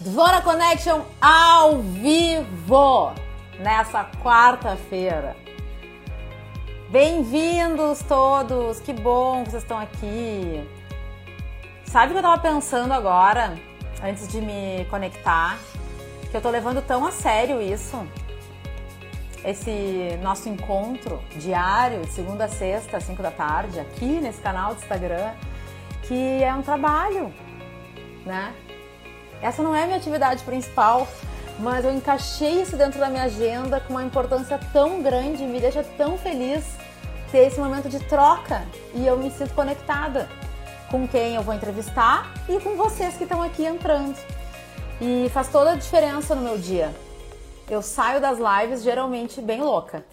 Dvora 0.00 0.40
Connection 0.40 1.02
ao 1.20 1.82
vivo 1.82 3.12
nessa 3.58 4.02
quarta-feira. 4.22 5.36
Bem-vindos 6.88 8.00
todos, 8.08 8.80
que 8.80 8.94
bom 8.94 9.44
que 9.44 9.50
vocês 9.50 9.62
estão 9.62 9.78
aqui. 9.78 10.66
Sabe 11.84 12.06
o 12.06 12.10
que 12.12 12.18
eu 12.18 12.22
tava 12.22 12.40
pensando 12.40 12.94
agora, 12.94 13.58
antes 14.02 14.26
de 14.26 14.40
me 14.40 14.86
conectar? 14.88 15.58
Que 16.30 16.36
eu 16.38 16.40
tô 16.40 16.48
levando 16.48 16.80
tão 16.80 17.04
a 17.04 17.12
sério 17.12 17.60
isso. 17.60 18.02
Esse 19.44 20.18
nosso 20.22 20.48
encontro 20.48 21.22
diário, 21.36 22.06
segunda 22.06 22.46
a 22.46 22.48
sexta, 22.48 22.96
às 22.96 23.04
5 23.04 23.22
da 23.22 23.30
tarde, 23.30 23.78
aqui 23.78 24.18
nesse 24.18 24.40
canal 24.40 24.74
do 24.74 24.80
Instagram, 24.80 25.32
que 26.04 26.42
é 26.42 26.54
um 26.54 26.62
trabalho, 26.62 27.30
né? 28.24 28.54
Essa 29.42 29.62
não 29.62 29.74
é 29.74 29.82
a 29.84 29.86
minha 29.86 29.98
atividade 29.98 30.42
principal, 30.44 31.08
mas 31.58 31.84
eu 31.84 31.92
encaixei 31.92 32.62
isso 32.62 32.76
dentro 32.76 32.98
da 32.98 33.08
minha 33.08 33.24
agenda 33.24 33.80
com 33.80 33.94
uma 33.94 34.04
importância 34.04 34.58
tão 34.72 35.02
grande, 35.02 35.44
me 35.44 35.60
deixa 35.60 35.82
tão 35.82 36.16
feliz 36.16 36.64
ter 37.30 37.46
esse 37.46 37.60
momento 37.60 37.88
de 37.88 37.98
troca 38.00 38.62
e 38.94 39.06
eu 39.06 39.16
me 39.16 39.30
sinto 39.30 39.54
conectada 39.54 40.28
com 40.90 41.06
quem 41.06 41.36
eu 41.36 41.42
vou 41.42 41.54
entrevistar 41.54 42.32
e 42.48 42.58
com 42.58 42.76
vocês 42.76 43.16
que 43.16 43.24
estão 43.24 43.40
aqui 43.40 43.64
entrando. 43.64 44.16
E 45.00 45.30
faz 45.30 45.48
toda 45.48 45.72
a 45.72 45.76
diferença 45.76 46.34
no 46.34 46.42
meu 46.42 46.58
dia. 46.58 46.92
Eu 47.68 47.80
saio 47.80 48.20
das 48.20 48.38
lives 48.38 48.82
geralmente 48.82 49.40
bem 49.40 49.60
louca, 49.60 50.04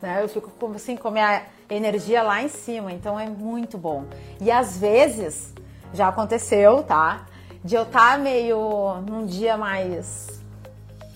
né? 0.00 0.22
Eu 0.22 0.28
fico 0.28 0.50
assim 0.74 0.96
com 0.96 1.08
a 1.08 1.10
minha 1.10 1.42
energia 1.68 2.22
lá 2.22 2.42
em 2.42 2.48
cima, 2.48 2.90
então 2.90 3.20
é 3.20 3.28
muito 3.28 3.76
bom. 3.76 4.04
E 4.40 4.50
às 4.50 4.78
vezes 4.78 5.52
já 5.92 6.08
aconteceu, 6.08 6.82
tá? 6.82 7.26
De 7.64 7.74
eu 7.74 7.82
estar 7.82 8.12
tá 8.12 8.18
meio 8.18 9.02
num 9.08 9.24
dia 9.24 9.56
mais 9.56 10.42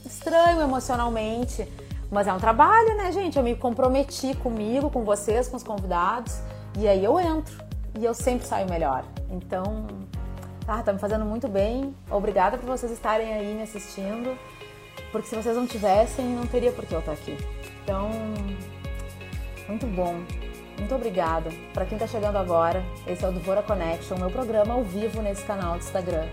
estranho 0.04 0.60
emocionalmente. 0.60 1.66
Mas 2.10 2.28
é 2.28 2.32
um 2.32 2.38
trabalho, 2.38 2.96
né, 2.96 3.10
gente? 3.10 3.36
Eu 3.36 3.42
me 3.42 3.56
comprometi 3.56 4.34
comigo, 4.36 4.90
com 4.90 5.04
vocês, 5.04 5.48
com 5.48 5.56
os 5.56 5.62
convidados. 5.62 6.38
E 6.78 6.86
aí 6.86 7.04
eu 7.04 7.18
entro. 7.18 7.64
E 7.98 8.04
eu 8.04 8.14
sempre 8.14 8.46
saio 8.46 8.68
melhor. 8.68 9.04
Então, 9.30 9.86
ah, 10.68 10.82
tá 10.82 10.92
me 10.92 10.98
fazendo 10.98 11.24
muito 11.24 11.48
bem. 11.48 11.94
Obrigada 12.10 12.56
por 12.58 12.66
vocês 12.66 12.92
estarem 12.92 13.32
aí 13.32 13.54
me 13.54 13.62
assistindo. 13.62 14.36
Porque 15.10 15.28
se 15.28 15.34
vocês 15.34 15.56
não 15.56 15.66
tivessem, 15.66 16.26
não 16.26 16.46
teria 16.46 16.70
por 16.70 16.86
que 16.86 16.94
eu 16.94 17.00
estar 17.00 17.12
aqui. 17.12 17.36
Então, 17.82 18.08
muito 19.68 19.86
bom. 19.86 20.14
Muito 20.78 20.94
obrigada. 20.94 21.50
Para 21.72 21.86
quem 21.86 21.96
está 21.96 22.06
chegando 22.06 22.36
agora, 22.36 22.84
esse 23.06 23.24
é 23.24 23.28
o 23.28 23.32
Dvora 23.32 23.62
Connection, 23.62 24.18
meu 24.18 24.30
programa 24.30 24.74
ao 24.74 24.82
vivo 24.82 25.22
nesse 25.22 25.44
canal 25.44 25.72
do 25.72 25.78
Instagram. 25.78 26.26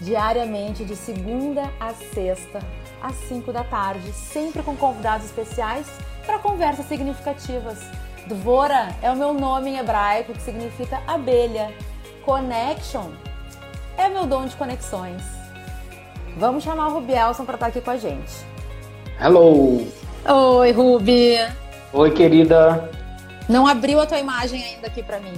Diariamente, 0.00 0.84
de 0.84 0.94
segunda 0.94 1.62
a 1.80 1.92
sexta, 1.92 2.60
às 3.02 3.14
5 3.14 3.52
da 3.52 3.64
tarde, 3.64 4.12
sempre 4.12 4.62
com 4.62 4.76
convidados 4.76 5.26
especiais 5.26 5.86
para 6.24 6.38
conversas 6.38 6.86
significativas. 6.86 7.78
Dvora 8.26 8.94
é 9.02 9.10
o 9.10 9.16
meu 9.16 9.32
nome 9.32 9.70
em 9.70 9.78
hebraico, 9.78 10.34
que 10.34 10.42
significa 10.42 11.02
abelha. 11.06 11.72
Connection 12.24 13.10
é 13.96 14.08
meu 14.08 14.26
dom 14.26 14.44
de 14.44 14.54
conexões. 14.54 15.22
Vamos 16.36 16.62
chamar 16.62 16.88
o 16.88 16.94
Rubielson 16.94 17.44
para 17.44 17.54
estar 17.54 17.66
tá 17.66 17.70
aqui 17.70 17.80
com 17.80 17.90
a 17.90 17.96
gente. 17.96 18.32
Hello! 19.20 19.84
Oi, 20.24 20.72
Rubi! 20.72 21.36
Oi, 21.92 22.10
querida! 22.12 22.97
Não 23.48 23.66
abriu 23.66 23.98
a 23.98 24.06
tua 24.06 24.18
imagem 24.18 24.62
ainda 24.62 24.88
aqui 24.88 25.02
para 25.02 25.18
mim. 25.18 25.32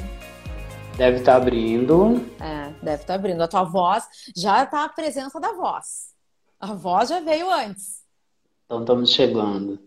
Deve 0.97 1.19
estar 1.19 1.33
tá 1.33 1.39
abrindo. 1.39 2.17
É, 2.41 2.71
deve 2.83 3.03
estar 3.03 3.07
tá 3.07 3.15
abrindo. 3.15 3.41
A 3.41 3.47
tua 3.47 3.63
voz 3.63 4.05
já 4.37 4.65
está 4.65 4.85
a 4.85 4.89
presença 4.89 5.39
da 5.39 5.53
voz. 5.53 6.13
A 6.59 6.75
voz 6.75 7.09
já 7.09 7.21
veio 7.21 7.49
antes. 7.49 8.03
Então 8.67 8.81
estamos 8.81 9.11
chegando. 9.11 9.79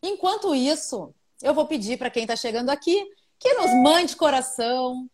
Enquanto 0.00 0.54
isso, 0.54 1.12
eu 1.42 1.52
vou 1.52 1.66
pedir 1.66 1.98
para 1.98 2.08
quem 2.10 2.22
está 2.22 2.36
chegando 2.36 2.70
aqui 2.70 3.04
que 3.38 3.52
nos 3.54 3.72
mande 3.82 4.14
coração. 4.14 5.08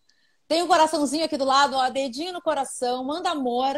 Tem 0.47 0.63
um 0.63 0.69
coraçãozinho 0.69 1.25
aqui 1.25 1.39
do 1.39 1.45
lado, 1.47 1.75
ó, 1.75 1.89
dedinho 1.89 2.35
no 2.35 2.43
coração, 2.43 3.03
manda 3.03 3.31
amor 3.31 3.75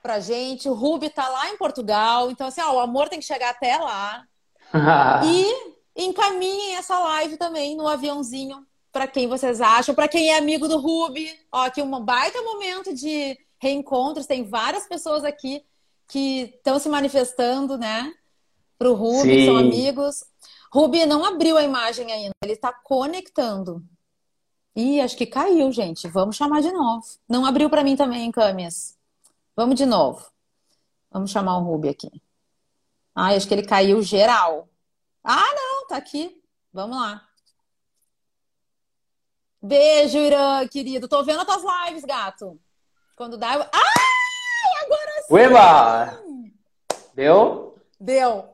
pra 0.00 0.20
gente. 0.20 0.68
O 0.68 0.74
Ruby 0.74 1.10
tá 1.10 1.28
lá 1.28 1.50
em 1.50 1.56
Portugal, 1.56 2.30
então 2.30 2.46
assim, 2.46 2.60
ó, 2.60 2.74
o 2.74 2.80
amor 2.80 3.08
tem 3.08 3.18
que 3.18 3.24
chegar 3.24 3.50
até 3.50 3.76
lá. 3.78 4.24
e 5.26 5.72
encaminhem 5.96 6.76
essa 6.76 6.98
live 6.98 7.36
também 7.36 7.76
no 7.76 7.86
aviãozinho 7.86 8.66
para 8.92 9.06
quem 9.06 9.26
vocês 9.26 9.60
acham, 9.60 9.94
para 9.94 10.06
quem 10.08 10.30
é 10.30 10.38
amigo 10.38 10.68
do 10.68 10.78
Ruby. 10.78 11.34
Ó, 11.50 11.62
aqui 11.62 11.80
um 11.80 12.00
baita 12.00 12.40
momento 12.42 12.94
de 12.94 13.38
reencontros, 13.58 14.26
tem 14.26 14.44
várias 14.44 14.86
pessoas 14.86 15.24
aqui 15.24 15.64
que 16.08 16.52
estão 16.56 16.78
se 16.78 16.88
manifestando, 16.88 17.78
né? 17.78 18.12
Para 18.78 18.90
o 18.90 18.94
Ruby, 18.94 19.40
Sim. 19.40 19.46
são 19.46 19.56
amigos. 19.56 20.24
Ruby 20.70 21.06
não 21.06 21.24
abriu 21.24 21.56
a 21.56 21.62
imagem 21.62 22.12
ainda, 22.12 22.34
ele 22.42 22.52
está 22.52 22.72
conectando. 22.72 23.82
Ih, 24.74 25.00
acho 25.00 25.16
que 25.16 25.26
caiu, 25.26 25.70
gente. 25.70 26.08
Vamos 26.08 26.36
chamar 26.36 26.60
de 26.60 26.72
novo. 26.72 27.04
Não 27.28 27.44
abriu 27.44 27.68
para 27.68 27.84
mim 27.84 27.94
também, 27.94 28.30
Camis. 28.30 28.96
Vamos 29.54 29.76
de 29.76 29.84
novo. 29.84 30.26
Vamos 31.10 31.30
chamar 31.30 31.58
o 31.58 31.62
Ruby 31.62 31.90
aqui. 31.90 32.10
Ah, 33.14 33.34
acho 33.34 33.46
que 33.46 33.54
ele 33.54 33.66
caiu 33.66 34.00
geral. 34.02 34.68
Ah, 35.24 35.54
não, 35.54 35.86
tá 35.86 35.96
aqui. 35.96 36.42
Vamos 36.72 36.96
lá. 36.96 37.26
Beijo, 39.60 40.18
Irã, 40.18 40.66
querido. 40.66 41.06
Tô 41.06 41.22
vendo 41.22 41.40
as 41.40 41.46
tuas 41.46 41.86
lives, 41.86 42.04
gato. 42.04 42.60
Quando 43.14 43.38
dá, 43.38 43.54
eu... 43.54 43.62
Ai, 43.62 44.84
agora 44.84 45.22
sim! 45.22 45.34
Ueba! 45.34 46.22
Deu? 47.14 47.78
Deu. 48.00 48.48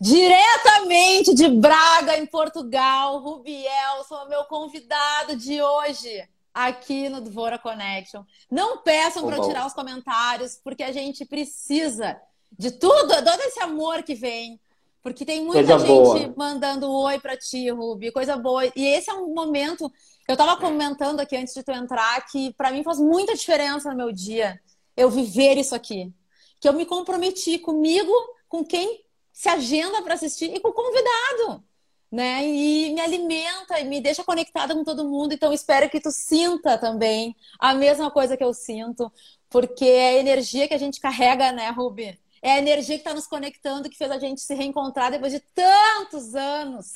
Diretamente 0.00 1.34
de 1.34 1.46
Braga, 1.46 2.16
em 2.16 2.26
Portugal, 2.26 3.18
Rubiel, 3.18 4.02
sou 4.08 4.26
meu 4.28 4.44
convidado 4.44 5.36
de 5.36 5.60
hoje 5.60 6.26
aqui 6.54 7.08
no 7.08 7.20
Dvora 7.20 7.58
Connection. 7.58 8.24
Não 8.50 8.78
peçam 8.78 9.26
para 9.26 9.42
tirar 9.42 9.66
os 9.66 9.74
comentários, 9.74 10.58
porque 10.64 10.82
a 10.82 10.90
gente 10.90 11.24
precisa 11.24 12.20
de 12.50 12.70
tudo, 12.70 13.14
todo 13.14 13.40
esse 13.42 13.60
amor 13.60 14.02
que 14.02 14.14
vem 14.14 14.58
porque 15.02 15.24
tem 15.24 15.44
muita 15.44 15.64
coisa 15.64 15.78
gente 15.78 15.88
boa. 15.88 16.34
mandando 16.36 16.90
oi 16.90 17.18
para 17.18 17.36
ti, 17.36 17.70
Ruby, 17.70 18.12
coisa 18.12 18.36
boa. 18.36 18.66
E 18.66 18.84
esse 18.86 19.10
é 19.10 19.14
um 19.14 19.32
momento, 19.32 19.90
eu 20.28 20.34
estava 20.34 20.56
comentando 20.60 21.20
aqui 21.20 21.36
antes 21.36 21.54
de 21.54 21.62
tu 21.62 21.72
entrar, 21.72 22.26
que 22.26 22.52
para 22.54 22.70
mim 22.70 22.82
faz 22.82 22.98
muita 22.98 23.34
diferença 23.34 23.90
no 23.90 23.96
meu 23.96 24.12
dia 24.12 24.60
eu 24.96 25.10
viver 25.10 25.56
isso 25.56 25.74
aqui. 25.74 26.12
Que 26.60 26.68
eu 26.68 26.74
me 26.74 26.84
comprometi 26.84 27.58
comigo, 27.58 28.12
com 28.48 28.64
quem 28.64 29.02
se 29.32 29.48
agenda 29.48 30.02
para 30.02 30.14
assistir 30.14 30.54
e 30.54 30.60
com 30.60 30.68
o 30.68 30.72
convidado. 30.72 31.64
Né? 32.12 32.44
E 32.44 32.92
me 32.92 33.00
alimenta 33.00 33.78
e 33.78 33.84
me 33.84 34.00
deixa 34.00 34.24
conectada 34.24 34.74
com 34.74 34.84
todo 34.84 35.08
mundo. 35.08 35.32
Então, 35.32 35.52
espero 35.52 35.88
que 35.88 36.00
tu 36.00 36.10
sinta 36.10 36.76
também 36.76 37.34
a 37.58 37.72
mesma 37.72 38.10
coisa 38.10 38.36
que 38.36 38.44
eu 38.44 38.52
sinto, 38.52 39.10
porque 39.48 39.84
é 39.84 40.08
a 40.10 40.20
energia 40.20 40.68
que 40.68 40.74
a 40.74 40.78
gente 40.78 41.00
carrega, 41.00 41.52
né, 41.52 41.70
Ruby? 41.70 42.18
É 42.42 42.52
a 42.52 42.58
energia 42.58 42.96
que 42.96 43.02
está 43.02 43.14
nos 43.14 43.26
conectando, 43.26 43.88
que 43.88 43.96
fez 43.96 44.10
a 44.10 44.18
gente 44.18 44.40
se 44.40 44.54
reencontrar 44.54 45.10
depois 45.10 45.32
de 45.32 45.40
tantos 45.54 46.34
anos. 46.34 46.92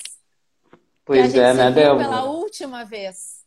Pois 1.05 1.35
é, 1.35 1.53
né, 1.53 1.71
Débora? 1.71 2.05
Pela 2.05 2.25
última 2.25 2.85
vez. 2.85 3.45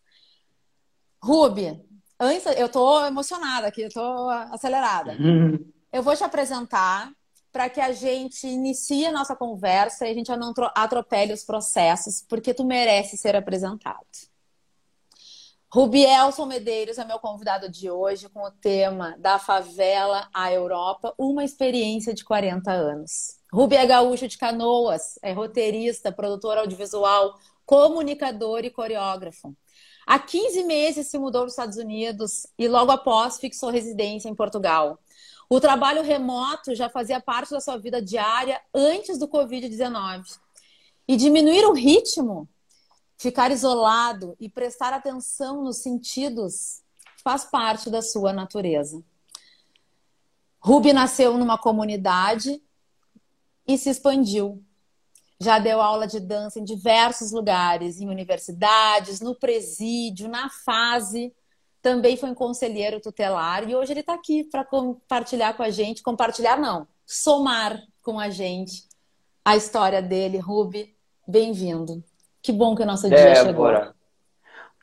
Ruby, 1.21 1.83
antes, 2.19 2.45
eu 2.55 2.69
tô 2.69 3.03
emocionada 3.05 3.67
aqui, 3.67 3.81
eu 3.81 3.89
tô 3.89 4.29
acelerada. 4.29 5.13
Uhum. 5.13 5.71
Eu 5.91 6.03
vou 6.03 6.15
te 6.15 6.23
apresentar 6.23 7.11
para 7.51 7.69
que 7.69 7.81
a 7.81 7.91
gente 7.91 8.45
inicie 8.45 9.07
a 9.07 9.11
nossa 9.11 9.35
conversa 9.35 10.05
e 10.05 10.11
a 10.11 10.13
gente 10.13 10.29
não 10.35 10.53
atropele 10.75 11.33
os 11.33 11.43
processos, 11.43 12.21
porque 12.21 12.53
tu 12.53 12.63
merece 12.63 13.17
ser 13.17 13.35
apresentado. 13.35 14.05
Rubielson 15.69 16.45
Medeiros 16.45 16.97
é 16.97 17.03
meu 17.03 17.19
convidado 17.19 17.69
de 17.69 17.91
hoje 17.91 18.29
com 18.29 18.41
o 18.41 18.51
tema 18.51 19.17
Da 19.19 19.37
Favela 19.37 20.29
à 20.33 20.49
Europa, 20.49 21.13
uma 21.17 21.43
experiência 21.43 22.13
de 22.13 22.23
40 22.23 22.71
anos. 22.71 23.35
Rubi 23.51 23.75
é 23.75 23.85
gaúcho 23.85 24.29
de 24.29 24.37
Canoas, 24.37 25.19
é 25.21 25.33
roteirista, 25.33 26.09
produtor 26.09 26.57
audiovisual, 26.57 27.37
comunicador 27.65 28.63
e 28.63 28.69
coreógrafo. 28.69 29.53
Há 30.05 30.17
15 30.17 30.63
meses 30.63 31.07
se 31.07 31.19
mudou 31.19 31.41
para 31.41 31.47
os 31.47 31.53
Estados 31.53 31.77
Unidos 31.77 32.47
e 32.57 32.65
logo 32.69 32.89
após 32.93 33.37
fixou 33.37 33.69
residência 33.69 34.29
em 34.29 34.35
Portugal. 34.35 34.97
O 35.49 35.59
trabalho 35.59 36.01
remoto 36.01 36.73
já 36.75 36.87
fazia 36.87 37.19
parte 37.19 37.51
da 37.51 37.59
sua 37.59 37.75
vida 37.75 38.01
diária 38.01 38.61
antes 38.73 39.19
do 39.19 39.27
Covid-19. 39.27 40.23
E 41.05 41.17
diminuir 41.17 41.65
o 41.65 41.73
ritmo 41.73 42.47
Ficar 43.17 43.51
isolado 43.51 44.35
e 44.39 44.47
prestar 44.47 44.93
atenção 44.93 45.63
nos 45.63 45.77
sentidos 45.77 46.83
faz 47.23 47.43
parte 47.45 47.89
da 47.89 48.01
sua 48.01 48.31
natureza. 48.31 49.03
Ruby 50.59 50.93
nasceu 50.93 51.37
numa 51.37 51.57
comunidade 51.57 52.61
e 53.67 53.77
se 53.77 53.89
expandiu. 53.89 54.63
Já 55.39 55.59
deu 55.59 55.81
aula 55.81 56.07
de 56.07 56.19
dança 56.19 56.59
em 56.59 56.63
diversos 56.63 57.31
lugares, 57.31 57.99
em 57.99 58.09
universidades, 58.09 59.19
no 59.19 59.35
presídio, 59.35 60.27
na 60.27 60.49
fase, 60.49 61.33
também 61.81 62.17
foi 62.17 62.29
um 62.29 62.35
conselheiro 62.35 62.99
tutelar 62.99 63.69
e 63.69 63.73
hoje 63.73 63.93
ele 63.93 64.01
está 64.01 64.13
aqui 64.13 64.43
para 64.43 64.65
compartilhar 64.65 65.53
com 65.55 65.63
a 65.63 65.69
gente, 65.69 66.03
compartilhar 66.03 66.57
não, 66.57 66.87
somar 67.05 67.81
com 68.01 68.19
a 68.19 68.29
gente 68.29 68.87
a 69.45 69.55
história 69.55 70.01
dele. 70.01 70.37
Ruby, 70.37 70.93
bem-vindo. 71.25 72.03
Que 72.47 72.53
bom 72.53 72.73
que 72.73 72.81
o 72.81 72.85
nosso 72.85 73.09
dia 73.09 73.35
chegou. 73.35 73.69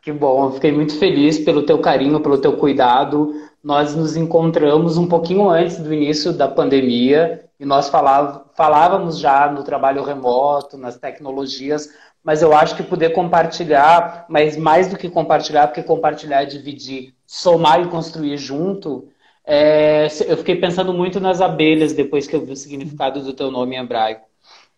Que 0.03 0.13
bom, 0.13 0.53
fiquei 0.53 0.71
muito 0.71 0.99
feliz 0.99 1.39
pelo 1.39 1.63
teu 1.63 1.79
carinho, 1.79 2.21
pelo 2.21 2.37
teu 2.37 2.59
cuidado. 2.59 3.33
Nós 3.63 3.97
nos 3.97 4.19
encontramos 4.19 4.99
um 4.99 5.09
pouquinho 5.09 5.49
antes 5.49 5.79
do 5.79 5.91
início 5.91 6.31
da 6.35 6.47
pandemia 6.47 7.47
e 7.59 7.65
nós 7.65 7.89
falávamos 7.89 9.19
já 9.19 9.51
no 9.51 9.65
trabalho 9.65 10.03
remoto, 10.03 10.77
nas 10.77 10.99
tecnologias, 10.99 11.89
mas 12.23 12.43
eu 12.43 12.55
acho 12.55 12.77
que 12.77 12.83
poder 12.83 13.15
compartilhar, 13.15 14.27
mas 14.29 14.59
mais 14.59 14.89
do 14.89 14.99
que 14.99 15.09
compartilhar, 15.09 15.69
porque 15.69 15.83
compartilhar 15.83 16.43
é 16.43 16.45
dividir, 16.45 17.15
somar 17.27 17.81
e 17.81 17.89
construir 17.89 18.37
junto. 18.37 19.09
É, 19.43 20.07
eu 20.27 20.37
fiquei 20.37 20.57
pensando 20.57 20.93
muito 20.93 21.19
nas 21.19 21.41
abelhas 21.41 21.95
depois 21.95 22.27
que 22.27 22.37
eu 22.37 22.45
vi 22.45 22.53
o 22.53 22.57
significado 22.57 23.23
do 23.23 23.33
teu 23.33 23.51
nome 23.51 23.75
em 23.75 23.79
hebraico. 23.79 24.34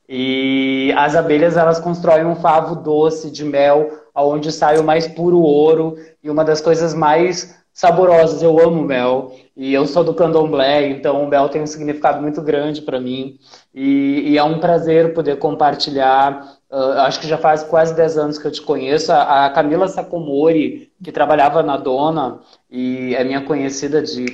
E 0.08 0.92
as 0.96 1.16
abelhas 1.16 1.56
elas 1.56 1.80
constroem 1.80 2.24
um 2.24 2.36
favo 2.36 2.76
doce 2.76 3.30
de 3.30 3.44
mel, 3.44 3.90
aonde 4.14 4.52
sai 4.52 4.78
o 4.78 4.84
mais 4.84 5.06
puro 5.06 5.40
ouro 5.40 5.96
e 6.22 6.30
uma 6.30 6.44
das 6.44 6.60
coisas 6.60 6.94
mais 6.94 7.56
saborosas. 7.72 8.42
Eu 8.42 8.58
amo 8.58 8.82
mel 8.82 9.32
e 9.56 9.74
eu 9.74 9.86
sou 9.86 10.04
do 10.04 10.14
candomblé, 10.14 10.88
então 10.88 11.24
o 11.24 11.28
mel 11.28 11.48
tem 11.48 11.62
um 11.62 11.66
significado 11.66 12.22
muito 12.22 12.40
grande 12.40 12.82
para 12.82 13.00
mim 13.00 13.38
e, 13.74 14.32
e, 14.32 14.38
é 14.38 14.44
um 14.44 14.60
prazer 14.60 15.12
poder 15.12 15.38
compartilhar 15.38 16.56
Uh, 16.68 16.98
acho 17.02 17.20
que 17.20 17.28
já 17.28 17.38
faz 17.38 17.62
quase 17.62 17.94
10 17.94 18.18
anos 18.18 18.38
que 18.38 18.46
eu 18.46 18.50
te 18.50 18.60
conheço. 18.60 19.12
A, 19.12 19.48
Camila 19.50 19.86
Sacomori, 19.86 20.90
que 21.02 21.12
trabalhava 21.12 21.62
na 21.62 21.76
Dona 21.76 22.40
e 22.70 23.14
é 23.14 23.22
minha 23.22 23.40
conhecida 23.42 24.02
de 24.02 24.26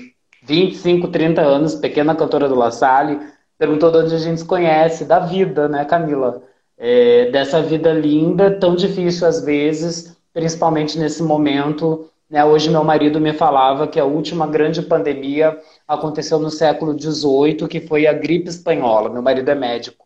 25, 0.42 1.08
30 1.08 1.42
anos, 1.42 1.74
pequena 1.74 2.16
cantora 2.16 2.48
do 2.48 2.54
La 2.54 2.70
Salle, 2.70 3.20
perguntou 3.62 3.92
de 3.92 3.98
onde 3.98 4.14
a 4.16 4.18
gente 4.18 4.40
se 4.40 4.44
conhece, 4.44 5.04
da 5.04 5.20
vida, 5.20 5.68
né, 5.68 5.84
Camila? 5.84 6.42
É, 6.76 7.30
dessa 7.30 7.62
vida 7.62 7.92
linda, 7.92 8.50
tão 8.50 8.74
difícil 8.74 9.24
às 9.24 9.44
vezes, 9.44 10.16
principalmente 10.34 10.98
nesse 10.98 11.22
momento. 11.22 12.10
Né? 12.28 12.44
Hoje 12.44 12.68
meu 12.68 12.82
marido 12.82 13.20
me 13.20 13.32
falava 13.32 13.86
que 13.86 14.00
a 14.00 14.04
última 14.04 14.48
grande 14.48 14.82
pandemia 14.82 15.56
aconteceu 15.86 16.40
no 16.40 16.50
século 16.50 16.98
XVIII, 16.98 17.68
que 17.68 17.80
foi 17.80 18.04
a 18.04 18.12
gripe 18.12 18.48
espanhola. 18.48 19.08
Meu 19.08 19.22
marido 19.22 19.48
é 19.48 19.54
médico. 19.54 20.04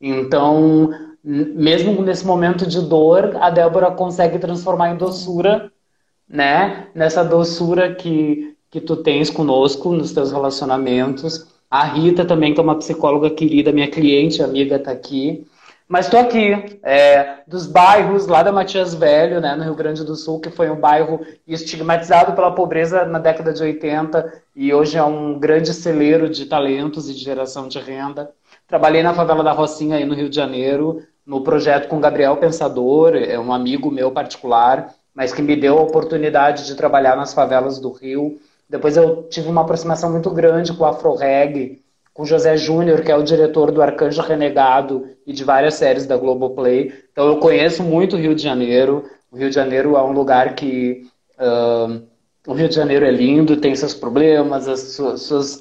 Então, 0.00 0.90
mesmo 1.22 2.02
nesse 2.02 2.26
momento 2.26 2.66
de 2.66 2.80
dor, 2.80 3.36
a 3.36 3.50
Débora 3.50 3.92
consegue 3.92 4.40
transformar 4.40 4.90
em 4.90 4.96
doçura, 4.96 5.70
né? 6.28 6.88
Nessa 6.92 7.22
doçura 7.22 7.94
que, 7.94 8.56
que 8.68 8.80
tu 8.80 8.96
tens 8.96 9.30
conosco 9.30 9.92
nos 9.92 10.10
teus 10.10 10.32
relacionamentos. 10.32 11.54
A 11.70 11.84
Rita 11.84 12.24
também, 12.24 12.54
que 12.54 12.60
é 12.60 12.62
uma 12.62 12.78
psicóloga 12.78 13.30
querida, 13.30 13.72
minha 13.72 13.90
cliente, 13.90 14.42
amiga, 14.42 14.78
tá 14.78 14.92
aqui. 14.92 15.46
Mas 15.88 16.06
estou 16.06 16.18
aqui, 16.18 16.80
é, 16.82 17.38
dos 17.46 17.64
bairros 17.66 18.26
lá 18.26 18.42
da 18.42 18.50
Matias 18.50 18.92
Velho, 18.92 19.40
né, 19.40 19.54
no 19.54 19.62
Rio 19.62 19.74
Grande 19.76 20.04
do 20.04 20.16
Sul, 20.16 20.40
que 20.40 20.50
foi 20.50 20.68
um 20.68 20.80
bairro 20.80 21.24
estigmatizado 21.46 22.32
pela 22.32 22.50
pobreza 22.50 23.04
na 23.04 23.20
década 23.20 23.52
de 23.52 23.62
80 23.62 24.42
e 24.54 24.74
hoje 24.74 24.98
é 24.98 25.04
um 25.04 25.38
grande 25.38 25.72
celeiro 25.72 26.28
de 26.28 26.46
talentos 26.46 27.08
e 27.08 27.14
de 27.14 27.20
geração 27.20 27.68
de 27.68 27.78
renda. 27.78 28.32
Trabalhei 28.66 29.00
na 29.00 29.14
favela 29.14 29.44
da 29.44 29.52
Rocinha 29.52 29.96
aí 29.96 30.04
no 30.04 30.14
Rio 30.14 30.28
de 30.28 30.34
Janeiro, 30.34 31.02
no 31.24 31.42
projeto 31.42 31.86
com 31.88 32.00
Gabriel 32.00 32.36
Pensador, 32.36 33.14
é 33.14 33.38
um 33.38 33.52
amigo 33.52 33.88
meu 33.88 34.10
particular, 34.10 34.92
mas 35.14 35.32
que 35.32 35.40
me 35.40 35.54
deu 35.54 35.78
a 35.78 35.82
oportunidade 35.82 36.66
de 36.66 36.74
trabalhar 36.74 37.16
nas 37.16 37.32
favelas 37.32 37.78
do 37.78 37.92
Rio. 37.92 38.40
Depois 38.68 38.96
eu 38.96 39.24
tive 39.24 39.48
uma 39.48 39.62
aproximação 39.62 40.10
muito 40.10 40.30
grande 40.30 40.72
com 40.72 40.84
o 40.84 40.86
Afroreg, 40.86 41.82
com 42.12 42.24
José 42.24 42.56
Júnior, 42.56 43.02
que 43.02 43.12
é 43.12 43.16
o 43.16 43.22
diretor 43.22 43.70
do 43.70 43.82
Arcanjo 43.82 44.22
Renegado 44.22 45.06
e 45.26 45.32
de 45.32 45.44
várias 45.44 45.74
séries 45.74 46.06
da 46.06 46.16
Globoplay. 46.16 46.92
Então 47.12 47.26
eu 47.26 47.38
conheço 47.38 47.82
muito 47.82 48.16
o 48.16 48.18
Rio 48.18 48.34
de 48.34 48.42
Janeiro. 48.42 49.04
O 49.30 49.36
Rio 49.36 49.48
de 49.48 49.54
Janeiro 49.54 49.96
é 49.96 50.02
um 50.02 50.12
lugar 50.12 50.54
que... 50.54 51.06
Uh, 51.38 52.02
o 52.46 52.54
Rio 52.54 52.68
de 52.68 52.74
Janeiro 52.74 53.04
é 53.04 53.10
lindo, 53.10 53.56
tem 53.56 53.74
seus 53.74 53.92
problemas, 53.92 54.68
as 54.68 54.80
suas, 54.92 55.22
suas 55.22 55.60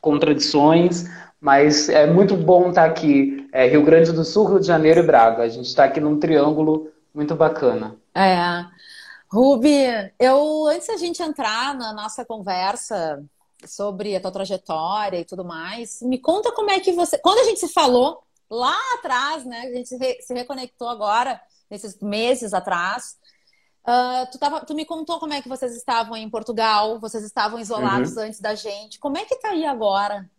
contradições, 0.00 1.04
mas 1.38 1.90
é 1.90 2.06
muito 2.06 2.34
bom 2.34 2.70
estar 2.70 2.86
aqui. 2.86 3.46
É 3.52 3.66
Rio 3.68 3.84
Grande 3.84 4.10
do 4.10 4.24
Sul, 4.24 4.46
Rio 4.46 4.60
de 4.60 4.66
Janeiro 4.66 5.00
e 5.00 5.02
Braga. 5.02 5.42
A 5.42 5.48
gente 5.48 5.66
está 5.66 5.84
aqui 5.84 6.00
num 6.00 6.18
triângulo 6.18 6.88
muito 7.14 7.34
bacana. 7.34 7.94
É. 8.14 8.64
Ruby, 9.34 10.12
eu 10.16 10.68
antes 10.68 10.86
da 10.86 10.96
gente 10.96 11.20
entrar 11.20 11.74
na 11.74 11.92
nossa 11.92 12.24
conversa 12.24 13.20
sobre 13.66 14.14
a 14.14 14.20
tua 14.20 14.30
trajetória 14.30 15.18
e 15.18 15.24
tudo 15.24 15.44
mais, 15.44 16.00
me 16.02 16.20
conta 16.20 16.52
como 16.52 16.70
é 16.70 16.78
que 16.78 16.92
você. 16.92 17.18
Quando 17.18 17.40
a 17.40 17.44
gente 17.44 17.58
se 17.58 17.68
falou 17.68 18.22
lá 18.48 18.76
atrás, 18.94 19.44
né? 19.44 19.62
A 19.62 19.74
gente 19.74 19.88
se 19.88 20.32
reconectou 20.34 20.88
agora, 20.88 21.40
nesses 21.68 21.98
meses 22.00 22.54
atrás. 22.54 23.16
Uh, 23.82 24.30
tu, 24.30 24.38
tava... 24.38 24.64
tu, 24.64 24.72
me 24.72 24.84
contou 24.84 25.18
como 25.18 25.32
é 25.32 25.42
que 25.42 25.48
vocês 25.48 25.74
estavam 25.74 26.16
em 26.16 26.30
Portugal, 26.30 27.00
vocês 27.00 27.24
estavam 27.24 27.58
isolados 27.58 28.16
uhum. 28.16 28.22
antes 28.22 28.38
da 28.38 28.54
gente. 28.54 29.00
Como 29.00 29.18
é 29.18 29.24
que 29.24 29.34
tá 29.40 29.48
aí 29.48 29.66
agora? 29.66 30.30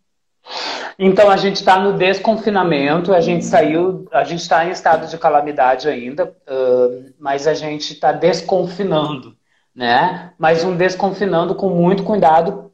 Então 0.98 1.30
a 1.30 1.36
gente 1.36 1.56
está 1.56 1.78
no 1.78 1.92
desconfinamento, 1.92 3.12
a 3.12 3.20
gente 3.20 3.44
saiu, 3.44 4.06
a 4.12 4.24
gente 4.24 4.40
está 4.40 4.64
em 4.64 4.70
estado 4.70 5.06
de 5.06 5.18
calamidade 5.18 5.88
ainda, 5.88 6.24
uh, 6.24 7.12
mas 7.18 7.46
a 7.46 7.54
gente 7.54 7.92
está 7.92 8.12
desconfinando, 8.12 9.36
né? 9.74 10.32
Mas 10.38 10.64
um 10.64 10.76
desconfinando 10.76 11.54
com 11.54 11.68
muito 11.68 12.02
cuidado 12.02 12.70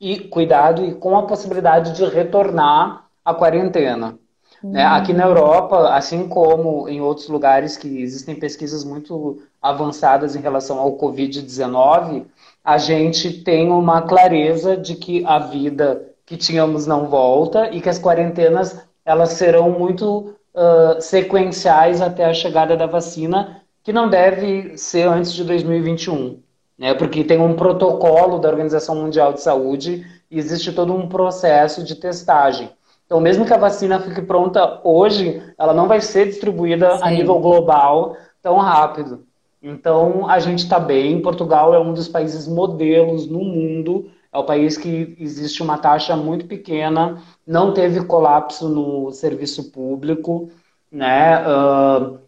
e 0.00 0.20
cuidado 0.20 0.84
e 0.84 0.94
com 0.94 1.16
a 1.16 1.26
possibilidade 1.26 1.94
de 1.94 2.04
retornar 2.04 3.06
à 3.24 3.34
quarentena. 3.34 4.18
Uhum. 4.62 4.70
Né? 4.70 4.84
Aqui 4.84 5.12
na 5.12 5.24
Europa, 5.24 5.94
assim 5.94 6.28
como 6.28 6.88
em 6.88 7.00
outros 7.00 7.28
lugares 7.28 7.76
que 7.76 8.00
existem 8.00 8.34
pesquisas 8.34 8.84
muito 8.84 9.42
avançadas 9.60 10.36
em 10.36 10.40
relação 10.40 10.78
ao 10.78 10.96
Covid-19, 10.96 12.26
a 12.62 12.78
gente 12.78 13.42
tem 13.42 13.70
uma 13.70 14.02
clareza 14.02 14.76
de 14.76 14.94
que 14.94 15.24
a 15.26 15.38
vida 15.38 16.13
que 16.26 16.36
tínhamos 16.36 16.86
não 16.86 17.06
volta 17.06 17.70
e 17.70 17.80
que 17.80 17.88
as 17.88 17.98
quarentenas 17.98 18.86
elas 19.04 19.30
serão 19.30 19.70
muito 19.70 20.34
uh, 20.54 21.00
sequenciais 21.00 22.00
até 22.00 22.24
a 22.24 22.34
chegada 22.34 22.76
da 22.76 22.86
vacina, 22.86 23.62
que 23.82 23.92
não 23.92 24.08
deve 24.08 24.78
ser 24.78 25.06
antes 25.06 25.32
de 25.32 25.44
2021, 25.44 26.40
né? 26.78 26.94
Porque 26.94 27.22
tem 27.22 27.38
um 27.38 27.54
protocolo 27.54 28.38
da 28.38 28.48
Organização 28.48 28.94
Mundial 28.94 29.34
de 29.34 29.42
Saúde 29.42 30.06
e 30.30 30.38
existe 30.38 30.72
todo 30.72 30.94
um 30.94 31.06
processo 31.06 31.84
de 31.84 31.94
testagem. 31.94 32.70
Então, 33.04 33.20
mesmo 33.20 33.44
que 33.44 33.52
a 33.52 33.58
vacina 33.58 34.00
fique 34.00 34.22
pronta 34.22 34.80
hoje, 34.82 35.42
ela 35.58 35.74
não 35.74 35.86
vai 35.86 36.00
ser 36.00 36.26
distribuída 36.26 36.96
Sim. 36.96 37.02
a 37.02 37.10
nível 37.10 37.38
global 37.38 38.16
tão 38.42 38.56
rápido. 38.56 39.26
Então, 39.62 40.28
a 40.28 40.38
gente 40.38 40.60
está 40.60 40.78
bem. 40.78 41.20
Portugal 41.20 41.74
é 41.74 41.78
um 41.78 41.92
dos 41.92 42.08
países 42.08 42.48
modelos 42.48 43.26
no 43.26 43.40
mundo 43.40 44.10
é 44.34 44.38
o 44.38 44.44
país 44.44 44.76
que 44.76 45.16
existe 45.20 45.62
uma 45.62 45.78
taxa 45.78 46.16
muito 46.16 46.46
pequena, 46.46 47.22
não 47.46 47.72
teve 47.72 48.04
colapso 48.04 48.68
no 48.68 49.12
serviço 49.12 49.70
público. 49.70 50.50
Né? 50.90 51.40
Uh, 51.46 52.18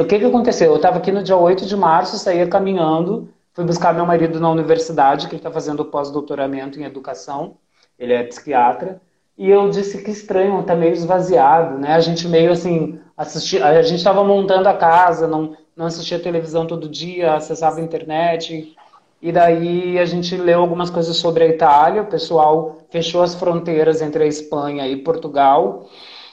o 0.00 0.04
que, 0.06 0.18
que 0.20 0.24
aconteceu? 0.24 0.70
Eu 0.70 0.76
estava 0.76 0.98
aqui 0.98 1.10
no 1.10 1.24
dia 1.24 1.36
8 1.36 1.66
de 1.66 1.76
março, 1.76 2.18
saía 2.18 2.46
caminhando, 2.46 3.28
fui 3.52 3.64
buscar 3.64 3.92
meu 3.92 4.06
marido 4.06 4.38
na 4.38 4.48
universidade, 4.48 5.26
que 5.26 5.34
ele 5.34 5.40
está 5.40 5.50
fazendo 5.50 5.84
pós-doutoramento 5.84 6.78
em 6.78 6.84
educação, 6.84 7.56
ele 7.98 8.12
é 8.12 8.22
psiquiatra, 8.22 9.00
e 9.36 9.50
eu 9.50 9.68
disse 9.68 10.02
que 10.04 10.10
estranho, 10.10 10.60
está 10.60 10.74
meio 10.76 10.92
esvaziado, 10.92 11.78
né? 11.78 11.94
A 11.94 12.00
gente 12.00 12.28
meio 12.28 12.52
assim, 12.52 12.98
assisti, 13.16 13.60
a 13.60 13.82
gente 13.82 13.98
estava 13.98 14.22
montando 14.22 14.68
a 14.68 14.74
casa, 14.74 15.26
não, 15.26 15.56
não 15.76 15.86
assistia 15.86 16.18
televisão 16.18 16.66
todo 16.66 16.88
dia, 16.88 17.34
acessava 17.34 17.80
a 17.80 17.82
internet, 17.82 18.76
e 19.20 19.32
daí 19.32 19.98
a 19.98 20.04
gente 20.04 20.36
leu 20.36 20.60
algumas 20.60 20.90
coisas 20.90 21.16
sobre 21.16 21.44
a 21.44 21.48
Itália, 21.48 22.02
o 22.02 22.06
pessoal 22.06 22.78
fechou 22.90 23.22
as 23.22 23.34
fronteiras 23.34 24.02
entre 24.02 24.24
a 24.24 24.26
Espanha 24.26 24.86
e 24.86 24.96
Portugal. 24.96 25.88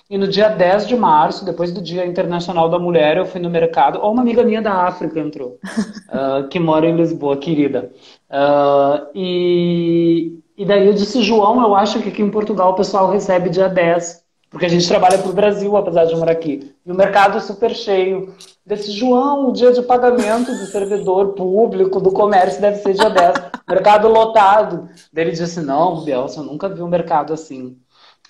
E 0.09 0.17
no 0.17 0.27
dia 0.27 0.49
10 0.49 0.87
de 0.87 0.95
março, 0.95 1.45
depois 1.45 1.71
do 1.71 1.81
Dia 1.81 2.05
Internacional 2.05 2.69
da 2.69 2.77
Mulher, 2.77 3.17
eu 3.17 3.25
fui 3.25 3.41
no 3.41 3.49
mercado. 3.49 3.99
Ou 4.01 4.11
uma 4.11 4.21
amiga 4.21 4.43
minha 4.43 4.61
da 4.61 4.83
África 4.85 5.19
entrou, 5.19 5.57
uh, 6.09 6.47
que 6.51 6.59
mora 6.59 6.85
em 6.85 6.95
Lisboa, 6.95 7.37
querida. 7.37 7.91
Uh, 8.29 9.07
e, 9.15 10.39
e 10.57 10.65
daí 10.65 10.85
eu 10.85 10.93
disse, 10.93 11.21
João, 11.23 11.61
eu 11.61 11.73
acho 11.73 12.01
que 12.01 12.09
aqui 12.09 12.21
em 12.21 12.29
Portugal 12.29 12.73
o 12.73 12.75
pessoal 12.75 13.09
recebe 13.09 13.49
dia 13.49 13.69
10. 13.69 14.22
Porque 14.53 14.67
a 14.67 14.69
gente 14.69 14.87
trabalha 14.87 15.17
para 15.17 15.31
o 15.31 15.33
Brasil, 15.33 15.75
apesar 15.75 16.05
de 16.05 16.15
morar 16.15 16.31
aqui. 16.31 16.75
E 16.85 16.91
o 16.91 16.95
mercado 16.95 17.39
é 17.39 17.41
super 17.41 17.73
cheio. 17.73 18.35
Desse 18.63 18.91
João, 18.91 19.49
o 19.49 19.51
dia 19.51 19.71
de 19.73 19.81
pagamento 19.81 20.51
do 20.51 20.67
servidor 20.67 21.29
público, 21.33 21.99
do 21.99 22.11
comércio, 22.11 22.61
deve 22.61 22.77
ser 22.77 22.93
dia 22.93 23.09
10. 23.09 23.33
mercado 23.67 24.07
lotado. 24.07 24.87
Daí 25.11 25.25
ele 25.25 25.31
disse: 25.31 25.59
Não, 25.59 26.03
Bielsa, 26.03 26.39
eu 26.39 26.43
nunca 26.43 26.69
vi 26.69 26.83
um 26.83 26.87
mercado 26.87 27.33
assim. 27.33 27.75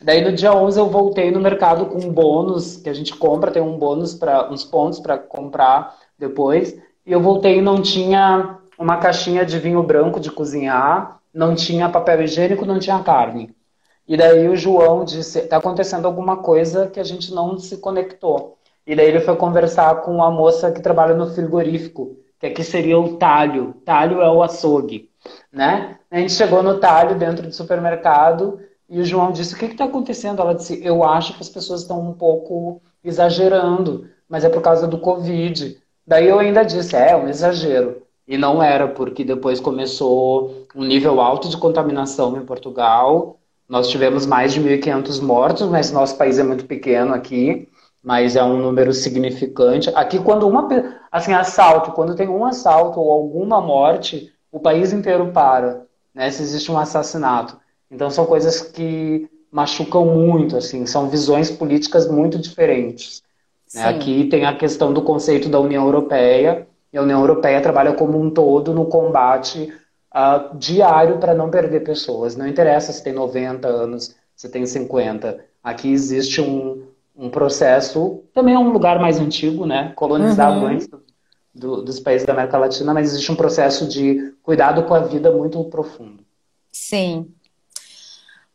Daí 0.02 0.24
no 0.24 0.32
dia 0.32 0.54
11 0.54 0.80
eu 0.80 0.90
voltei 0.90 1.30
no 1.30 1.42
mercado 1.42 1.88
com 1.88 1.98
um 1.98 2.12
bônus, 2.12 2.78
que 2.78 2.90
a 2.90 2.94
gente 2.94 3.14
compra, 3.14 3.52
tem 3.52 3.62
um 3.62 3.78
bônus 3.78 4.14
para 4.14 4.50
uns 4.50 4.64
pontos 4.64 5.02
para 5.02 5.18
comprar 5.18 5.94
depois. 6.18 6.74
E 7.06 7.12
eu 7.12 7.20
voltei 7.20 7.58
e 7.58 7.62
não 7.62 7.82
tinha 7.82 8.60
uma 8.80 8.96
caixinha 8.96 9.46
de 9.46 9.60
vinho 9.60 9.84
branco 9.84 10.22
de 10.22 10.32
cozinhar, 10.32 11.20
não 11.34 11.54
tinha 11.54 11.90
papel 11.90 12.22
higiênico, 12.22 12.66
não 12.66 12.80
tinha 12.80 13.04
carne. 13.04 13.54
E 14.08 14.18
daí 14.18 14.48
o 14.48 14.56
João 14.56 15.04
disse: 15.06 15.40
está 15.40 15.58
acontecendo 15.58 16.06
alguma 16.06 16.38
coisa 16.38 16.88
que 16.88 17.00
a 17.00 17.04
gente 17.04 17.34
não 17.34 17.58
se 17.58 17.78
conectou. 17.78 18.58
E 18.86 18.96
daí 18.96 19.08
ele 19.08 19.22
foi 19.22 19.36
conversar 19.36 20.02
com 20.02 20.22
a 20.22 20.30
moça 20.30 20.72
que 20.72 20.82
trabalha 20.82 21.16
no 21.16 21.34
frigorífico, 21.34 22.18
que 22.38 22.48
aqui 22.48 22.64
seria 22.64 23.00
o 23.00 23.18
talho. 23.18 23.76
Talho 23.86 24.22
é 24.22 24.30
o 24.30 24.44
açougue, 24.44 25.10
né? 25.52 25.98
A 26.12 26.18
gente 26.20 26.34
chegou 26.34 26.62
no 26.62 26.80
talho 26.80 27.18
dentro 27.18 27.48
do 27.48 27.54
supermercado 27.54 28.60
e 28.90 29.00
o 29.00 29.06
João 29.06 29.32
disse: 29.32 29.56
O 29.56 29.58
que 29.58 29.66
está 29.66 29.86
acontecendo? 29.86 30.42
Ela 30.42 30.54
disse: 30.54 30.86
Eu 30.86 31.04
acho 31.04 31.34
que 31.36 31.42
as 31.42 31.50
pessoas 31.50 31.82
estão 31.82 32.00
um 32.02 32.14
pouco 32.14 32.82
exagerando, 33.04 34.10
mas 34.28 34.44
é 34.44 34.50
por 34.50 34.62
causa 34.62 34.88
do 34.88 35.00
Covid. 35.00 35.78
Daí 36.06 36.28
eu 36.28 36.40
ainda 36.40 36.64
disse: 36.64 36.96
É, 36.96 37.16
um 37.16 37.28
exagero. 37.30 38.04
E 38.28 38.38
não 38.38 38.64
era, 38.64 38.88
porque 38.88 39.24
depois 39.24 39.60
começou 39.60 40.66
um 40.76 40.84
nível 40.84 41.20
alto 41.20 41.50
de 41.50 41.58
contaminação 41.58 42.38
em 42.38 42.46
Portugal. 42.46 43.40
Nós 43.68 43.88
tivemos 43.88 44.26
mais 44.26 44.54
de 44.54 44.62
1.500 44.62 45.22
mortos, 45.22 45.68
mas 45.70 45.92
nosso 45.92 46.18
país 46.18 46.38
é 46.38 46.44
muito 46.44 46.66
pequeno 46.66 47.14
aqui, 47.14 47.68
mas 48.04 48.36
é 48.36 48.44
um 48.44 48.58
número 48.58 48.94
significante. 48.94 49.90
Aqui, 49.96 50.20
quando 50.20 50.48
uma. 50.48 50.68
Assim, 51.12 51.34
assalto, 51.34 51.92
quando 51.92 52.16
tem 52.16 52.28
um 52.28 52.46
assalto 52.46 53.00
ou 53.00 53.12
alguma 53.12 53.62
morte, 53.62 54.32
o 54.52 54.60
país 54.60 54.92
inteiro 54.92 55.32
para, 55.32 55.86
né? 56.14 56.30
Se 56.30 56.44
existe 56.44 56.72
um 56.72 56.78
assassinato. 56.78 57.58
Então, 57.90 58.10
são 58.10 58.26
coisas 58.26 58.62
que 58.62 59.30
machucam 59.52 60.06
muito, 60.06 60.58
assim, 60.58 60.86
são 60.86 61.10
visões 61.10 61.52
políticas 61.52 62.10
muito 62.10 62.40
diferentes. 62.40 63.22
Né? 63.74 63.86
Aqui 63.86 64.26
tem 64.26 64.46
a 64.46 64.56
questão 64.56 64.92
do 64.92 65.04
conceito 65.04 65.48
da 65.48 65.60
União 65.60 65.86
Europeia, 65.86 66.68
e 66.92 66.98
a 66.98 67.02
União 67.02 67.20
Europeia 67.20 67.62
trabalha 67.62 67.94
como 67.94 68.20
um 68.20 68.30
todo 68.30 68.74
no 68.74 68.86
combate 68.86 69.72
uh, 70.14 70.56
diário 70.58 71.18
para 71.18 71.34
não 71.34 71.50
perder 71.50 71.84
pessoas. 71.84 72.36
Não 72.36 72.48
interessa 72.48 72.94
se 72.94 73.04
tem 73.04 73.14
90 73.14 73.68
anos, 73.68 74.16
se 74.36 74.50
tem 74.50 74.66
50. 74.66 75.44
Aqui 75.64 75.92
existe 75.92 76.42
um, 76.42 76.88
um 77.16 77.30
processo, 77.30 78.24
também 78.34 78.54
é 78.54 78.60
um 78.60 78.72
lugar 78.72 79.00
mais 79.00 79.20
antigo, 79.20 79.66
né? 79.66 79.94
colonizado 79.96 80.60
uhum. 80.60 80.68
antes 80.68 80.90
do, 81.54 81.82
dos 81.82 82.00
países 82.00 82.26
da 82.26 82.34
América 82.34 82.58
Latina, 82.58 82.94
mas 82.94 83.12
existe 83.12 83.32
um 83.32 83.36
processo 83.36 83.88
de 83.88 84.34
cuidado 84.42 84.84
com 84.84 84.94
a 84.94 85.00
vida 85.00 85.32
muito 85.32 85.64
profundo. 85.66 86.24
Sim. 86.72 87.34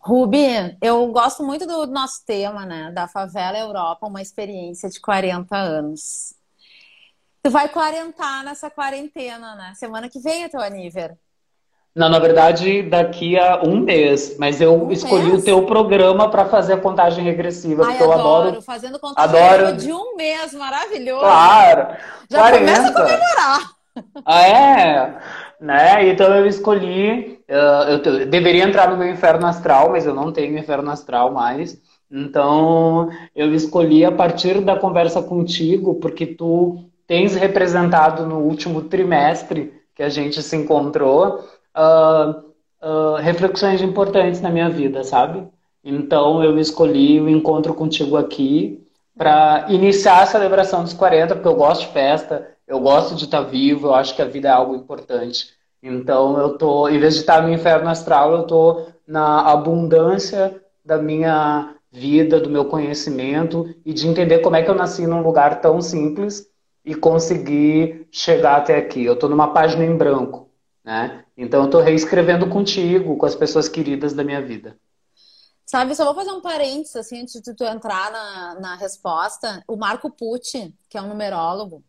Rubi, 0.00 0.76
eu 0.80 1.06
gosto 1.08 1.42
muito 1.42 1.66
do 1.66 1.86
nosso 1.86 2.24
tema, 2.24 2.64
né? 2.64 2.90
Da 2.92 3.06
favela 3.06 3.58
Europa, 3.58 4.06
uma 4.06 4.22
experiência 4.22 4.88
de 4.88 5.00
40 5.00 5.56
anos. 5.56 6.34
Tu 7.42 7.50
vai 7.50 7.68
quarentar 7.68 8.44
nessa 8.44 8.70
quarentena, 8.70 9.54
né? 9.54 9.72
Semana 9.74 10.08
que 10.08 10.18
vem 10.18 10.44
é 10.44 10.48
teu 10.48 10.60
aniversário. 10.60 11.18
Não, 11.94 12.08
na 12.08 12.18
verdade, 12.18 12.82
daqui 12.82 13.38
a 13.38 13.60
um 13.64 13.80
mês. 13.80 14.36
Mas 14.38 14.60
eu 14.60 14.84
um 14.84 14.92
escolhi 14.92 15.30
mês? 15.30 15.42
o 15.42 15.44
teu 15.44 15.66
programa 15.66 16.30
para 16.30 16.44
fazer 16.44 16.74
a 16.74 16.78
contagem 16.78 17.24
regressiva, 17.24 17.82
Ai, 17.84 17.90
porque 17.90 18.04
eu 18.04 18.12
adoro. 18.12 18.48
adoro 18.48 18.62
fazendo 18.62 18.98
contagem 18.98 19.40
adoro... 19.40 19.76
de 19.76 19.92
um 19.92 20.16
mês, 20.16 20.54
maravilhoso. 20.54 21.20
Claro. 21.20 21.96
Já 22.30 22.38
40. 22.38 22.58
começa 22.58 22.88
a 22.88 22.92
comemorar. 22.92 23.78
Ah, 24.24 24.42
é? 24.42 25.18
Né? 25.60 26.08
Então 26.10 26.32
eu 26.36 26.46
escolhi. 26.46 27.40
Uh, 27.48 27.90
eu 27.90 28.26
deveria 28.26 28.62
entrar 28.62 28.90
no 28.90 28.96
meu 28.96 29.10
inferno 29.10 29.46
astral, 29.46 29.90
mas 29.90 30.06
eu 30.06 30.14
não 30.14 30.30
tenho 30.30 30.56
inferno 30.56 30.90
astral 30.90 31.32
mais. 31.32 31.80
Então 32.10 33.10
eu 33.34 33.52
escolhi 33.54 34.04
a 34.04 34.12
partir 34.12 34.60
da 34.60 34.76
conversa 34.76 35.20
contigo, 35.20 35.96
porque 35.96 36.26
tu 36.26 36.84
tens 37.06 37.34
representado 37.34 38.24
no 38.26 38.38
último 38.38 38.82
trimestre 38.82 39.72
que 39.94 40.02
a 40.02 40.08
gente 40.08 40.42
se 40.42 40.56
encontrou 40.56 41.44
uh, 41.78 42.42
uh, 42.82 43.16
reflexões 43.16 43.80
importantes 43.80 44.40
na 44.40 44.50
minha 44.50 44.68
vida, 44.68 45.04
sabe? 45.04 45.46
Então 45.84 46.42
eu 46.42 46.58
escolhi 46.58 47.20
o 47.20 47.28
encontro 47.28 47.72
contigo 47.74 48.16
aqui 48.16 48.84
para 49.16 49.66
iniciar 49.68 50.22
a 50.22 50.26
celebração 50.26 50.82
dos 50.82 50.92
40, 50.92 51.34
porque 51.34 51.48
eu 51.48 51.54
gosto 51.54 51.82
de 51.82 51.92
festa, 51.92 52.48
eu 52.66 52.80
gosto 52.80 53.14
de 53.14 53.24
estar 53.24 53.40
vivo, 53.42 53.88
eu 53.88 53.94
acho 53.94 54.14
que 54.14 54.22
a 54.22 54.26
vida 54.26 54.48
é 54.48 54.52
algo 54.52 54.74
importante. 54.74 55.56
Então 55.82 56.38
eu 56.38 56.58
tô, 56.58 56.88
em 56.88 56.98
vez 56.98 57.14
de 57.14 57.20
estar 57.20 57.42
no 57.42 57.52
inferno 57.52 57.88
astral, 57.88 58.32
eu 58.32 58.42
tô 58.44 58.86
na 59.06 59.40
abundância 59.50 60.60
da 60.84 60.98
minha 60.98 61.74
vida, 61.90 62.40
do 62.40 62.50
meu 62.50 62.66
conhecimento 62.66 63.74
e 63.84 63.92
de 63.92 64.06
entender 64.06 64.40
como 64.40 64.56
é 64.56 64.62
que 64.62 64.70
eu 64.70 64.74
nasci 64.74 65.06
num 65.06 65.22
lugar 65.22 65.60
tão 65.60 65.80
simples 65.80 66.46
e 66.84 66.94
consegui 66.94 68.06
chegar 68.10 68.56
até 68.56 68.76
aqui. 68.76 69.04
Eu 69.04 69.14
estou 69.14 69.28
numa 69.28 69.52
página 69.52 69.84
em 69.84 69.96
branco, 69.96 70.47
né? 70.88 71.22
Então 71.36 71.60
eu 71.60 71.66
estou 71.66 71.82
reescrevendo 71.82 72.48
contigo, 72.48 73.18
com 73.18 73.26
as 73.26 73.34
pessoas 73.34 73.68
queridas 73.68 74.14
da 74.14 74.24
minha 74.24 74.40
vida. 74.40 74.74
Sabe, 75.66 75.94
só 75.94 76.02
vou 76.06 76.14
fazer 76.14 76.30
um 76.30 76.40
parênteses 76.40 76.96
assim, 76.96 77.20
antes 77.20 77.42
de 77.42 77.54
tu 77.54 77.62
entrar 77.62 78.10
na, 78.10 78.54
na 78.58 78.74
resposta. 78.76 79.62
O 79.68 79.76
Marco 79.76 80.10
Pucci, 80.10 80.74
que 80.88 80.96
é 80.96 81.02
um 81.02 81.08
numerólogo, 81.08 81.84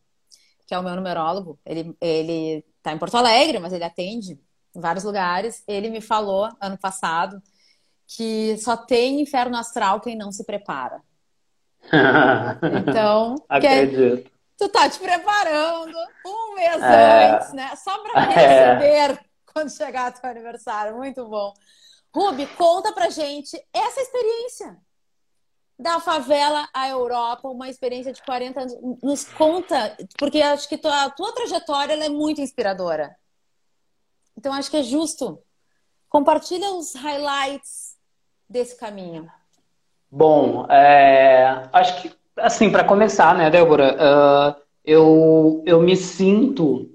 que 0.68 0.74
é 0.74 0.78
o 0.78 0.84
meu 0.84 0.98
numerólogo, 0.98 1.58
ele, 1.66 1.96
ele 2.02 2.66
tá 2.84 2.92
em 2.92 2.98
Porto 2.98 3.16
Alegre, 3.16 3.58
mas 3.58 3.72
ele 3.72 3.86
atende 3.86 4.38
em 4.76 4.82
vários 4.82 5.06
lugares. 5.06 5.64
Ele 5.66 5.90
me 5.90 6.02
falou 6.02 6.50
ano 6.60 6.78
passado 6.78 7.42
que 8.06 8.58
só 8.58 8.76
tem 8.76 9.22
inferno 9.22 9.56
astral 9.56 10.02
quem 10.02 10.18
não 10.18 10.30
se 10.30 10.44
prepara. 10.44 11.02
Então, 12.86 13.36
Acredito. 13.48 14.30
Tu 14.60 14.68
tá 14.68 14.90
te 14.90 15.00
preparando 15.00 15.98
um 16.26 16.54
mês 16.54 16.84
é... 16.84 17.32
antes, 17.32 17.54
né? 17.54 17.74
Só 17.78 17.98
para 18.00 18.20
receber 18.26 19.14
é... 19.14 19.20
quando 19.54 19.70
chegar 19.70 20.12
teu 20.12 20.30
aniversário. 20.30 20.98
Muito 20.98 21.26
bom. 21.26 21.54
Rubi, 22.14 22.46
conta 22.46 22.92
pra 22.92 23.10
gente 23.10 23.58
essa 23.74 24.02
experiência 24.02 24.78
da 25.78 26.02
favela 26.02 26.68
à 26.74 26.90
Europa, 26.90 27.48
uma 27.48 27.70
experiência 27.70 28.12
de 28.12 28.22
40 28.22 28.60
anos. 28.60 28.76
Nos 29.02 29.24
conta, 29.24 29.96
porque 30.18 30.42
acho 30.42 30.68
que 30.68 30.78
tua, 30.78 31.06
a 31.06 31.10
tua 31.10 31.34
trajetória 31.34 31.94
é 31.94 32.10
muito 32.10 32.42
inspiradora. 32.42 33.16
Então 34.38 34.52
acho 34.52 34.70
que 34.70 34.78
é 34.78 34.84
justo. 34.84 35.42
Compartilha 36.10 36.70
os 36.72 36.94
highlights 36.96 37.96
desse 38.50 38.76
caminho. 38.76 39.32
Bom, 40.12 40.66
é, 40.66 41.70
acho 41.72 42.02
que 42.02 42.19
assim, 42.42 42.72
para 42.72 42.84
começar, 42.84 43.36
né, 43.36 43.50
Débora, 43.50 43.96
uh, 43.96 44.62
eu, 44.84 45.64
eu 45.66 45.82
me 45.82 45.96
sinto, 45.96 46.90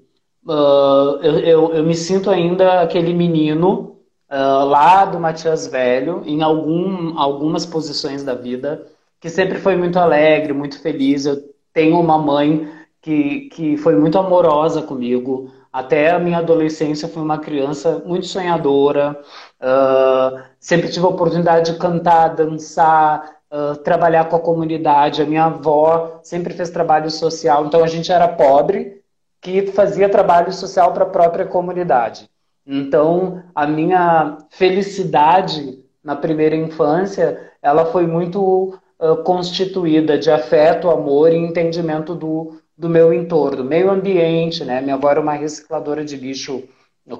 uh, 0.45 1.19
eu, 1.21 1.39
eu, 1.39 1.73
eu, 1.73 1.83
me 1.83 1.95
sinto 1.95 2.29
ainda 2.29 2.81
aquele 2.81 3.13
menino 3.13 3.97
uh, 4.29 4.65
lá 4.65 5.05
do 5.05 5.19
Matias 5.19 5.67
Velho, 5.67 6.23
em 6.25 6.41
algum, 6.41 7.17
algumas 7.17 7.65
posições 7.65 8.23
da 8.23 8.33
vida, 8.33 8.85
que 9.19 9.29
sempre 9.29 9.59
foi 9.59 9.75
muito 9.75 9.97
alegre, 9.97 10.53
muito 10.53 10.79
feliz. 10.81 11.25
Eu 11.25 11.37
tenho 11.73 11.99
uma 11.99 12.17
mãe 12.17 12.69
que, 13.01 13.49
que 13.49 13.77
foi 13.77 13.95
muito 13.95 14.17
amorosa 14.17 14.81
comigo. 14.81 15.51
Até 15.71 16.11
a 16.11 16.19
minha 16.19 16.37
adolescência 16.39 17.07
fui 17.07 17.21
uma 17.21 17.37
criança 17.37 18.01
muito 18.05 18.25
sonhadora. 18.25 19.19
Uh, 19.59 20.41
sempre 20.59 20.89
tive 20.89 21.05
a 21.05 21.09
oportunidade 21.09 21.71
de 21.71 21.77
cantar, 21.77 22.29
dançar, 22.29 23.34
trabalhar 23.83 24.25
com 24.25 24.35
a 24.35 24.39
comunidade. 24.39 25.21
A 25.21 25.25
minha 25.25 25.45
avó 25.45 26.19
sempre 26.23 26.53
fez 26.53 26.69
trabalho 26.69 27.09
social, 27.09 27.65
então 27.65 27.83
a 27.83 27.87
gente 27.87 28.11
era 28.11 28.27
pobre 28.27 29.01
que 29.41 29.67
fazia 29.67 30.09
trabalho 30.09 30.51
social 30.51 30.91
para 30.93 31.03
a 31.03 31.09
própria 31.09 31.45
comunidade. 31.45 32.29
Então, 32.65 33.43
a 33.53 33.67
minha 33.67 34.39
felicidade 34.49 35.85
na 36.03 36.15
primeira 36.15 36.55
infância, 36.55 37.51
ela 37.61 37.85
foi 37.85 38.05
muito 38.05 38.77
uh, 38.99 39.15
constituída 39.23 40.17
de 40.17 40.29
afeto, 40.29 40.89
amor 40.89 41.31
e 41.31 41.35
entendimento 41.35 42.13
do, 42.13 42.59
do 42.77 42.87
meu 42.87 43.11
entorno, 43.11 43.63
meio 43.63 43.89
ambiente, 43.89 44.63
né? 44.63 44.81
Minha 44.81 44.95
avó 44.95 45.09
era 45.09 45.19
uma 45.19 45.33
recicladora 45.33 46.05
de 46.05 46.15
lixo 46.15 46.63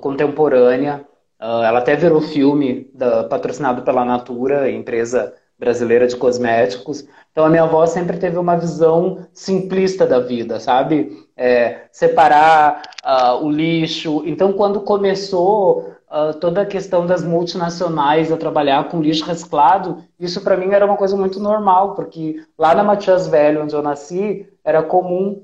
contemporânea, 0.02 1.06
uh, 1.40 1.64
ela 1.64 1.80
até 1.80 1.96
virou 1.96 2.22
filme 2.22 2.90
da, 2.94 3.24
patrocinado 3.24 3.82
pela 3.82 4.06
Natura, 4.06 4.70
empresa 4.70 5.34
brasileira 5.58 6.08
de 6.08 6.16
cosméticos. 6.16 7.06
Então 7.32 7.46
a 7.46 7.50
minha 7.50 7.64
avó 7.64 7.86
sempre 7.86 8.18
teve 8.18 8.38
uma 8.38 8.58
visão 8.58 9.28
simplista 9.34 10.06
da 10.06 10.20
vida, 10.20 10.60
sabe? 10.60 11.26
É, 11.36 11.86
separar 11.92 12.82
uh, 13.04 13.46
o 13.46 13.50
lixo. 13.50 14.24
Então 14.26 14.54
quando 14.54 14.82
começou 14.82 15.96
uh, 16.10 16.34
toda 16.40 16.62
a 16.62 16.66
questão 16.66 17.06
das 17.06 17.24
multinacionais 17.24 18.32
a 18.32 18.38
trabalhar 18.38 18.90
com 18.90 19.02
lixo 19.02 19.26
reciclado, 19.26 20.04
isso 20.20 20.42
para 20.42 20.58
mim 20.58 20.74
era 20.74 20.86
uma 20.86 20.98
coisa 20.98 21.16
muito 21.16 21.40
normal, 21.40 21.96
porque 21.96 22.44
lá 22.58 22.76
na 22.76 22.84
Matias 22.84 23.28
Velho, 23.28 23.64
onde 23.64 23.76
eu 23.76 23.82
nasci, 23.82 24.48
era 24.64 24.84
comum. 24.84 25.42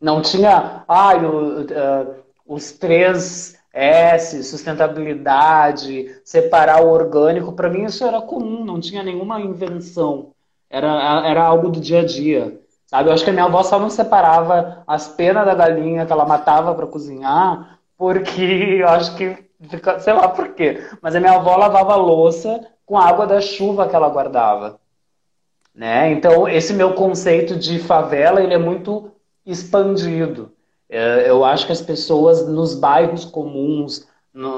Não 0.00 0.22
tinha, 0.22 0.84
ah, 0.86 1.12
uh, 1.16 2.14
os 2.46 2.70
três 2.72 3.57
S, 3.72 4.42
sustentabilidade, 4.44 6.20
separar 6.24 6.82
o 6.82 6.90
orgânico, 6.90 7.52
para 7.52 7.68
mim 7.68 7.84
isso 7.84 8.04
era 8.04 8.20
comum, 8.20 8.64
não 8.64 8.80
tinha 8.80 9.02
nenhuma 9.02 9.40
invenção. 9.40 10.32
Era, 10.70 11.26
era 11.26 11.44
algo 11.44 11.68
do 11.68 11.80
dia 11.80 12.00
a 12.00 12.04
dia. 12.04 12.60
Sabe? 12.86 13.08
Eu 13.08 13.12
acho 13.12 13.22
que 13.22 13.30
a 13.30 13.32
minha 13.32 13.44
avó 13.44 13.62
só 13.62 13.78
não 13.78 13.90
separava 13.90 14.82
as 14.86 15.08
penas 15.08 15.44
da 15.44 15.54
galinha 15.54 16.06
que 16.06 16.12
ela 16.12 16.26
matava 16.26 16.74
para 16.74 16.86
cozinhar, 16.86 17.78
porque 17.96 18.42
eu 18.80 18.88
acho 18.88 19.14
que, 19.16 19.36
sei 20.00 20.12
lá 20.12 20.28
por 20.28 20.54
quê, 20.54 20.86
mas 21.02 21.14
a 21.14 21.20
minha 21.20 21.32
avó 21.32 21.56
lavava 21.56 21.94
louça 21.96 22.66
com 22.86 22.96
a 22.96 23.06
água 23.06 23.26
da 23.26 23.40
chuva 23.40 23.88
que 23.88 23.94
ela 23.94 24.08
guardava. 24.08 24.80
Né? 25.74 26.10
Então, 26.10 26.48
esse 26.48 26.72
meu 26.72 26.94
conceito 26.94 27.54
de 27.54 27.78
favela, 27.78 28.42
ele 28.42 28.54
é 28.54 28.58
muito 28.58 29.12
expandido. 29.46 30.52
É, 30.88 31.28
eu 31.28 31.44
acho 31.44 31.66
que 31.66 31.72
as 31.72 31.82
pessoas 31.82 32.48
nos 32.48 32.74
bairros 32.74 33.24
comuns, 33.24 34.06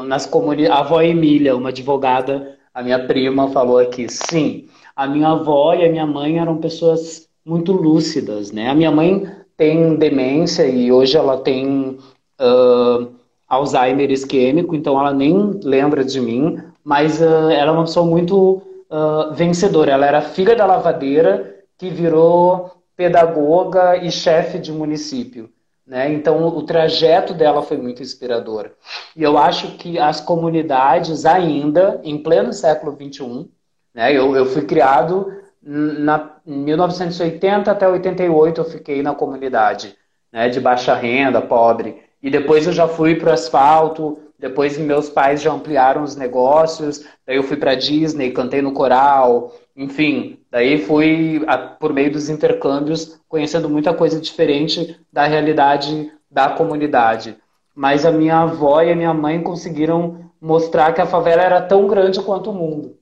nas 0.07 0.27
comunidades... 0.27 0.77
A 0.77 0.81
avó 0.81 1.01
Emília, 1.03 1.57
uma 1.57 1.71
advogada, 1.71 2.57
a 2.73 2.83
minha 2.83 3.07
prima, 3.07 3.49
falou 3.51 3.79
aqui, 3.79 4.09
sim, 4.09 4.69
a 4.95 5.07
minha 5.07 5.29
avó 5.29 5.75
e 5.75 5.85
a 5.85 5.91
minha 5.91 6.07
mãe 6.07 6.39
eram 6.39 6.59
pessoas 6.59 7.29
muito 7.45 7.73
lúcidas, 7.73 8.53
né? 8.53 8.69
A 8.69 8.75
minha 8.75 8.91
mãe 8.91 9.27
tem 9.57 9.97
demência 9.97 10.67
e 10.67 10.93
hoje 10.93 11.17
ela 11.17 11.39
tem 11.39 11.99
uh, 12.41 13.09
Alzheimer 13.49 14.11
isquêmico, 14.11 14.75
então 14.75 14.99
ela 14.99 15.13
nem 15.13 15.59
lembra 15.65 16.05
de 16.05 16.21
mim, 16.21 16.59
mas 16.85 17.21
uh, 17.21 17.51
ela 17.51 17.71
é 17.71 17.73
uma 17.73 17.85
pessoa 17.85 18.07
muito 18.07 18.63
uh, 18.91 19.35
vencedora. 19.35 19.93
Ela 19.93 20.07
era 20.07 20.23
filha 20.23 20.55
da 20.55 20.67
lavadeira 20.67 21.57
que 21.77 21.91
virou 21.91 22.71
pedagoga 22.97 23.97
e 23.97 24.11
chefe 24.11 24.59
de 24.59 24.71
município. 24.71 25.51
Né? 25.91 26.13
Então, 26.13 26.47
o 26.47 26.63
trajeto 26.63 27.35
dela 27.35 27.63
foi 27.63 27.77
muito 27.77 28.01
inspirador. 28.01 28.71
E 29.17 29.25
eu 29.25 29.37
acho 29.37 29.77
que 29.77 29.99
as 29.99 30.21
comunidades, 30.21 31.27
ainda, 31.27 32.01
em 32.05 32.17
pleno 32.17 32.53
século 32.53 32.93
XXI, 32.97 33.49
né? 33.93 34.17
eu, 34.17 34.37
eu 34.37 34.47
fui 34.47 34.63
criado 34.63 35.33
na, 35.61 36.37
em 36.47 36.59
1980 36.59 37.73
até 37.73 37.89
88, 37.89 38.61
eu 38.61 38.65
fiquei 38.67 39.03
na 39.03 39.17
comunidade 39.17 39.97
né? 40.33 40.49
de 40.49 40.61
baixa 40.61 40.95
renda, 40.95 41.43
pobre. 41.43 42.01
E 42.23 42.31
depois 42.31 42.69
eu 42.69 42.73
já 42.73 42.87
fui 42.87 43.17
para 43.17 43.31
o 43.31 43.33
asfalto, 43.33 44.17
depois 44.41 44.79
meus 44.79 45.11
pais 45.11 45.43
já 45.43 45.53
ampliaram 45.53 46.03
os 46.03 46.17
negócios, 46.17 47.05
daí 47.27 47.37
eu 47.37 47.43
fui 47.43 47.59
para 47.59 47.75
Disney, 47.75 48.33
cantei 48.33 48.63
no 48.63 48.73
coral, 48.73 49.55
enfim, 49.77 50.41
daí 50.51 50.79
fui 50.79 51.45
por 51.79 51.93
meio 51.93 52.11
dos 52.11 52.31
intercâmbios 52.31 53.21
conhecendo 53.29 53.69
muita 53.69 53.93
coisa 53.93 54.19
diferente 54.19 54.99
da 55.13 55.27
realidade 55.27 56.11
da 56.31 56.49
comunidade. 56.49 57.37
Mas 57.75 58.07
a 58.07 58.11
minha 58.11 58.39
avó 58.39 58.81
e 58.83 58.91
a 58.91 58.97
minha 58.97 59.13
mãe 59.13 59.43
conseguiram 59.43 60.31
mostrar 60.41 60.95
que 60.95 61.01
a 61.03 61.07
favela 61.07 61.43
era 61.43 61.61
tão 61.61 61.87
grande 61.87 62.21
quanto 62.23 62.51
o 62.51 62.55
mundo. 62.55 62.97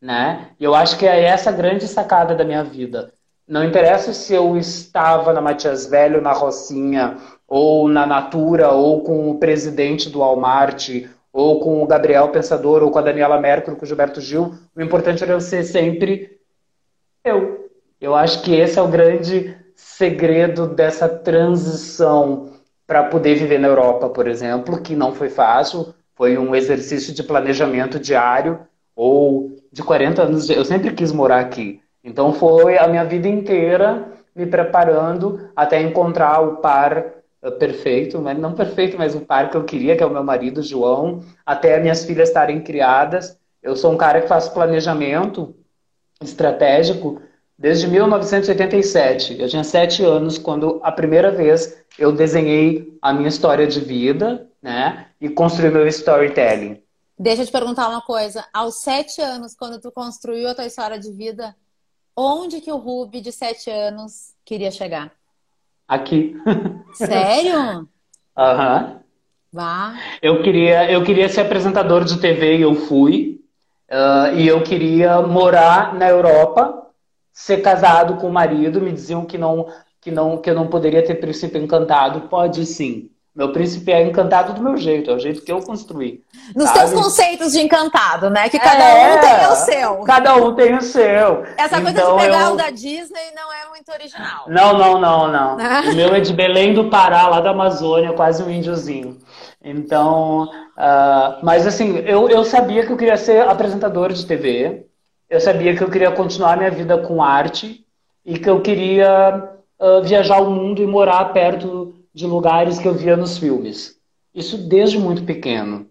Né? 0.00 0.50
E 0.58 0.64
eu 0.64 0.74
acho 0.74 0.96
que 0.96 1.06
é 1.06 1.24
essa 1.24 1.50
grande 1.50 1.86
sacada 1.88 2.34
da 2.34 2.44
minha 2.44 2.62
vida. 2.62 3.12
Não 3.46 3.64
interessa 3.64 4.12
se 4.12 4.32
eu 4.32 4.56
estava 4.56 5.32
na 5.32 5.40
Matias 5.40 5.86
Velho, 5.86 6.22
na 6.22 6.32
Rocinha, 6.32 7.16
ou 7.50 7.88
na 7.88 8.06
Natura, 8.06 8.70
ou 8.70 9.02
com 9.02 9.28
o 9.28 9.38
presidente 9.40 10.08
do 10.08 10.20
Walmart, 10.20 10.88
ou 11.32 11.58
com 11.58 11.82
o 11.82 11.86
Gabriel 11.86 12.28
Pensador, 12.28 12.80
ou 12.80 12.92
com 12.92 13.00
a 13.00 13.02
Daniela 13.02 13.40
Mercury, 13.40 13.76
com 13.76 13.84
o 13.84 13.88
Gilberto 13.88 14.20
Gil. 14.20 14.54
O 14.74 14.80
importante 14.80 15.24
era 15.24 15.32
eu 15.32 15.40
ser 15.40 15.64
sempre 15.64 16.38
eu. 17.24 17.68
Eu 18.00 18.14
acho 18.14 18.42
que 18.42 18.54
esse 18.54 18.78
é 18.78 18.82
o 18.82 18.86
grande 18.86 19.56
segredo 19.74 20.68
dessa 20.68 21.08
transição 21.08 22.52
para 22.86 23.02
poder 23.04 23.34
viver 23.34 23.58
na 23.58 23.68
Europa, 23.68 24.08
por 24.08 24.28
exemplo, 24.28 24.80
que 24.80 24.94
não 24.94 25.12
foi 25.12 25.28
fácil, 25.28 25.92
foi 26.14 26.38
um 26.38 26.54
exercício 26.54 27.12
de 27.12 27.22
planejamento 27.22 27.98
diário 27.98 28.60
ou 28.94 29.56
de 29.72 29.82
40 29.82 30.22
anos. 30.22 30.48
Eu 30.48 30.64
sempre 30.64 30.92
quis 30.92 31.12
morar 31.12 31.40
aqui. 31.40 31.80
Então 32.02 32.32
foi 32.32 32.78
a 32.78 32.86
minha 32.86 33.04
vida 33.04 33.28
inteira 33.28 34.06
me 34.34 34.46
preparando 34.46 35.50
até 35.54 35.80
encontrar 35.82 36.40
o 36.40 36.56
par 36.56 37.19
perfeito, 37.58 38.20
mas 38.20 38.38
não 38.38 38.54
perfeito, 38.54 38.98
mas 38.98 39.14
o 39.14 39.20
par 39.20 39.50
que 39.50 39.56
eu 39.56 39.64
queria, 39.64 39.96
que 39.96 40.02
é 40.02 40.06
o 40.06 40.10
meu 40.10 40.24
marido, 40.24 40.62
João, 40.62 41.24
até 41.46 41.78
minhas 41.80 42.04
filhas 42.04 42.28
estarem 42.28 42.60
criadas. 42.60 43.38
Eu 43.62 43.76
sou 43.76 43.92
um 43.92 43.96
cara 43.96 44.20
que 44.20 44.28
faz 44.28 44.48
planejamento 44.48 45.54
estratégico 46.20 47.22
desde 47.58 47.86
1987. 47.88 49.40
Eu 49.40 49.48
tinha 49.48 49.64
sete 49.64 50.04
anos 50.04 50.36
quando 50.36 50.80
a 50.82 50.92
primeira 50.92 51.30
vez 51.30 51.82
eu 51.98 52.12
desenhei 52.12 52.98
a 53.00 53.12
minha 53.12 53.28
história 53.28 53.66
de 53.66 53.80
vida, 53.80 54.48
né, 54.62 55.06
e 55.20 55.28
construí 55.28 55.70
meu 55.70 55.86
storytelling. 55.86 56.82
Deixa 57.18 57.42
eu 57.42 57.46
te 57.46 57.52
perguntar 57.52 57.88
uma 57.88 58.00
coisa. 58.00 58.46
Aos 58.52 58.80
sete 58.80 59.20
anos, 59.20 59.54
quando 59.54 59.78
tu 59.78 59.92
construiu 59.92 60.48
a 60.48 60.54
tua 60.54 60.64
história 60.64 60.98
de 60.98 61.12
vida, 61.12 61.54
onde 62.16 62.60
que 62.60 62.72
o 62.72 62.76
Ruby 62.76 63.20
de 63.20 63.30
sete 63.30 63.70
anos 63.70 64.34
queria 64.44 64.70
chegar? 64.70 65.12
Aqui. 65.90 66.36
Sério? 66.94 67.88
Aham. 68.38 68.92
Uhum. 68.94 69.00
Vá. 69.52 69.98
Eu 70.22 70.40
queria, 70.40 70.88
eu 70.88 71.02
queria 71.02 71.28
ser 71.28 71.40
apresentador 71.40 72.04
de 72.04 72.20
TV 72.20 72.58
e 72.58 72.62
eu 72.62 72.76
fui. 72.76 73.40
Uh, 73.90 74.36
e 74.36 74.46
eu 74.46 74.62
queria 74.62 75.20
morar 75.20 75.92
na 75.94 76.08
Europa, 76.08 76.86
ser 77.32 77.60
casado 77.60 78.18
com 78.18 78.28
o 78.28 78.32
marido. 78.32 78.80
Me 78.80 78.92
diziam 78.92 79.26
que 79.26 79.36
não, 79.36 79.66
que 80.00 80.12
não, 80.12 80.38
que 80.38 80.48
eu 80.48 80.54
não 80.54 80.68
poderia 80.68 81.04
ter 81.04 81.16
princípio 81.16 81.60
encantado. 81.60 82.28
Pode 82.28 82.64
sim. 82.66 83.09
Meu 83.34 83.52
príncipe 83.52 83.92
é 83.92 84.02
encantado 84.02 84.52
do 84.52 84.60
meu 84.60 84.76
jeito, 84.76 85.08
é 85.08 85.14
o 85.14 85.18
jeito 85.18 85.42
que 85.42 85.52
eu 85.52 85.60
construí. 85.60 86.20
Nos 86.54 86.68
sabe? 86.68 86.80
teus 86.80 86.92
conceitos 86.92 87.52
de 87.52 87.60
encantado, 87.60 88.28
né? 88.28 88.48
Que 88.48 88.58
cada 88.58 88.82
é, 88.82 89.14
um 89.14 89.20
tem 89.20 89.46
o 89.46 89.54
seu. 89.54 89.96
Cada 90.00 90.34
um 90.34 90.54
tem 90.54 90.74
o 90.76 90.82
seu. 90.82 91.44
Essa 91.56 91.78
então, 91.78 91.82
coisa 91.82 92.02
de 92.02 92.24
pegar 92.24 92.46
eu... 92.46 92.52
o 92.54 92.56
da 92.56 92.70
Disney 92.70 93.32
não 93.36 93.52
é 93.52 93.68
muito 93.68 93.90
original. 93.92 94.46
Não, 94.48 94.76
não, 94.76 95.00
não, 95.00 95.28
não. 95.28 95.56
o 95.90 95.94
meu 95.94 96.12
é 96.12 96.20
de 96.20 96.32
Belém 96.32 96.74
do 96.74 96.90
Pará, 96.90 97.28
lá 97.28 97.40
da 97.40 97.50
Amazônia, 97.50 98.12
quase 98.14 98.42
um 98.42 98.50
índiozinho. 98.50 99.16
Então, 99.62 100.44
uh, 100.76 101.38
mas 101.44 101.68
assim, 101.68 101.98
eu, 101.98 102.28
eu 102.28 102.44
sabia 102.44 102.84
que 102.84 102.92
eu 102.92 102.96
queria 102.96 103.16
ser 103.16 103.48
apresentador 103.48 104.12
de 104.12 104.26
TV, 104.26 104.86
eu 105.28 105.40
sabia 105.40 105.76
que 105.76 105.84
eu 105.84 105.90
queria 105.90 106.10
continuar 106.10 106.56
minha 106.56 106.70
vida 106.70 106.98
com 106.98 107.22
arte 107.22 107.86
e 108.24 108.38
que 108.38 108.50
eu 108.50 108.60
queria 108.60 109.50
uh, 109.78 110.02
viajar 110.02 110.40
o 110.40 110.50
mundo 110.50 110.82
e 110.82 110.86
morar 110.86 111.26
perto 111.26 111.89
de 112.12 112.26
lugares 112.26 112.78
que 112.78 112.86
eu 112.86 112.94
via 112.94 113.16
nos 113.16 113.38
filmes. 113.38 113.98
Isso 114.34 114.56
desde 114.56 114.98
muito 114.98 115.24
pequeno. 115.24 115.86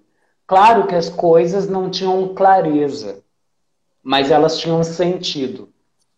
Claro 0.48 0.88
que 0.88 0.96
as 0.96 1.10
coisas 1.10 1.70
não 1.70 1.90
tinham 1.90 2.34
clareza, 2.34 3.24
mas 4.02 4.32
elas 4.32 4.58
tinham 4.58 4.84
sentido. 4.84 5.70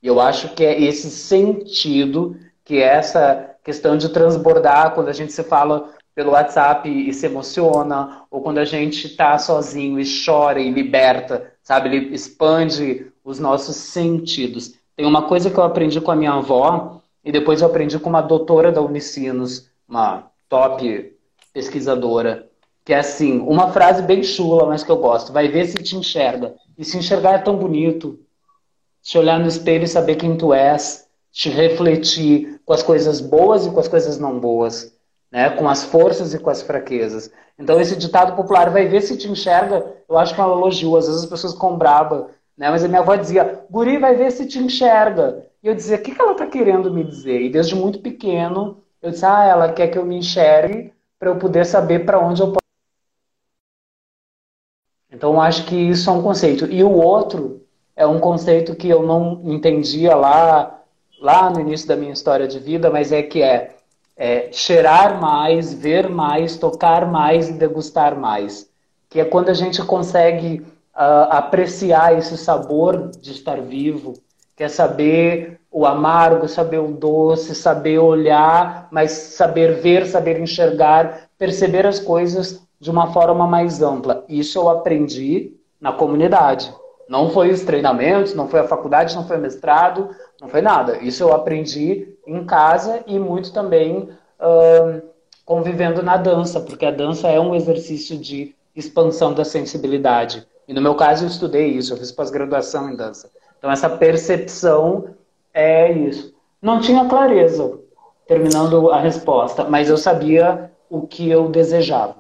E 0.02 0.08
eu 0.08 0.20
acho 0.20 0.54
que 0.56 0.64
é 0.64 0.82
esse 0.82 1.10
sentido 1.10 2.38
que 2.64 2.78
é 2.78 2.86
essa 2.86 3.56
questão 3.64 3.98
de 3.98 4.10
transbordar 4.10 4.94
quando 4.94 5.10
a 5.10 5.14
gente 5.14 5.34
se 5.34 5.44
fala 5.44 5.94
pelo 6.16 6.32
WhatsApp 6.32 6.90
e 6.90 7.14
se 7.14 7.26
emociona, 7.26 8.24
ou 8.30 8.42
quando 8.42 8.58
a 8.58 8.66
gente 8.66 9.08
está 9.08 9.38
sozinho 9.38 10.00
e 10.00 10.06
chora 10.26 10.60
e 10.60 10.70
liberta, 10.70 11.54
sabe? 11.64 11.90
Ele 11.90 12.14
expande 12.14 13.12
os 13.24 13.40
nossos 13.40 13.76
sentidos. 13.76 14.74
Tem 14.96 15.06
uma 15.06 15.24
coisa 15.24 15.50
que 15.50 15.58
eu 15.58 15.64
aprendi 15.64 16.02
com 16.02 16.12
a 16.12 16.16
minha 16.16 16.34
avó 16.34 17.02
e 17.24 17.32
depois 17.32 17.62
eu 17.62 17.68
aprendi 17.68 17.98
com 17.98 18.10
uma 18.10 18.22
doutora 18.22 18.72
da 18.72 18.82
Unicinos, 18.82 19.71
uma 19.92 20.32
top 20.48 21.14
pesquisadora, 21.54 22.48
que 22.86 22.94
é 22.94 23.00
assim, 23.00 23.40
uma 23.40 23.72
frase 23.72 24.02
bem 24.02 24.24
chula, 24.24 24.66
mas 24.66 24.84
que 24.84 24.90
eu 24.90 24.98
gosto. 24.98 25.34
Vai 25.34 25.50
ver 25.50 25.66
se 25.66 25.84
te 25.84 25.98
enxerga. 25.98 26.56
E 26.78 26.86
se 26.86 26.98
enxergar 26.98 27.34
é 27.34 27.38
tão 27.40 27.58
bonito. 27.58 28.18
Se 29.02 29.18
olhar 29.18 29.38
no 29.38 29.48
espelho 29.48 29.84
e 29.84 29.88
saber 29.88 30.16
quem 30.16 30.38
tu 30.38 30.54
és, 30.54 31.08
te 31.32 31.50
refletir 31.50 32.62
com 32.66 32.74
as 32.74 32.82
coisas 32.82 33.20
boas 33.20 33.66
e 33.66 33.72
com 33.72 33.80
as 33.80 33.88
coisas 33.88 34.18
não 34.18 34.40
boas, 34.40 34.96
né? 35.30 35.50
Com 35.50 35.68
as 35.68 35.84
forças 35.84 36.34
e 36.34 36.40
com 36.40 36.50
as 36.50 36.62
fraquezas. 36.62 37.30
Então 37.60 37.80
esse 37.80 37.96
ditado 37.96 38.36
popular, 38.36 38.70
vai 38.70 38.88
ver 38.88 39.02
se 39.02 39.18
te 39.18 39.30
enxerga, 39.30 39.94
eu 40.10 40.18
acho 40.18 40.34
que 40.34 40.40
é 40.40 40.46
um 40.46 40.54
elogio. 40.54 40.96
Às 40.96 41.08
vezes 41.08 41.24
as 41.24 41.30
pessoas 41.30 41.54
ficam 41.54 41.78
bravas, 41.78 42.28
né? 42.58 42.70
Mas 42.70 42.84
a 42.84 42.88
minha 42.88 43.02
avó 43.02 43.16
dizia, 43.16 43.66
guri, 43.70 43.98
vai 43.98 44.16
ver 44.16 44.32
se 44.32 44.48
te 44.48 44.58
enxerga. 44.58 45.46
E 45.62 45.68
eu 45.68 45.76
dizia, 45.76 45.98
o 45.98 46.02
que, 46.02 46.16
que 46.16 46.22
ela 46.22 46.32
está 46.32 46.48
querendo 46.48 46.94
me 46.94 47.04
dizer? 47.04 47.42
E 47.42 47.50
desde 47.50 47.76
muito 47.76 48.00
pequeno 48.00 48.82
eu 49.02 49.12
disse, 49.12 49.26
ah, 49.26 49.44
ela 49.46 49.74
quer 49.74 49.88
que 49.88 49.98
eu 49.98 50.06
me 50.06 50.18
enxergue 50.18 50.94
para 51.18 51.30
eu 51.30 51.38
poder 51.38 51.66
saber 51.66 52.06
para 52.06 52.20
onde 52.20 52.42
eu 52.42 52.48
posso. 52.48 52.62
Então, 55.12 55.42
acho 55.42 55.66
que 55.66 55.76
isso 55.76 56.10
é 56.10 56.14
um 56.14 56.22
conceito. 56.22 56.66
E 56.66 56.84
o 56.84 56.92
outro 56.92 57.66
é 57.96 58.06
um 58.08 58.20
conceito 58.20 58.76
que 58.76 58.88
eu 58.90 59.04
não 59.04 59.42
entendia 59.44 60.16
lá, 60.16 60.82
lá 61.20 61.50
no 61.50 61.60
início 61.60 61.88
da 61.88 61.96
minha 61.96 62.14
história 62.14 62.48
de 62.48 62.60
vida, 62.60 62.90
mas 62.90 63.12
é 63.12 63.22
que 63.22 63.42
é, 63.42 63.76
é 64.16 64.52
cheirar 64.52 65.20
mais, 65.20 65.74
ver 65.74 66.10
mais, 66.10 66.58
tocar 66.58 67.06
mais 67.06 67.50
e 67.50 67.54
degustar 67.54 68.18
mais. 68.18 68.70
Que 69.10 69.20
é 69.20 69.26
quando 69.26 69.50
a 69.50 69.54
gente 69.54 69.84
consegue 69.84 70.62
uh, 70.96 71.28
apreciar 71.30 72.18
esse 72.18 72.38
sabor 72.38 73.10
de 73.10 73.32
estar 73.32 73.60
vivo, 73.62 74.14
quer 74.62 74.70
saber 74.70 75.60
o 75.72 75.88
amargo, 75.88 76.48
saber 76.48 76.78
o 76.78 76.90
doce, 76.90 77.56
saber 77.56 77.98
olhar, 77.98 78.88
mas 78.92 79.12
saber 79.12 79.82
ver, 79.82 80.06
saber 80.06 80.40
enxergar, 80.40 81.30
perceber 81.36 81.88
as 81.88 82.00
coisas 82.00 82.62
de 82.80 82.92
uma 82.92 83.12
forma 83.12 83.48
mais 83.48 83.82
ampla. 83.82 84.24
Isso 84.30 84.60
eu 84.60 84.70
aprendi 84.70 85.58
na 85.80 85.92
comunidade. 85.92 86.72
Não 87.10 87.32
foi 87.32 87.50
os 87.50 87.62
treinamentos, 87.62 88.36
não 88.36 88.48
foi 88.48 88.60
a 88.60 88.68
faculdade, 88.68 89.16
não 89.16 89.28
foi 89.28 89.38
mestrado, 89.38 90.12
não 90.40 90.48
foi 90.48 90.62
nada. 90.62 90.98
Isso 90.98 91.24
eu 91.24 91.34
aprendi 91.34 92.14
em 92.28 92.46
casa 92.46 93.02
e 93.08 93.18
muito 93.18 93.52
também 93.52 94.10
convivendo 95.44 96.04
na 96.04 96.18
dança, 96.18 96.60
porque 96.60 96.86
a 96.86 96.92
dança 96.92 97.28
é 97.28 97.40
um 97.40 97.56
exercício 97.56 98.16
de 98.16 98.54
expansão 98.76 99.34
da 99.34 99.44
sensibilidade. 99.44 100.46
E 100.68 100.74
no 100.74 100.82
meu 100.84 100.94
caso 100.94 101.26
eu 101.26 101.30
estudei 101.30 101.70
isso, 101.70 101.94
eu 101.94 101.98
fiz 101.98 102.12
pós-graduação 102.12 102.92
em 102.92 102.96
dança. 102.96 103.28
Então 103.62 103.70
essa 103.70 103.88
percepção 103.88 105.14
é 105.54 105.92
isso. 105.92 106.34
Não 106.60 106.82
tinha 106.82 107.08
clareza, 107.08 107.80
terminando 108.28 108.90
a 108.90 109.00
resposta, 109.00 109.66
mas 109.66 109.88
eu 109.88 109.98
sabia 109.98 110.72
o 110.90 111.06
que 111.06 111.30
eu 111.30 111.48
desejava. 111.48 112.16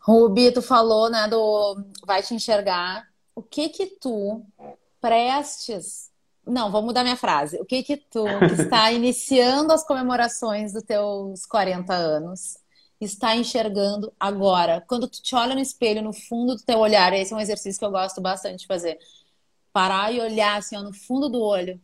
Rubi, 0.00 0.50
tu 0.50 0.60
falou, 0.60 1.08
né, 1.08 1.28
do 1.28 1.76
vai 2.04 2.20
te 2.20 2.34
enxergar. 2.34 3.06
O 3.32 3.40
que 3.40 3.68
que 3.68 3.86
tu 3.86 4.42
prestes 5.00 6.10
não, 6.44 6.72
vou 6.72 6.82
mudar 6.82 7.04
minha 7.04 7.16
frase. 7.16 7.56
O 7.60 7.64
que 7.64 7.84
que 7.84 7.96
tu, 7.96 8.24
que 8.40 8.62
está 8.62 8.90
iniciando 8.92 9.72
as 9.72 9.86
comemorações 9.86 10.72
dos 10.72 10.82
teus 10.82 11.46
40 11.46 11.94
anos, 11.94 12.58
está 13.00 13.36
enxergando 13.36 14.12
agora? 14.18 14.82
Quando 14.88 15.06
tu 15.06 15.22
te 15.22 15.36
olha 15.36 15.54
no 15.54 15.60
espelho, 15.60 16.02
no 16.02 16.12
fundo 16.12 16.56
do 16.56 16.62
teu 16.64 16.80
olhar, 16.80 17.12
esse 17.12 17.32
é 17.32 17.36
um 17.36 17.40
exercício 17.40 17.78
que 17.78 17.84
eu 17.84 17.92
gosto 17.92 18.20
bastante 18.20 18.62
de 18.62 18.66
fazer. 18.66 18.98
Parar 19.72 20.12
e 20.12 20.20
olhar 20.20 20.58
assim, 20.58 20.76
ó, 20.76 20.82
no 20.82 20.92
fundo 20.92 21.28
do 21.28 21.40
olho 21.42 21.80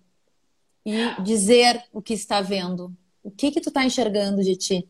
e 0.85 1.23
dizer 1.23 1.83
o 1.93 2.01
que 2.01 2.15
está 2.15 2.41
vendo. 2.41 2.93
O 3.23 3.31
que 3.31 3.51
que 3.51 3.61
tu 3.61 3.69
está 3.69 3.85
enxergando 3.85 4.43
de 4.43 4.57
ti? 4.57 4.89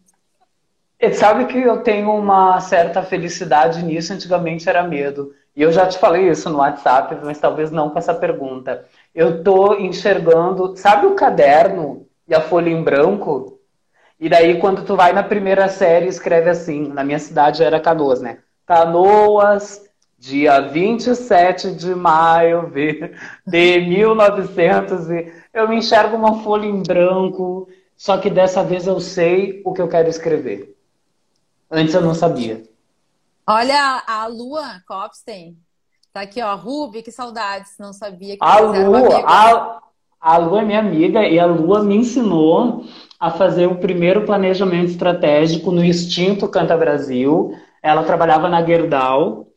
E 1.01 1.13
sabe 1.13 1.47
que 1.47 1.59
eu 1.59 1.83
tenho 1.83 2.13
uma 2.13 2.61
certa 2.61 3.03
felicidade 3.03 3.83
nisso, 3.83 4.13
antigamente 4.13 4.69
era 4.69 4.83
medo. 4.83 5.33
E 5.55 5.63
eu 5.63 5.73
já 5.73 5.87
te 5.87 5.99
falei 5.99 6.29
isso 6.29 6.49
no 6.51 6.59
WhatsApp, 6.59 7.17
mas 7.25 7.39
talvez 7.39 7.71
não 7.71 7.91
com 7.91 7.99
essa 7.99 8.15
pergunta. 8.15 8.85
Eu 9.15 9.43
tô 9.43 9.75
enxergando, 9.75 10.77
sabe 10.77 11.07
o 11.07 11.15
caderno 11.15 12.07
e 12.29 12.35
a 12.35 12.41
folha 12.41 12.71
em 12.71 12.83
branco? 12.83 13.59
E 14.21 14.29
daí 14.29 14.61
quando 14.61 14.85
tu 14.85 14.97
vai 14.97 15.13
na 15.13 15.23
primeira 15.23 15.69
série, 15.69 16.07
escreve 16.07 16.51
assim, 16.51 16.89
na 16.89 17.03
minha 17.03 17.19
cidade 17.19 17.63
era 17.63 17.81
Canoas, 17.81 18.21
né? 18.21 18.39
Canoas, 18.67 19.88
dia 20.19 20.61
27 20.61 21.73
de 21.73 21.95
maio 21.95 22.71
de 23.47 23.81
1900 23.81 25.11
e 25.11 25.33
eu 25.55 25.69
me 25.69 25.77
enxergo 25.77 26.17
uma 26.17 26.43
folha 26.43 26.67
em 26.67 26.83
branco, 26.83 27.69
só 27.97 28.19
que 28.19 28.29
dessa 28.29 28.65
vez 28.65 28.87
eu 28.87 29.01
sei 29.01 29.63
o 29.65 29.73
que 29.73 29.81
eu 29.81 29.89
quero 29.89 30.09
escrever. 30.09 30.77
Antes 31.71 31.95
eu 31.95 32.01
não 32.01 32.15
sabia. 32.15 32.63
Olha 33.47 34.03
a 34.07 34.27
Lua 34.27 34.83
Copstein. 34.87 35.57
Tá 36.13 36.23
aqui, 36.23 36.43
ó. 36.43 36.55
Ruby, 36.55 37.03
que 37.03 37.13
saudades. 37.13 37.73
Não 37.79 37.93
sabia 37.93 38.37
que 38.37 38.45
a 38.45 38.59
Lua, 38.61 39.23
a, 39.25 39.81
a 40.21 40.37
Lua 40.39 40.63
é 40.63 40.65
minha 40.65 40.79
amiga 40.81 41.23
e 41.27 41.39
a 41.39 41.47
Lua 41.47 41.83
me 41.83 41.97
ensinou 41.97 42.85
a 43.21 43.31
fazer 43.31 43.67
o 43.67 43.77
primeiro 43.77 44.25
planejamento 44.25 44.91
estratégico 44.91 45.71
no 45.71 45.85
Instinto 45.85 46.49
Canta 46.49 46.77
Brasil. 46.77 47.55
Ela 47.83 48.05
trabalhava 48.05 48.49
na 48.49 48.65
Gerdau. 48.65 49.48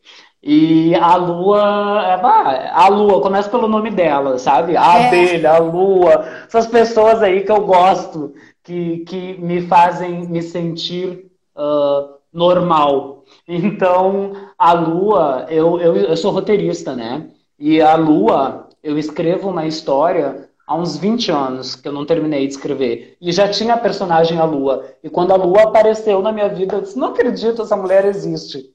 E 0.42 0.92
a 0.96 1.14
Lua, 1.14 2.02
é, 2.04 2.70
a 2.72 2.88
Lua, 2.88 3.20
começa 3.20 3.48
pelo 3.48 3.68
nome 3.68 3.90
dela, 3.90 4.38
sabe? 4.38 4.76
A 4.76 4.98
é. 4.98 5.06
abelha, 5.06 5.52
a 5.52 5.58
Lua, 5.58 6.24
essas 6.46 6.66
pessoas 6.66 7.22
aí 7.22 7.44
que 7.44 7.52
eu 7.52 7.64
gosto, 7.64 8.34
que, 8.64 8.98
que 9.06 9.34
me 9.40 9.62
fazem 9.68 10.26
me 10.26 10.42
sentir 10.42 11.30
uh, 11.56 12.14
normal. 12.32 13.12
Então, 13.48 14.32
a 14.58 14.72
Lua, 14.72 15.46
eu, 15.48 15.80
eu, 15.80 15.96
eu 15.96 16.16
sou 16.16 16.30
roteirista, 16.30 16.94
né? 16.94 17.28
E 17.58 17.80
a 17.80 17.96
Lua, 17.96 18.68
eu 18.82 18.98
escrevo 18.98 19.48
uma 19.48 19.66
história 19.66 20.48
há 20.66 20.76
uns 20.76 20.96
20 20.96 21.30
anos 21.30 21.74
que 21.74 21.88
eu 21.88 21.92
não 21.92 22.04
terminei 22.04 22.46
de 22.46 22.52
escrever. 22.52 23.16
E 23.20 23.32
já 23.32 23.48
tinha 23.48 23.74
a 23.74 23.78
personagem 23.78 24.38
a 24.38 24.44
Lua. 24.44 24.84
E 25.02 25.08
quando 25.08 25.32
a 25.32 25.36
Lua 25.36 25.62
apareceu 25.62 26.20
na 26.20 26.32
minha 26.32 26.48
vida, 26.48 26.76
eu 26.76 26.80
disse, 26.82 26.98
não 26.98 27.08
acredito, 27.08 27.62
essa 27.62 27.76
mulher 27.76 28.04
existe. 28.04 28.70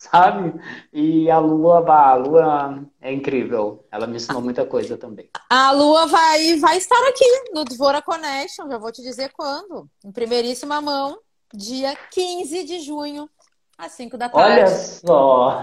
Sabe? 0.00 0.58
E 0.90 1.30
a 1.30 1.38
Lua, 1.38 1.84
a 1.86 2.14
Lua 2.14 2.82
é 3.02 3.12
incrível. 3.12 3.84
Ela 3.92 4.06
me 4.06 4.16
ensinou 4.16 4.40
muita 4.40 4.64
coisa 4.64 4.96
também. 4.96 5.28
A 5.50 5.72
Lua 5.72 6.06
vai, 6.06 6.56
vai 6.56 6.78
estar 6.78 7.06
aqui 7.06 7.52
no 7.52 7.64
Dvora 7.66 8.00
Connection, 8.00 8.66
já 8.70 8.78
vou 8.78 8.90
te 8.90 9.02
dizer 9.02 9.30
quando. 9.36 9.86
Em 10.02 10.10
primeiríssima 10.10 10.80
mão 10.80 11.18
dia 11.52 11.94
15 12.12 12.64
de 12.64 12.80
junho, 12.80 13.28
às 13.76 13.92
5 13.92 14.16
da 14.16 14.30
tarde. 14.30 14.52
Olha 14.52 14.66
só! 14.68 15.62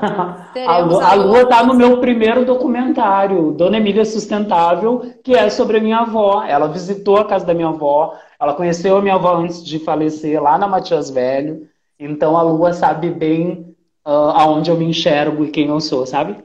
A 0.67 0.77
Lua, 0.79 1.03
a 1.03 1.13
Lua 1.15 1.49
tá 1.49 1.63
no 1.63 1.73
meu 1.73 1.99
primeiro 1.99 2.45
documentário, 2.45 3.53
Dona 3.53 3.77
Emília 3.77 4.05
Sustentável, 4.05 5.13
que 5.23 5.33
é 5.33 5.49
sobre 5.49 5.77
a 5.77 5.81
minha 5.81 5.99
avó. 5.99 6.43
Ela 6.43 6.67
visitou 6.67 7.17
a 7.17 7.25
casa 7.25 7.43
da 7.43 7.55
minha 7.55 7.69
avó, 7.69 8.15
ela 8.39 8.53
conheceu 8.53 8.97
a 8.97 9.01
minha 9.01 9.15
avó 9.15 9.37
antes 9.37 9.65
de 9.65 9.79
falecer, 9.79 10.39
lá 10.39 10.59
na 10.59 10.67
Matias 10.67 11.09
Velho. 11.09 11.67
Então 11.99 12.37
a 12.37 12.43
Lua 12.43 12.71
sabe 12.73 13.09
bem 13.09 13.66
uh, 14.07 14.31
aonde 14.31 14.71
eu 14.71 14.77
me 14.77 14.85
enxergo 14.85 15.43
e 15.43 15.51
quem 15.51 15.67
eu 15.67 15.81
sou, 15.81 16.07
sabe? 16.07 16.41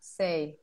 Sei. 0.00 0.58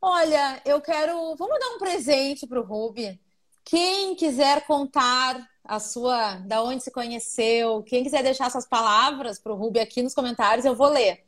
Olha, 0.00 0.60
eu 0.64 0.80
quero. 0.80 1.36
Vamos 1.36 1.60
dar 1.60 1.68
um 1.74 1.78
presente 1.78 2.46
pro 2.46 2.64
Ruby. 2.64 3.20
Quem 3.62 4.16
quiser 4.16 4.66
contar 4.66 5.46
a 5.62 5.78
sua, 5.78 6.36
da 6.36 6.62
onde 6.62 6.82
se 6.82 6.90
conheceu. 6.90 7.82
Quem 7.82 8.02
quiser 8.02 8.22
deixar 8.22 8.50
suas 8.50 8.66
palavras 8.66 9.38
para 9.38 9.52
o 9.52 9.56
Ruby 9.56 9.80
aqui 9.80 10.02
nos 10.02 10.14
comentários, 10.14 10.64
eu 10.64 10.74
vou 10.74 10.88
ler. 10.88 11.24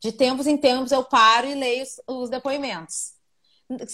De 0.00 0.12
tempos 0.12 0.46
em 0.46 0.56
tempos 0.56 0.92
eu 0.92 1.04
paro 1.04 1.46
e 1.46 1.54
leio 1.54 1.82
os, 1.82 2.00
os 2.06 2.30
depoimentos. 2.30 3.14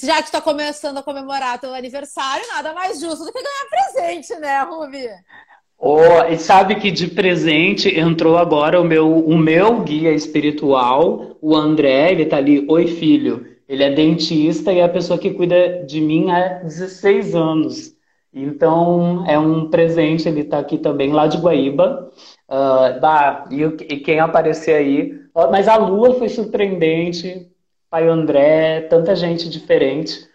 Já 0.03 0.17
que 0.17 0.29
está 0.29 0.41
começando 0.41 0.99
a 0.99 1.03
comemorar 1.03 1.61
teu 1.61 1.75
aniversário, 1.75 2.47
nada 2.49 2.73
mais 2.73 3.01
justo 3.01 3.25
do 3.25 3.33
que 3.33 3.43
ganhar 3.43 3.69
presente, 3.71 4.35
né, 4.37 4.63
Ruby? 4.63 5.09
Oh, 5.87 6.25
e 6.31 6.39
sabe 6.39 6.77
que 6.77 6.91
de 6.91 7.09
presente 7.09 7.95
entrou 7.95 8.39
agora 8.39 8.81
o 8.81 8.85
meu, 8.85 9.19
o 9.19 9.37
meu 9.37 9.83
guia 9.83 10.13
espiritual, 10.13 11.37
o 11.43 11.55
André, 11.55 12.11
ele 12.11 12.25
tá 12.25 12.39
ali, 12.39 12.65
oi 12.71 12.87
filho. 12.87 13.47
Ele 13.69 13.83
é 13.85 13.91
dentista 13.91 14.73
e 14.73 14.79
é 14.79 14.83
a 14.83 14.89
pessoa 14.89 15.19
que 15.19 15.35
cuida 15.35 15.85
de 15.85 16.01
mim 16.01 16.31
há 16.31 16.61
16 16.63 17.35
anos. 17.35 17.95
Então, 18.33 19.27
é 19.29 19.39
um 19.39 19.69
presente, 19.69 20.27
ele 20.27 20.41
está 20.41 20.59
aqui 20.59 20.79
também, 20.79 21.13
lá 21.13 21.27
de 21.27 21.37
Guaíba. 21.37 22.11
Uh, 22.49 22.99
bah, 22.99 23.45
e, 23.51 23.63
e, 23.63 24.01
quem 24.01 24.21
aparecer 24.21 24.77
aí. 24.77 25.21
Mas 25.51 25.69
a 25.69 25.77
lua 25.77 26.15
foi 26.15 26.31
surpreendente. 26.31 27.47
Pai 27.91 28.09
André, 28.09 28.81
tanta 28.89 29.15
gente 29.15 29.51
diferente. 29.51 30.27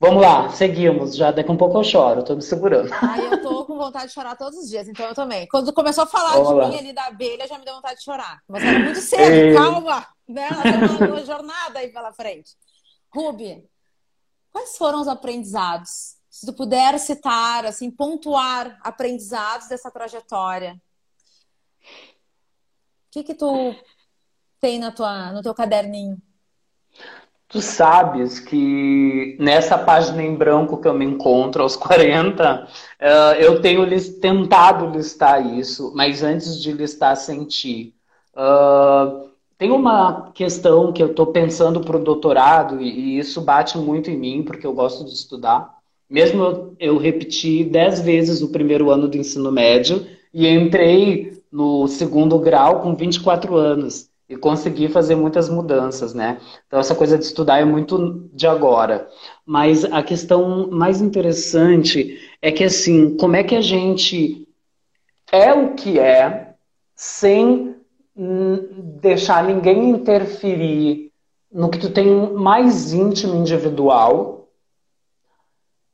Vamos 0.00 0.22
lá, 0.22 0.48
seguimos. 0.50 1.16
Já 1.16 1.32
daqui 1.32 1.50
um 1.50 1.56
pouco 1.56 1.78
eu 1.78 1.84
choro, 1.84 2.24
tô 2.24 2.36
me 2.36 2.42
segurando. 2.42 2.88
Ai, 2.92 3.32
eu 3.32 3.42
tô 3.42 3.64
com 3.64 3.76
vontade 3.76 4.06
de 4.06 4.12
chorar 4.12 4.36
todos 4.36 4.58
os 4.58 4.68
dias, 4.68 4.88
então 4.88 5.06
eu 5.06 5.14
também. 5.14 5.46
Quando 5.48 5.72
começou 5.72 6.04
a 6.04 6.06
falar 6.06 6.34
Vamos 6.34 6.48
de 6.48 6.54
lá. 6.54 6.68
mim 6.68 6.78
ali 6.78 6.92
da 6.92 7.06
abelha, 7.06 7.48
já 7.48 7.58
me 7.58 7.64
deu 7.64 7.74
vontade 7.74 7.98
de 7.98 8.04
chorar. 8.04 8.40
Mas 8.48 8.62
era 8.62 8.78
muito 8.78 9.00
cedo, 9.00 9.34
e... 9.34 9.54
calma, 9.54 10.06
né? 10.28 10.48
Nós 10.50 10.62
temos 10.62 11.00
uma 11.00 11.24
jornada 11.24 11.80
aí 11.80 11.92
pela 11.92 12.12
frente. 12.12 12.52
Ruby, 13.12 13.68
quais 14.52 14.76
foram 14.76 15.00
os 15.00 15.08
aprendizados 15.08 16.18
se 16.38 16.46
tu 16.46 16.52
puder 16.52 16.96
citar, 17.00 17.66
assim, 17.66 17.90
pontuar 17.90 18.78
aprendizados 18.84 19.66
dessa 19.66 19.90
trajetória, 19.90 20.80
o 21.82 23.10
que 23.10 23.24
que 23.24 23.34
tu 23.34 23.74
tem 24.60 24.78
na 24.78 24.92
tua, 24.92 25.32
no 25.32 25.42
teu 25.42 25.52
caderninho? 25.52 26.22
Tu 27.48 27.62
sabes 27.62 28.38
que 28.40 29.36
nessa 29.40 29.78
página 29.78 30.22
em 30.22 30.34
branco 30.34 30.76
que 30.78 30.86
eu 30.86 30.92
me 30.92 31.04
encontro 31.04 31.62
aos 31.62 31.76
40, 31.76 32.68
eh, 33.00 33.46
eu 33.46 33.60
tenho 33.62 33.86
tentado 34.20 34.86
listar 34.90 35.44
isso, 35.58 35.92
mas 35.94 36.22
antes 36.22 36.60
de 36.60 36.72
listar, 36.72 37.16
senti. 37.16 37.94
Uh, 38.34 39.30
tem 39.56 39.70
uma 39.72 40.30
questão 40.32 40.92
que 40.92 41.02
eu 41.02 41.08
estou 41.10 41.26
pensando 41.26 41.80
para 41.80 41.96
o 41.96 42.04
doutorado, 42.04 42.80
e 42.80 43.18
isso 43.18 43.40
bate 43.40 43.76
muito 43.78 44.10
em 44.10 44.16
mim, 44.16 44.42
porque 44.44 44.66
eu 44.66 44.72
gosto 44.74 45.04
de 45.04 45.12
estudar, 45.12 45.74
mesmo 46.08 46.42
eu, 46.42 46.76
eu 46.78 46.98
repeti 46.98 47.64
dez 47.64 48.00
vezes 48.00 48.42
o 48.42 48.52
primeiro 48.52 48.90
ano 48.90 49.08
do 49.08 49.16
ensino 49.16 49.50
médio 49.50 50.06
e 50.32 50.46
entrei 50.46 51.42
no 51.50 51.88
segundo 51.88 52.38
grau 52.38 52.82
com 52.82 52.94
24 52.94 53.56
anos 53.56 54.07
e 54.28 54.36
consegui 54.36 54.88
fazer 54.88 55.14
muitas 55.14 55.48
mudanças, 55.48 56.12
né? 56.12 56.38
Então 56.66 56.78
essa 56.78 56.94
coisa 56.94 57.16
de 57.16 57.24
estudar 57.24 57.58
é 57.58 57.64
muito 57.64 58.28
de 58.32 58.46
agora. 58.46 59.08
Mas 59.46 59.84
a 59.84 60.02
questão 60.02 60.68
mais 60.70 61.00
interessante 61.00 62.18
é 62.42 62.52
que 62.52 62.64
assim, 62.64 63.16
como 63.16 63.36
é 63.36 63.42
que 63.42 63.56
a 63.56 63.60
gente 63.60 64.46
é 65.32 65.52
o 65.52 65.74
que 65.74 65.98
é 65.98 66.54
sem 66.94 67.76
deixar 69.00 69.44
ninguém 69.44 69.90
interferir 69.90 71.12
no 71.50 71.70
que 71.70 71.78
tu 71.78 71.90
tem 71.90 72.32
mais 72.32 72.92
íntimo 72.92 73.36
individual 73.36 74.48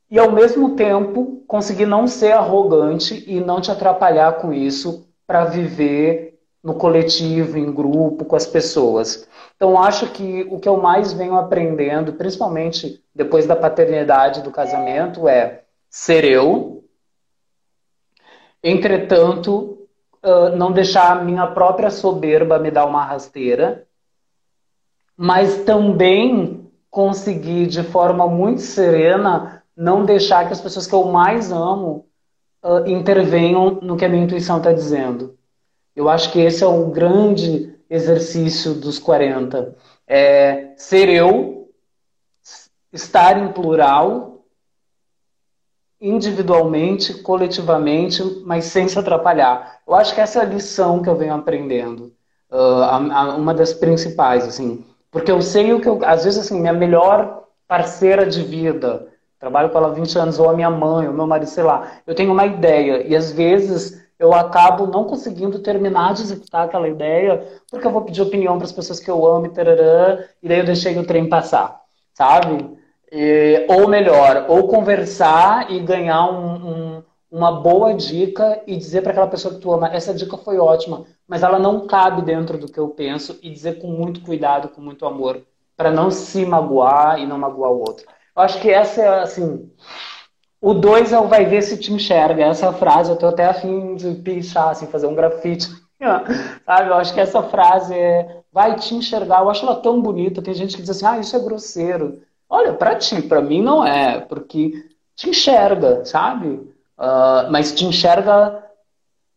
e 0.09 0.19
ao 0.19 0.31
mesmo 0.31 0.75
tempo 0.75 1.43
conseguir 1.47 1.85
não 1.85 2.07
ser 2.07 2.31
arrogante 2.31 3.23
e 3.27 3.39
não 3.39 3.61
te 3.61 3.71
atrapalhar 3.71 4.33
com 4.33 4.51
isso 4.51 5.07
para 5.25 5.45
viver 5.45 6.34
no 6.65 6.73
coletivo, 6.73 7.59
em 7.59 7.71
grupo, 7.71 8.25
com 8.25 8.35
as 8.35 8.47
pessoas. 8.47 9.27
Então 9.55 9.79
acho 9.79 10.07
que 10.07 10.47
o 10.49 10.59
que 10.59 10.67
eu 10.67 10.77
mais 10.77 11.13
venho 11.13 11.35
aprendendo, 11.35 12.13
principalmente 12.13 13.03
depois 13.13 13.45
da 13.45 13.55
paternidade 13.55 14.41
do 14.41 14.49
casamento, 14.49 15.27
é 15.27 15.61
ser 15.87 16.25
eu. 16.25 16.83
Entretanto, 18.63 19.87
uh, 20.23 20.55
não 20.55 20.71
deixar 20.71 21.11
a 21.11 21.23
minha 21.23 21.45
própria 21.45 21.91
soberba 21.91 22.57
me 22.57 22.71
dar 22.71 22.87
uma 22.87 23.05
rasteira, 23.05 23.85
mas 25.15 25.63
também 25.65 26.67
conseguir 26.89 27.67
de 27.67 27.83
forma 27.83 28.27
muito 28.27 28.61
serena 28.61 29.63
não 29.77 30.03
deixar 30.03 30.47
que 30.47 30.53
as 30.53 30.61
pessoas 30.61 30.87
que 30.87 30.95
eu 30.95 31.03
mais 31.03 31.51
amo 31.51 32.07
uh, 32.63 32.89
intervenham 32.89 33.77
no 33.83 33.95
que 33.95 34.03
a 34.03 34.09
minha 34.09 34.23
intuição 34.23 34.57
está 34.57 34.73
dizendo. 34.73 35.37
Eu 35.95 36.09
acho 36.09 36.31
que 36.31 36.39
esse 36.39 36.63
é 36.63 36.67
o 36.67 36.87
grande 36.87 37.73
exercício 37.89 38.73
dos 38.73 38.99
40. 38.99 39.75
É 40.07 40.73
ser 40.75 41.09
eu, 41.09 41.69
estar 42.91 43.37
em 43.37 43.51
plural, 43.51 44.45
individualmente, 45.99 47.13
coletivamente, 47.21 48.21
mas 48.45 48.65
sem 48.65 48.87
se 48.87 48.99
atrapalhar. 48.99 49.79
Eu 49.87 49.95
acho 49.95 50.13
que 50.13 50.21
essa 50.21 50.39
é 50.39 50.41
a 50.41 50.45
lição 50.45 51.01
que 51.01 51.09
eu 51.09 51.15
venho 51.15 51.33
aprendendo. 51.33 52.13
Uh, 52.51 52.83
a, 52.83 52.95
a, 52.95 53.35
uma 53.35 53.53
das 53.53 53.73
principais, 53.73 54.45
assim. 54.45 54.85
Porque 55.09 55.31
eu 55.31 55.41
sei 55.41 55.73
o 55.73 55.81
que 55.81 55.87
eu. 55.87 55.99
Às 56.03 56.25
vezes, 56.25 56.39
assim, 56.39 56.59
minha 56.59 56.73
melhor 56.73 57.43
parceira 57.67 58.25
de 58.25 58.43
vida, 58.43 59.07
trabalho 59.39 59.69
com 59.69 59.77
ela 59.77 59.87
há 59.87 59.91
20 59.91 60.17
anos, 60.19 60.39
ou 60.39 60.49
a 60.49 60.53
minha 60.53 60.69
mãe, 60.69 61.07
ou 61.07 61.13
meu 61.13 61.25
marido, 61.25 61.49
sei 61.49 61.63
lá. 61.63 61.91
Eu 62.05 62.13
tenho 62.13 62.31
uma 62.31 62.45
ideia. 62.45 63.07
E 63.07 63.15
às 63.15 63.31
vezes 63.31 64.04
eu 64.19 64.33
acabo 64.33 64.87
não 64.87 65.03
conseguindo 65.03 65.59
terminar 65.59 66.13
de 66.13 66.21
executar 66.21 66.65
aquela 66.65 66.87
ideia, 66.87 67.61
porque 67.69 67.85
eu 67.85 67.91
vou 67.91 68.01
pedir 68.01 68.21
opinião 68.21 68.57
para 68.57 68.65
as 68.65 68.71
pessoas 68.71 68.99
que 68.99 69.09
eu 69.09 69.25
amo 69.25 69.47
e 69.47 69.49
tarará, 69.49 70.25
e 70.41 70.47
daí 70.47 70.59
eu 70.59 70.65
deixei 70.65 70.97
o 70.97 71.05
trem 71.05 71.27
passar, 71.27 71.81
sabe? 72.13 72.77
E, 73.11 73.65
ou 73.69 73.87
melhor, 73.87 74.45
ou 74.47 74.67
conversar 74.67 75.71
e 75.71 75.79
ganhar 75.79 76.29
um, 76.29 76.97
um, 76.97 77.03
uma 77.29 77.51
boa 77.61 77.93
dica 77.93 78.61
e 78.65 78.77
dizer 78.77 79.01
para 79.01 79.11
aquela 79.11 79.27
pessoa 79.27 79.53
que 79.53 79.59
tu 79.59 79.71
ama, 79.71 79.89
essa 79.93 80.13
dica 80.13 80.37
foi 80.37 80.57
ótima, 80.57 81.05
mas 81.27 81.43
ela 81.43 81.59
não 81.59 81.85
cabe 81.87 82.21
dentro 82.21 82.57
do 82.57 82.71
que 82.71 82.79
eu 82.79 82.89
penso 82.89 83.37
e 83.41 83.49
dizer 83.49 83.79
com 83.79 83.87
muito 83.87 84.21
cuidado, 84.21 84.69
com 84.69 84.81
muito 84.81 85.05
amor, 85.05 85.41
para 85.75 85.91
não 85.91 86.09
se 86.09 86.45
magoar 86.45 87.19
e 87.19 87.25
não 87.25 87.37
magoar 87.37 87.71
o 87.71 87.79
outro. 87.79 88.05
Eu 88.35 88.41
acho 88.41 88.59
que 88.61 88.69
essa 88.69 89.01
é, 89.01 89.21
assim, 89.21 89.69
o 90.65 90.73
2 90.73 91.13
é 91.13 91.19
o 91.19 91.27
vai 91.27 91.45
ver 91.45 91.61
se 91.61 91.77
te 91.77 91.93
enxerga. 91.93 92.43
Essa 92.43 92.73
frase 92.73 93.11
eu 93.11 93.15
tô 93.15 93.27
até 93.27 93.45
afim 93.45 93.93
de 93.93 94.15
pichar, 94.15 94.69
assim, 94.69 94.87
fazer 94.87 95.05
um 95.05 95.13
grafite. 95.13 95.69
Sabe? 96.65 96.89
Eu 96.89 96.95
acho 96.95 97.13
que 97.13 97.19
essa 97.19 97.43
frase 97.43 97.93
é 97.93 98.41
vai 98.51 98.75
te 98.75 98.95
enxergar. 98.95 99.41
Eu 99.41 99.49
acho 99.51 99.63
ela 99.63 99.75
tão 99.75 100.01
bonita. 100.01 100.41
Tem 100.41 100.55
gente 100.55 100.75
que 100.75 100.81
diz 100.81 100.89
assim, 100.89 101.05
ah, 101.05 101.19
isso 101.19 101.35
é 101.35 101.39
grosseiro. 101.39 102.19
Olha, 102.49 102.73
para 102.73 102.95
ti, 102.95 103.21
para 103.21 103.41
mim 103.41 103.61
não 103.61 103.85
é, 103.85 104.21
porque 104.21 104.71
te 105.15 105.29
enxerga, 105.29 106.03
sabe? 106.03 106.47
Uh, 106.97 107.51
mas 107.51 107.71
te 107.71 107.85
enxerga 107.85 108.63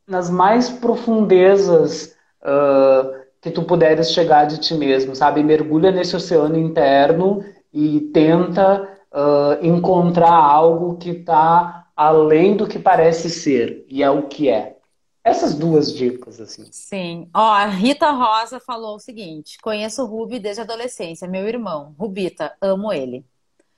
nas 0.07 0.31
mais 0.31 0.71
profundezas 0.71 2.17
uh, 2.43 3.19
que 3.43 3.51
tu 3.51 3.65
puderes 3.65 4.13
chegar 4.13 4.47
de 4.47 4.57
ti 4.57 4.73
mesmo, 4.73 5.15
sabe? 5.15 5.43
Mergulha 5.43 5.91
nesse 5.91 6.17
oceano 6.17 6.57
interno 6.57 7.45
e 7.71 8.01
tenta 8.15 8.97
uh, 9.13 9.65
encontrar 9.65 10.35
algo 10.35 10.97
que 10.97 11.11
está 11.11 11.87
além 11.97 12.57
do 12.57 12.67
que 12.67 12.79
parece 12.79 13.29
ser, 13.29 13.85
e 13.89 14.03
é 14.03 14.11
o 14.11 14.29
que 14.29 14.49
é. 14.49 14.77
Essas 15.25 15.55
duas 15.55 15.93
dicas, 15.93 16.41
assim. 16.41 16.65
Sim. 16.71 17.29
Ó, 17.35 17.43
a 17.43 17.67
Rita 17.67 18.11
Rosa 18.11 18.59
falou 18.61 18.97
o 18.97 19.01
seguinte: 19.01 19.59
conheço 19.61 20.03
o 20.03 20.07
Rubi 20.07 20.39
desde 20.39 20.63
a 20.63 20.65
adolescência, 20.65 21.29
meu 21.29 21.47
irmão. 21.47 21.95
Rubita, 21.99 22.57
amo 22.63 22.93
ele. 22.93 23.27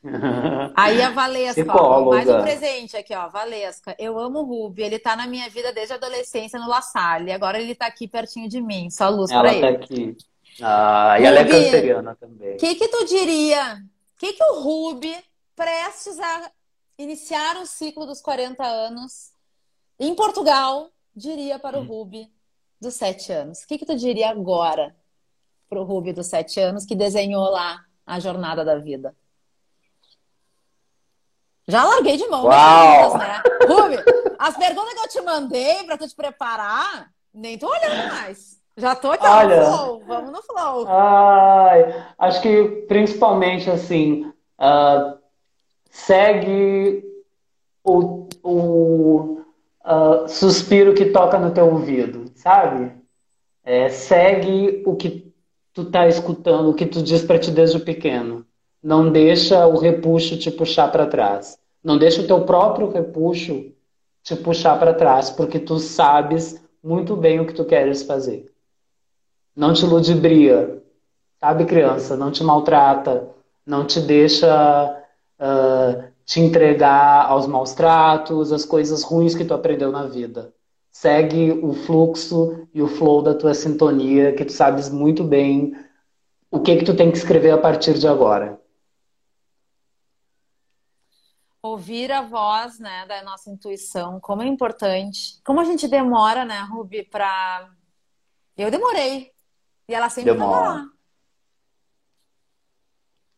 Aí 0.76 1.02
a 1.02 1.10
Valesca, 1.10 1.64
ó, 1.68 2.08
mais 2.08 2.28
um 2.28 2.40
presente 2.40 2.96
aqui, 2.96 3.14
ó. 3.14 3.28
Valesca, 3.28 3.94
eu 3.98 4.18
amo 4.18 4.40
o 4.40 4.44
Rubi, 4.44 4.82
ele 4.82 4.98
tá 4.98 5.14
na 5.14 5.26
minha 5.26 5.48
vida 5.50 5.72
desde 5.72 5.92
a 5.92 5.96
adolescência 5.96 6.58
no 6.58 6.68
La 6.68 6.80
Salle. 6.80 7.32
Agora 7.32 7.60
ele 7.60 7.74
tá 7.74 7.86
aqui 7.86 8.06
pertinho 8.06 8.48
de 8.48 8.62
mim, 8.62 8.88
só 8.88 9.08
luz 9.08 9.30
ela 9.30 9.42
pra 9.42 9.50
tá 9.50 9.56
ele. 9.56 9.66
Aqui. 9.76 10.16
Ah, 10.62 11.16
e 11.18 11.24
Rubi, 11.24 11.26
ela 11.26 11.40
é 11.40 11.44
canceriana 11.44 12.16
também. 12.18 12.54
O 12.54 12.56
que 12.58 12.74
que 12.76 12.88
tu 12.88 13.04
diria? 13.04 13.82
O 14.20 14.26
que 14.26 14.34
que 14.34 14.44
o 14.44 14.60
Rubi 14.60 15.16
prestes 15.56 16.18
a 16.20 16.52
iniciar 16.98 17.56
o 17.56 17.64
ciclo 17.64 18.04
dos 18.04 18.20
40 18.20 18.62
anos 18.62 19.32
em 19.98 20.14
Portugal, 20.14 20.90
diria 21.16 21.58
para 21.58 21.78
o 21.78 21.80
hum. 21.80 21.86
Ruby 21.86 22.30
dos 22.78 22.92
7 22.96 23.32
anos? 23.32 23.62
O 23.62 23.66
que, 23.66 23.78
que 23.78 23.86
tu 23.86 23.96
diria 23.96 24.28
agora 24.28 24.94
para 25.70 25.80
o 25.80 25.84
Ruby 25.84 26.12
dos 26.12 26.26
7 26.26 26.60
anos 26.60 26.84
que 26.84 26.94
desenhou 26.94 27.48
lá 27.48 27.82
a 28.04 28.20
jornada 28.20 28.62
da 28.62 28.76
vida? 28.76 29.16
Já 31.66 31.82
larguei 31.86 32.18
de 32.18 32.28
mão 32.28 32.44
Uau. 32.44 33.16
né? 33.16 33.42
Ruby, 33.66 33.96
as 34.38 34.54
perguntas 34.54 34.92
que 34.92 35.00
eu 35.00 35.08
te 35.08 35.20
mandei 35.22 35.82
para 35.84 35.96
tu 35.96 36.06
te 36.06 36.14
preparar, 36.14 37.10
nem 37.32 37.56
tô 37.56 37.70
olhando 37.70 38.08
mais. 38.08 38.59
Já 38.76 38.94
tô 38.94 39.10
aqui 39.10 39.26
Olha, 39.26 39.60
no 39.60 39.76
flow, 39.76 40.02
vamos 40.06 40.32
no 40.32 40.42
flow. 40.42 40.86
Ai, 40.88 42.04
acho 42.18 42.40
que 42.40 42.64
principalmente 42.88 43.70
assim, 43.70 44.32
uh, 44.58 45.18
segue 45.90 47.04
o, 47.84 48.26
o 48.42 49.42
uh, 49.84 50.28
suspiro 50.28 50.94
que 50.94 51.06
toca 51.06 51.38
no 51.38 51.50
teu 51.50 51.66
ouvido, 51.70 52.30
sabe? 52.34 52.92
É, 53.64 53.88
segue 53.88 54.82
o 54.86 54.96
que 54.96 55.32
tu 55.72 55.90
tá 55.90 56.08
escutando, 56.08 56.70
o 56.70 56.74
que 56.74 56.86
tu 56.86 57.02
diz 57.02 57.22
para 57.22 57.38
ti 57.38 57.50
desde 57.50 57.78
pequeno. 57.78 58.46
Não 58.82 59.10
deixa 59.10 59.66
o 59.66 59.76
repuxo 59.76 60.38
te 60.38 60.50
puxar 60.50 60.90
para 60.90 61.06
trás. 61.06 61.58
Não 61.82 61.98
deixa 61.98 62.22
o 62.22 62.26
teu 62.26 62.44
próprio 62.44 62.90
repuxo 62.90 63.72
te 64.22 64.36
puxar 64.36 64.78
para 64.78 64.94
trás, 64.94 65.30
porque 65.30 65.58
tu 65.58 65.78
sabes 65.78 66.62
muito 66.82 67.16
bem 67.16 67.40
o 67.40 67.46
que 67.46 67.54
tu 67.54 67.64
queres 67.64 68.02
fazer. 68.02 68.49
Não 69.60 69.74
te 69.74 69.84
ludibria, 69.84 70.82
sabe, 71.38 71.66
criança? 71.66 72.16
Não 72.16 72.32
te 72.32 72.42
maltrata, 72.42 73.28
não 73.66 73.86
te 73.86 74.00
deixa 74.00 75.04
uh, 75.38 76.02
te 76.24 76.40
entregar 76.40 77.26
aos 77.26 77.46
maus 77.46 77.74
tratos, 77.74 78.54
as 78.54 78.64
coisas 78.64 79.02
ruins 79.02 79.34
que 79.34 79.44
tu 79.44 79.52
aprendeu 79.52 79.92
na 79.92 80.06
vida. 80.06 80.54
Segue 80.90 81.52
o 81.62 81.74
fluxo 81.74 82.66
e 82.72 82.80
o 82.80 82.88
flow 82.88 83.20
da 83.20 83.34
tua 83.34 83.52
sintonia, 83.52 84.32
que 84.34 84.46
tu 84.46 84.52
sabes 84.52 84.88
muito 84.88 85.22
bem 85.22 85.76
o 86.50 86.60
que 86.60 86.76
que 86.76 86.84
tu 86.86 86.96
tem 86.96 87.10
que 87.10 87.18
escrever 87.18 87.50
a 87.50 87.58
partir 87.58 87.98
de 87.98 88.08
agora. 88.08 88.58
Ouvir 91.62 92.10
a 92.10 92.22
voz, 92.22 92.78
né, 92.78 93.04
da 93.04 93.22
nossa 93.22 93.50
intuição, 93.50 94.20
como 94.20 94.40
é 94.40 94.46
importante. 94.46 95.38
Como 95.44 95.60
a 95.60 95.64
gente 95.64 95.86
demora, 95.86 96.46
né, 96.46 96.60
Ruby, 96.60 97.02
para 97.02 97.68
Eu 98.56 98.70
demorei. 98.70 99.29
E 99.90 99.94
ela 99.94 100.08
sempre 100.08 100.30
demora. 100.30 100.86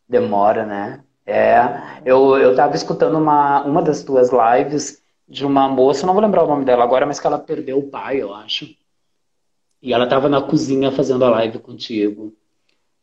Demora, 0.07 0.65
né? 0.67 1.03
É, 1.25 1.57
eu, 2.05 2.37
eu 2.37 2.55
tava 2.55 2.75
escutando 2.75 3.17
uma, 3.17 3.63
uma 3.63 3.81
das 3.81 4.03
tuas 4.03 4.29
lives 4.29 5.01
de 5.27 5.43
uma 5.47 5.67
moça, 5.67 6.05
não 6.05 6.13
vou 6.13 6.21
lembrar 6.21 6.43
o 6.43 6.47
nome 6.47 6.63
dela 6.63 6.83
agora, 6.83 7.07
mas 7.07 7.19
que 7.19 7.25
ela 7.25 7.39
perdeu 7.39 7.79
o 7.79 7.89
pai, 7.89 8.21
eu 8.21 8.35
acho. 8.35 8.67
E 9.81 9.91
ela 9.91 10.05
tava 10.05 10.29
na 10.29 10.43
cozinha 10.43 10.91
fazendo 10.91 11.25
a 11.25 11.29
live 11.31 11.57
contigo. 11.57 12.31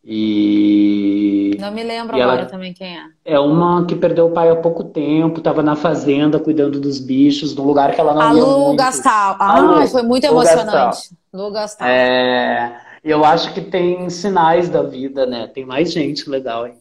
E. 0.04 1.56
Não 1.58 1.72
me 1.72 1.82
lembro 1.82 2.16
e 2.16 2.22
agora 2.22 2.42
ela... 2.42 2.48
também 2.48 2.72
quem 2.72 2.98
é. 2.98 3.04
É 3.24 3.40
uma 3.40 3.84
que 3.84 3.96
perdeu 3.96 4.26
o 4.28 4.32
pai 4.32 4.48
há 4.48 4.54
pouco 4.54 4.84
tempo, 4.84 5.40
tava 5.40 5.60
na 5.60 5.74
fazenda 5.74 6.38
cuidando 6.38 6.80
dos 6.80 7.00
bichos, 7.00 7.52
num 7.56 7.64
lugar 7.64 7.96
que 7.96 8.00
ela 8.00 8.14
não 8.14 8.22
a 8.22 8.32
ia 8.32 8.44
Lu 8.44 8.60
muito. 8.66 8.78
Gastal. 8.78 9.36
Ah, 9.40 9.86
foi 9.90 10.02
muito 10.02 10.24
Lu 10.28 10.34
emocionante. 10.34 10.70
Gastal. 10.72 11.18
Lu 11.32 11.50
Gastal. 11.50 11.88
É, 11.88 12.89
eu 13.02 13.24
acho 13.24 13.52
que 13.54 13.60
tem 13.60 14.08
sinais 14.10 14.68
da 14.68 14.82
vida, 14.82 15.26
né? 15.26 15.46
Tem 15.46 15.64
mais 15.64 15.92
gente 15.92 16.28
legal 16.28 16.64
aí. 16.64 16.74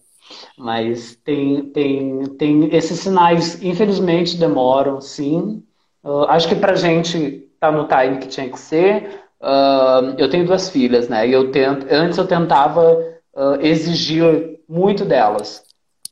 Mas 0.58 1.16
tem, 1.24 1.66
tem, 1.72 2.26
tem 2.38 2.76
esses 2.76 3.00
sinais, 3.00 3.62
infelizmente, 3.64 4.38
demoram, 4.38 5.02
sim. 5.02 5.64
Uh, 6.04 6.24
acho 6.26 6.48
que 6.48 6.56
pra 6.56 6.76
gente 6.76 7.48
tá 7.60 7.72
no 7.72 7.88
time 7.88 8.18
que 8.20 8.28
tinha 8.28 8.50
que 8.50 8.60
ser. 8.60 9.22
Uh, 9.42 10.16
eu 10.18 10.30
tenho 10.30 10.46
duas 10.46 10.70
filhas, 10.70 11.08
né? 11.10 11.28
E 11.28 11.32
eu 11.32 11.52
tento, 11.52 11.88
antes 11.90 12.18
eu 12.18 12.28
tentava 12.28 12.94
uh, 13.34 13.56
exigir 13.62 14.60
muito 14.68 15.04
delas 15.06 15.64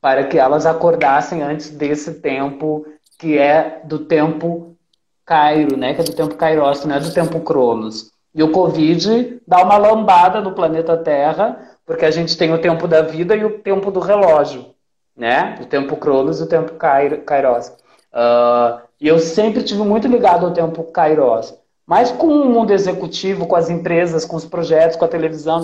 para 0.02 0.26
que 0.26 0.38
elas 0.38 0.66
acordassem 0.66 1.42
antes 1.42 1.70
desse 1.70 2.22
tempo 2.22 2.86
que 3.20 3.38
é 3.38 3.82
do 3.86 4.00
tempo 4.00 4.76
Cairo, 5.26 5.76
né? 5.76 5.94
Que 5.94 6.02
é 6.02 6.04
do 6.04 6.16
tempo 6.16 6.36
Kairos, 6.36 6.86
não 6.86 6.96
é 6.96 7.00
do 7.00 7.14
tempo 7.14 7.42
Cronos. 7.42 8.12
E 8.38 8.44
o 8.44 8.52
Covid 8.52 9.42
dá 9.48 9.64
uma 9.64 9.78
lambada 9.80 10.40
no 10.40 10.52
planeta 10.52 10.96
Terra 10.96 11.60
porque 11.84 12.06
a 12.06 12.12
gente 12.12 12.38
tem 12.38 12.54
o 12.54 12.62
tempo 12.62 12.88
da 12.88 13.02
vida 13.02 13.36
e 13.36 13.44
o 13.44 13.58
tempo 13.60 13.90
do 13.90 14.00
relógio, 14.00 14.76
né? 15.16 15.58
O 15.60 15.66
tempo 15.66 15.96
Cronos 15.96 16.40
e 16.40 16.44
o 16.44 16.48
tempo 16.48 16.74
Kairos. 16.74 17.70
Uh, 18.14 18.80
e 19.02 19.08
eu 19.08 19.18
sempre 19.18 19.64
tive 19.64 19.82
muito 19.82 20.08
ligado 20.08 20.46
ao 20.46 20.54
tempo 20.54 20.84
Kairos. 20.84 21.58
Mas 21.84 22.12
com 22.12 22.28
o 22.28 22.46
mundo 22.46 22.72
executivo, 22.72 23.48
com 23.48 23.56
as 23.56 23.72
empresas, 23.72 24.24
com 24.24 24.36
os 24.36 24.46
projetos, 24.46 24.98
com 24.98 25.06
a 25.06 25.08
televisão, 25.08 25.64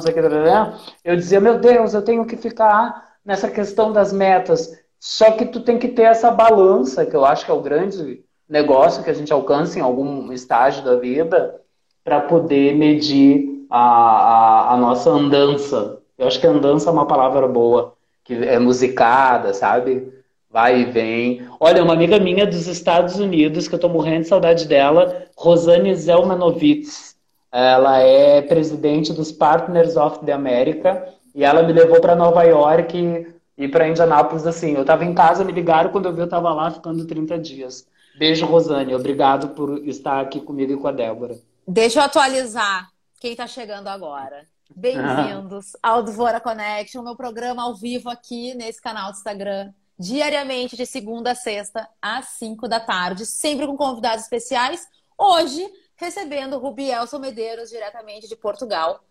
eu 1.04 1.16
dizia, 1.16 1.40
meu 1.40 1.60
Deus, 1.60 1.94
eu 1.94 2.02
tenho 2.02 2.26
que 2.26 2.38
ficar 2.38 3.18
nessa 3.24 3.52
questão 3.52 3.92
das 3.92 4.12
metas. 4.12 4.80
Só 5.00 5.30
que 5.32 5.46
tu 5.46 5.60
tem 5.60 5.78
que 5.78 5.90
ter 5.90 6.04
essa 6.04 6.32
balança, 6.32 7.06
que 7.06 7.16
eu 7.16 7.24
acho 7.24 7.46
que 7.46 7.52
é 7.52 7.54
o 7.54 7.62
grande 7.62 8.24
negócio 8.50 9.04
que 9.04 9.12
a 9.12 9.14
gente 9.14 9.32
alcança 9.32 9.78
em 9.78 9.82
algum 9.82 10.32
estágio 10.32 10.84
da 10.84 10.96
vida 10.96 11.62
para 12.04 12.22
poder 12.22 12.76
medir 12.76 13.66
a, 13.70 13.80
a, 13.80 14.74
a, 14.74 14.78
nossa 14.78 15.10
andança. 15.10 16.00
Eu 16.18 16.28
acho 16.28 16.40
que 16.40 16.48
andança 16.48 16.90
é 16.90 16.94
uma 16.94 17.08
palavra 17.08 17.48
boa, 17.48 17.94
que 18.24 18.34
é 18.34 18.60
musicada, 18.60 19.54
sabe? 19.54 20.12
Vai 20.50 20.82
e 20.82 20.86
vem. 20.86 21.42
Olha, 21.60 21.84
uma 21.84 21.94
amiga 21.94 22.20
minha 22.20 22.46
dos 22.46 22.68
Estados 22.68 23.18
Unidos, 23.18 23.68
que 23.68 23.76
eu 23.76 23.80
tô 23.80 23.90
morrendo 23.90 24.22
de 24.22 24.28
saudade 24.28 24.68
dela, 24.68 25.26
Rosane 25.36 25.96
Zelmanovitz. 25.96 27.16
Ela 27.52 28.00
é 28.00 28.42
presidente 28.42 29.14
dos 29.14 29.32
Partners 29.32 29.96
of 29.96 30.20
the 30.26 30.32
America 30.32 31.08
e 31.34 31.44
ela 31.44 31.64
me 31.64 31.74
levou 31.74 32.00
para 32.02 32.16
Nova 32.16 32.44
York 32.44 33.28
e 33.58 33.68
para 33.68 33.88
Indianápolis 33.88 34.46
assim. 34.46 34.74
Eu 34.74 34.82
estava 34.82 35.06
em 35.06 35.14
casa, 35.14 35.44
me 35.44 35.52
ligaram 35.52 35.92
quando 35.92 36.06
eu 36.06 36.14
vi 36.14 36.20
eu 36.20 36.26
estava 36.26 36.54
lá 36.54 36.70
ficando 36.72 37.06
30 37.06 37.38
dias. 37.38 37.88
Beijo, 38.18 38.46
Rosane. 38.46 38.94
Obrigado 38.94 39.50
por 39.50 39.88
estar 39.88 40.20
aqui 40.20 40.40
comigo 40.40 40.74
e 40.74 40.78
com 40.78 40.88
a 40.88 40.92
Débora. 40.92 41.36
Deixa 41.68 42.00
eu 42.00 42.04
atualizar 42.04 42.92
quem 43.22 43.32
está 43.32 43.48
chegando 43.48 43.88
agora. 43.88 44.46
Bem-vindos 44.76 45.72
ao 45.82 46.04
Dvora 46.04 46.42
Connection, 46.42 47.02
meu 47.02 47.16
programa 47.16 47.64
ao 47.64 47.74
vivo 47.74 48.10
aqui 48.10 48.54
nesse 48.54 48.82
canal 48.82 49.12
do 49.12 49.18
Instagram, 49.18 49.74
diariamente 49.98 50.76
de 50.76 50.86
segunda 50.86 51.32
a 51.32 51.36
sexta, 51.36 51.88
às 52.02 52.26
5 52.38 52.68
da 52.68 52.82
tarde, 52.82 53.26
sempre 53.26 53.66
com 53.66 53.78
convidados 53.78 54.26
especiais. 54.26 54.86
Hoje, 55.18 55.66
recebendo 55.96 56.58
o 56.58 56.60
Rubielson 56.60 57.20
Medeiros, 57.20 57.70
diretamente 57.70 58.28
de 58.28 58.36
Portugal, 58.36 59.02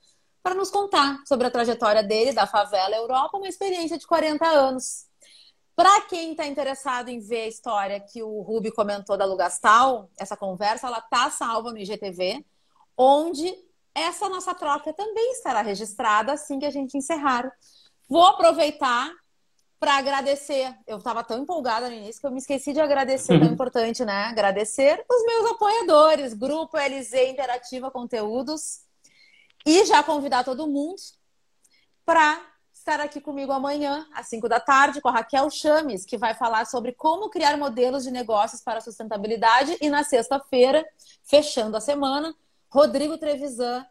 para 0.42 0.54
nos 0.54 0.68
contar 0.68 1.22
sobre 1.26 1.46
a 1.46 1.50
trajetória 1.50 2.02
dele 2.02 2.34
da 2.34 2.46
favela 2.46 2.94
Europa, 2.94 3.38
uma 3.38 3.48
experiência 3.48 3.96
de 3.96 4.06
40 4.06 4.46
anos. 4.46 5.06
Para 5.74 6.02
quem 6.02 6.32
está 6.32 6.46
interessado 6.46 7.08
em 7.08 7.18
ver 7.18 7.42
a 7.42 7.48
história 7.48 8.00
que 8.00 8.22
o 8.22 8.42
Rubi 8.42 8.70
comentou 8.70 9.16
da 9.16 9.24
Lugastal, 9.24 10.10
essa 10.18 10.36
conversa 10.36 10.86
ela 10.86 11.00
tá 11.00 11.30
salva 11.30 11.70
no 11.70 11.78
IGTV, 11.78 12.44
onde 12.96 13.54
essa 13.94 14.28
nossa 14.28 14.54
troca 14.54 14.92
também 14.92 15.32
estará 15.32 15.62
registrada 15.62 16.32
assim 16.32 16.58
que 16.58 16.66
a 16.66 16.70
gente 16.70 16.96
encerrar. 16.96 17.50
Vou 18.08 18.24
aproveitar 18.24 19.10
para 19.80 19.96
agradecer. 19.96 20.72
Eu 20.86 20.98
estava 20.98 21.24
tão 21.24 21.42
empolgada 21.42 21.88
no 21.88 21.96
início 21.96 22.20
que 22.20 22.26
eu 22.26 22.30
me 22.30 22.38
esqueci 22.38 22.72
de 22.72 22.80
agradecer, 22.80 23.40
tão 23.40 23.48
importante, 23.52 24.04
né? 24.04 24.26
Agradecer 24.26 25.04
os 25.10 25.24
meus 25.24 25.50
apoiadores, 25.50 26.34
Grupo 26.34 26.76
LZ 26.76 27.12
Interativa 27.28 27.90
Conteúdos, 27.90 28.82
e 29.66 29.84
já 29.84 30.02
convidar 30.02 30.44
todo 30.44 30.68
mundo 30.68 31.00
para 32.04 32.51
estar 32.82 32.98
aqui 32.98 33.20
comigo 33.20 33.52
amanhã, 33.52 34.04
às 34.12 34.26
5 34.26 34.48
da 34.48 34.58
tarde, 34.58 35.00
com 35.00 35.08
a 35.08 35.12
Raquel 35.12 35.48
Chames, 35.50 36.04
que 36.04 36.18
vai 36.18 36.34
falar 36.34 36.66
sobre 36.66 36.92
como 36.92 37.30
criar 37.30 37.56
modelos 37.56 38.02
de 38.02 38.10
negócios 38.10 38.60
para 38.60 38.80
sustentabilidade. 38.80 39.76
E 39.80 39.88
na 39.88 40.02
sexta-feira, 40.02 40.84
fechando 41.22 41.76
a 41.76 41.80
semana, 41.80 42.34
Rodrigo 42.68 43.16
Trevisan 43.16 43.86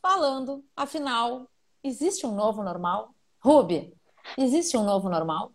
falando, 0.00 0.64
afinal, 0.76 1.48
existe 1.82 2.24
um 2.24 2.32
novo 2.32 2.62
normal? 2.62 3.12
Rubi, 3.40 3.92
existe 4.38 4.76
um 4.76 4.84
novo 4.84 5.08
normal? 5.08 5.50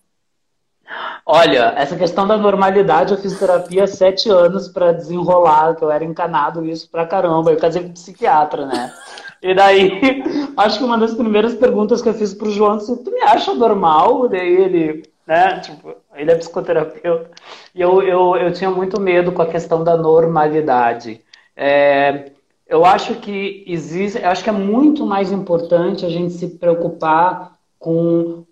Olha, 1.25 1.73
essa 1.75 1.95
questão 1.95 2.27
da 2.27 2.37
normalidade, 2.37 3.13
eu 3.13 3.17
fiz 3.17 3.37
terapia 3.37 3.87
sete 3.87 4.29
anos 4.29 4.67
para 4.67 4.91
desenrolar, 4.91 5.75
que 5.75 5.83
eu 5.83 5.91
era 5.91 6.03
encanado 6.03 6.63
isso 6.65 6.89
pra 6.89 7.05
caramba. 7.05 7.51
Eu 7.51 7.57
casei 7.57 7.81
com 7.81 7.93
psiquiatra, 7.93 8.65
né? 8.65 8.93
E 9.41 9.53
daí, 9.53 10.23
acho 10.55 10.77
que 10.77 10.83
uma 10.83 10.97
das 10.97 11.13
primeiras 11.13 11.55
perguntas 11.55 12.01
que 12.01 12.09
eu 12.09 12.13
fiz 12.13 12.33
pro 12.33 12.51
João 12.51 12.77
disse, 12.77 13.03
tu 13.03 13.11
me 13.11 13.21
acha 13.21 13.53
normal? 13.53 14.27
Daí 14.29 14.55
ele, 14.55 15.03
né, 15.25 15.59
tipo, 15.59 15.95
ele 16.15 16.31
é 16.31 16.35
psicoterapeuta. 16.35 17.31
E 17.73 17.81
eu, 17.81 18.01
eu, 18.01 18.35
eu 18.35 18.53
tinha 18.53 18.69
muito 18.69 18.99
medo 18.99 19.31
com 19.31 19.41
a 19.41 19.47
questão 19.47 19.83
da 19.83 19.97
normalidade. 19.97 21.21
É, 21.55 22.31
eu 22.67 22.85
acho 22.85 23.15
que 23.15 23.63
existe, 23.67 24.19
eu 24.21 24.29
acho 24.29 24.43
que 24.43 24.49
é 24.49 24.53
muito 24.53 25.05
mais 25.05 25.31
importante 25.31 26.05
a 26.05 26.09
gente 26.09 26.33
se 26.33 26.57
preocupar 26.57 27.57
com, 27.79 28.43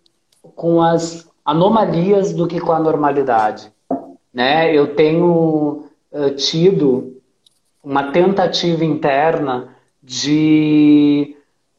com 0.55 0.81
as 0.81 1.27
anomalias 1.45 2.33
do 2.33 2.47
que 2.47 2.59
com 2.59 2.71
a 2.71 2.79
normalidade. 2.79 3.71
Né? 4.33 4.75
Eu 4.75 4.95
tenho 4.95 5.85
uh, 6.11 6.35
tido 6.35 7.21
uma 7.83 8.11
tentativa 8.11 8.83
interna 8.83 9.75
de 10.01 11.35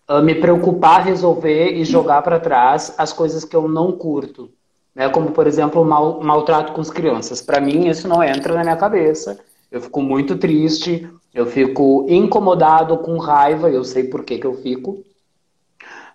uh, 0.09 0.22
me 0.22 0.35
preocupar, 0.35 1.05
resolver 1.05 1.72
e 1.72 1.85
jogar 1.85 2.22
para 2.22 2.38
trás 2.38 2.94
as 2.98 3.12
coisas 3.12 3.44
que 3.44 3.57
eu 3.57 3.68
não 3.68 3.92
curto. 3.92 4.50
Né? 4.94 5.09
Como, 5.09 5.33
por 5.33 5.46
exemplo, 5.46 5.83
o 5.83 5.85
mal, 5.85 6.20
maltrato 6.22 6.72
com 6.72 6.81
as 6.81 6.90
crianças. 6.90 7.42
Para 7.42 7.61
mim, 7.61 7.88
isso 7.88 8.07
não 8.07 8.22
entra 8.22 8.55
na 8.55 8.62
minha 8.62 8.77
cabeça. 8.77 9.38
Eu 9.70 9.81
fico 9.81 10.00
muito 10.00 10.37
triste, 10.37 11.09
eu 11.35 11.46
fico 11.46 12.07
incomodado, 12.09 12.96
com 12.98 13.18
raiva, 13.18 13.68
eu 13.68 13.83
sei 13.83 14.05
por 14.05 14.22
que, 14.22 14.38
que 14.38 14.46
eu 14.46 14.55
fico. 14.55 15.03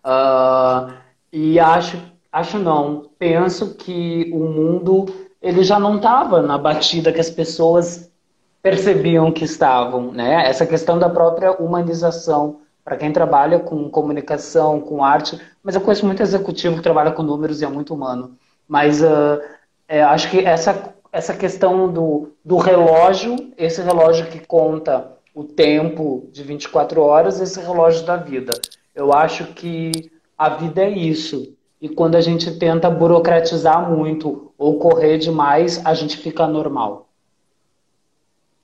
Uh, 0.05 0.93
e 1.33 1.59
acho, 1.59 2.01
acho 2.32 2.58
não, 2.60 3.10
penso 3.18 3.76
que 3.76 4.30
o 4.34 4.39
mundo 4.39 5.06
ele 5.42 5.63
já 5.63 5.80
não 5.80 5.98
estava 5.98 6.42
na 6.42 6.58
batida 6.58 7.13
que 7.13 7.20
as 7.20 7.30
pessoas 7.30 8.12
percebiam 8.62 9.32
que 9.32 9.46
estavam, 9.46 10.12
né? 10.12 10.48
Essa 10.48 10.65
questão 10.65 11.00
da 11.00 11.10
própria 11.10 11.52
humanização 11.54 12.60
para 12.84 12.98
quem 12.98 13.12
trabalha 13.13 13.60
com 13.60 13.89
comunicação, 13.89 14.82
com 14.82 15.04
arte, 15.04 15.39
mas 15.63 15.76
eu 15.76 15.82
conheço 15.82 16.06
muito 16.06 16.22
executivo 16.22 16.78
que 16.78 16.84
trabalha 16.84 17.12
com 17.12 17.24
números 17.24 17.62
e 17.62 17.65
é 17.65 17.70
muito 17.70 17.94
humano. 17.94 18.38
Mas 18.68 19.02
uh, 19.02 19.39
é, 19.88 20.04
acho 20.04 20.30
que 20.30 20.39
essa 20.39 20.94
essa 21.12 21.34
questão 21.34 21.92
do, 21.92 22.34
do 22.46 22.58
relógio, 22.58 23.52
esse 23.58 23.82
relógio 23.82 24.28
que 24.28 24.46
conta 24.46 25.12
o 25.34 25.44
tempo 25.44 26.30
de 26.32 26.44
24 26.44 27.02
horas, 27.02 27.39
esse 27.39 27.60
relógio 27.60 28.06
da 28.06 28.15
vida. 28.15 28.54
Eu 28.94 29.13
acho 29.13 29.46
que 29.54 30.12
a 30.38 30.50
vida 30.50 30.84
é 30.84 30.89
isso. 30.89 31.56
E 31.82 31.88
quando 31.88 32.15
a 32.15 32.22
gente 32.22 32.52
tenta 32.58 32.89
burocratizar 32.89 33.89
muito 33.89 34.52
ou 34.58 34.78
correr 34.80 35.18
demais, 35.18 35.86
a 35.86 35.94
gente 35.94 36.18
fica 36.18 36.46
normal 36.46 37.10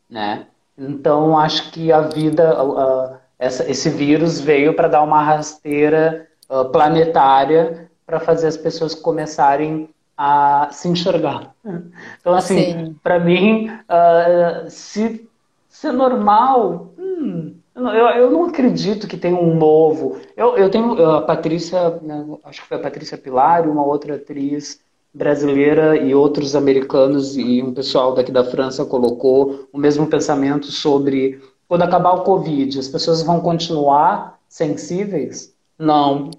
né? 0.10 0.47
Então 0.78 1.38
acho 1.38 1.71
que 1.71 1.91
a 1.91 2.01
vida, 2.01 2.63
uh, 2.63 3.17
essa, 3.39 3.69
esse 3.69 3.89
vírus 3.89 4.39
veio 4.39 4.73
para 4.73 4.88
dar 4.88 5.04
uma 5.04 5.21
rasteira 5.21 6.28
uh, 6.49 6.65
planetária 6.65 7.89
para 8.06 8.19
fazer 8.19 8.47
as 8.47 8.58
pessoas 8.58 8.93
começarem 8.93 9.89
a 10.17 10.69
se 10.71 10.88
enxergar. 10.88 11.54
Então 12.19 12.34
assim, 12.34 12.95
para 13.04 13.19
mim, 13.19 13.69
uh, 13.69 14.69
se, 14.69 15.30
se 15.69 15.88
é 15.88 15.91
normal, 15.91 16.93
hum, 16.97 17.56
eu, 17.75 18.07
eu, 18.07 18.31
não 18.31 18.45
acredito 18.45 19.07
que 19.07 19.17
tenha 19.17 19.35
um 19.35 19.55
novo. 19.55 20.17
Eu, 20.35 20.55
eu 20.57 20.69
tenho 20.69 20.93
a 21.05 21.21
Patrícia, 21.21 21.99
né, 22.01 22.25
acho 22.43 22.61
que 22.61 22.67
foi 22.67 22.77
a 22.77 22.81
Patrícia 22.81 23.17
Pilar, 23.17 23.69
uma 23.69 23.83
outra 23.83 24.15
atriz 24.15 24.79
brasileira 25.13 25.95
e 25.97 26.13
outros 26.13 26.55
americanos 26.55 27.38
e 27.38 27.61
um 27.61 27.73
pessoal 27.73 28.13
daqui 28.13 28.31
da 28.31 28.43
França 28.43 28.85
colocou 28.85 29.67
o 29.71 29.77
mesmo 29.77 30.07
pensamento 30.07 30.67
sobre 30.67 31.41
quando 31.67 31.83
acabar 31.83 32.13
o 32.13 32.23
Covid, 32.23 32.77
as 32.77 32.88
pessoas 32.88 33.23
vão 33.23 33.39
continuar 33.39 34.39
sensíveis? 34.47 35.53
Não. 35.79 36.31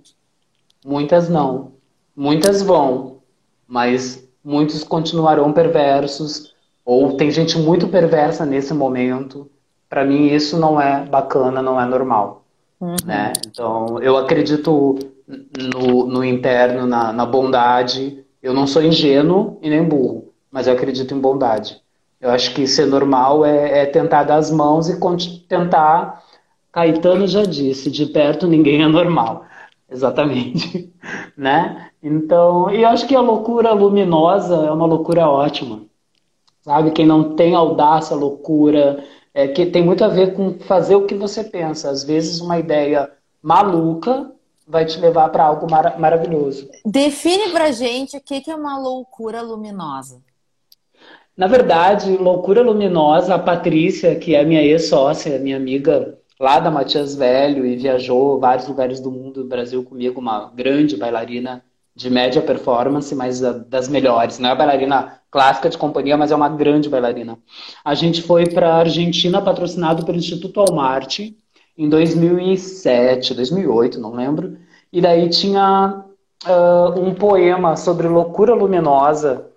Muitas 0.84 1.28
não. 1.28 1.72
Muitas 2.14 2.62
vão, 2.62 3.18
mas 3.66 4.26
muitos 4.42 4.84
continuarão 4.84 5.52
perversos 5.52 6.54
ou 6.84 7.16
tem 7.16 7.30
gente 7.30 7.58
muito 7.58 7.88
perversa 7.88 8.46
nesse 8.46 8.72
momento. 8.72 9.50
Para 9.88 10.04
mim 10.04 10.26
isso 10.26 10.58
não 10.58 10.80
é 10.80 11.04
bacana, 11.04 11.62
não 11.62 11.80
é 11.80 11.86
normal. 11.86 12.44
Uhum. 12.80 12.96
Né? 13.04 13.32
Então 13.46 14.00
eu 14.00 14.16
acredito 14.16 14.98
no, 15.26 16.06
no 16.06 16.24
interno, 16.24 16.86
na, 16.86 17.12
na 17.12 17.26
bondade 17.26 18.24
eu 18.42 18.54
não 18.54 18.66
sou 18.66 18.82
ingênuo 18.82 19.58
e 19.60 19.68
nem 19.68 19.82
burro, 19.82 20.32
mas 20.50 20.68
eu 20.68 20.74
acredito 20.74 21.12
em 21.12 21.18
bondade. 21.18 21.80
Eu 22.20 22.30
acho 22.30 22.54
que 22.54 22.66
ser 22.66 22.86
normal 22.86 23.44
é, 23.44 23.80
é 23.80 23.86
tentar 23.86 24.22
dar 24.22 24.36
as 24.36 24.50
mãos 24.50 24.88
e 24.88 24.98
tentar. 25.48 26.22
Caetano 26.72 27.26
já 27.26 27.42
disse: 27.42 27.90
de 27.90 28.06
perto 28.06 28.46
ninguém 28.46 28.82
é 28.82 28.86
normal. 28.86 29.44
Exatamente. 29.90 30.92
né? 31.36 31.90
Então, 32.02 32.70
e 32.70 32.82
eu 32.82 32.88
acho 32.88 33.06
que 33.06 33.16
a 33.16 33.20
loucura 33.20 33.72
luminosa 33.72 34.54
é 34.66 34.70
uma 34.70 34.86
loucura 34.86 35.28
ótima. 35.28 35.82
Sabe? 36.62 36.90
Quem 36.90 37.06
não 37.06 37.34
tem 37.34 37.54
audácia, 37.54 38.16
loucura, 38.16 39.04
é, 39.36 39.46
que 39.46 39.66
tem 39.66 39.84
muito 39.84 40.02
a 40.02 40.08
ver 40.08 40.32
com 40.32 40.58
fazer 40.60 40.96
o 40.96 41.04
que 41.04 41.14
você 41.14 41.44
pensa. 41.44 41.90
Às 41.90 42.02
vezes, 42.02 42.40
uma 42.40 42.58
ideia 42.58 43.10
maluca 43.42 44.32
vai 44.66 44.86
te 44.86 44.98
levar 44.98 45.28
para 45.28 45.44
algo 45.44 45.70
mar 45.70 45.98
maravilhoso. 46.00 46.70
Define 46.86 47.50
pra 47.50 47.70
gente 47.70 48.16
o 48.16 48.20
que 48.22 48.50
é 48.50 48.56
uma 48.56 48.78
loucura 48.78 49.42
luminosa. 49.42 50.22
Na 51.36 51.46
verdade, 51.46 52.16
loucura 52.16 52.62
luminosa, 52.62 53.34
a 53.34 53.38
Patrícia, 53.38 54.16
que 54.16 54.34
é 54.34 54.42
minha 54.42 54.62
ex-sócia, 54.62 55.38
minha 55.38 55.58
amiga 55.58 56.18
lá 56.40 56.58
da 56.58 56.70
Matias 56.70 57.14
Velho 57.14 57.66
e 57.66 57.76
viajou 57.76 58.40
vários 58.40 58.66
lugares 58.66 59.00
do 59.00 59.10
mundo, 59.10 59.42
do 59.42 59.48
Brasil 59.48 59.84
comigo, 59.84 60.18
uma 60.18 60.50
grande 60.54 60.96
bailarina 60.96 61.62
de 61.94 62.08
média 62.08 62.40
performance, 62.40 63.14
mas 63.14 63.40
das 63.40 63.86
melhores. 63.86 64.38
Não 64.38 64.48
é 64.48 64.54
bailarina 64.54 65.20
clássica 65.36 65.68
de 65.68 65.76
companhia, 65.76 66.16
mas 66.16 66.30
é 66.30 66.34
uma 66.34 66.48
grande 66.48 66.88
bailarina. 66.88 67.38
A 67.84 67.94
gente 67.94 68.22
foi 68.22 68.46
para 68.46 68.70
a 68.70 68.78
Argentina 68.78 69.42
patrocinado 69.42 70.02
pelo 70.02 70.16
Instituto 70.16 70.60
Almarte 70.60 71.36
em 71.76 71.90
2007, 71.90 73.34
2008, 73.34 74.00
não 74.00 74.14
lembro. 74.14 74.56
E 74.90 74.98
daí 74.98 75.28
tinha 75.28 76.04
uh, 76.46 76.98
um 76.98 77.14
poema 77.14 77.76
sobre 77.76 78.08
loucura 78.08 78.54
luminosa 78.54 79.50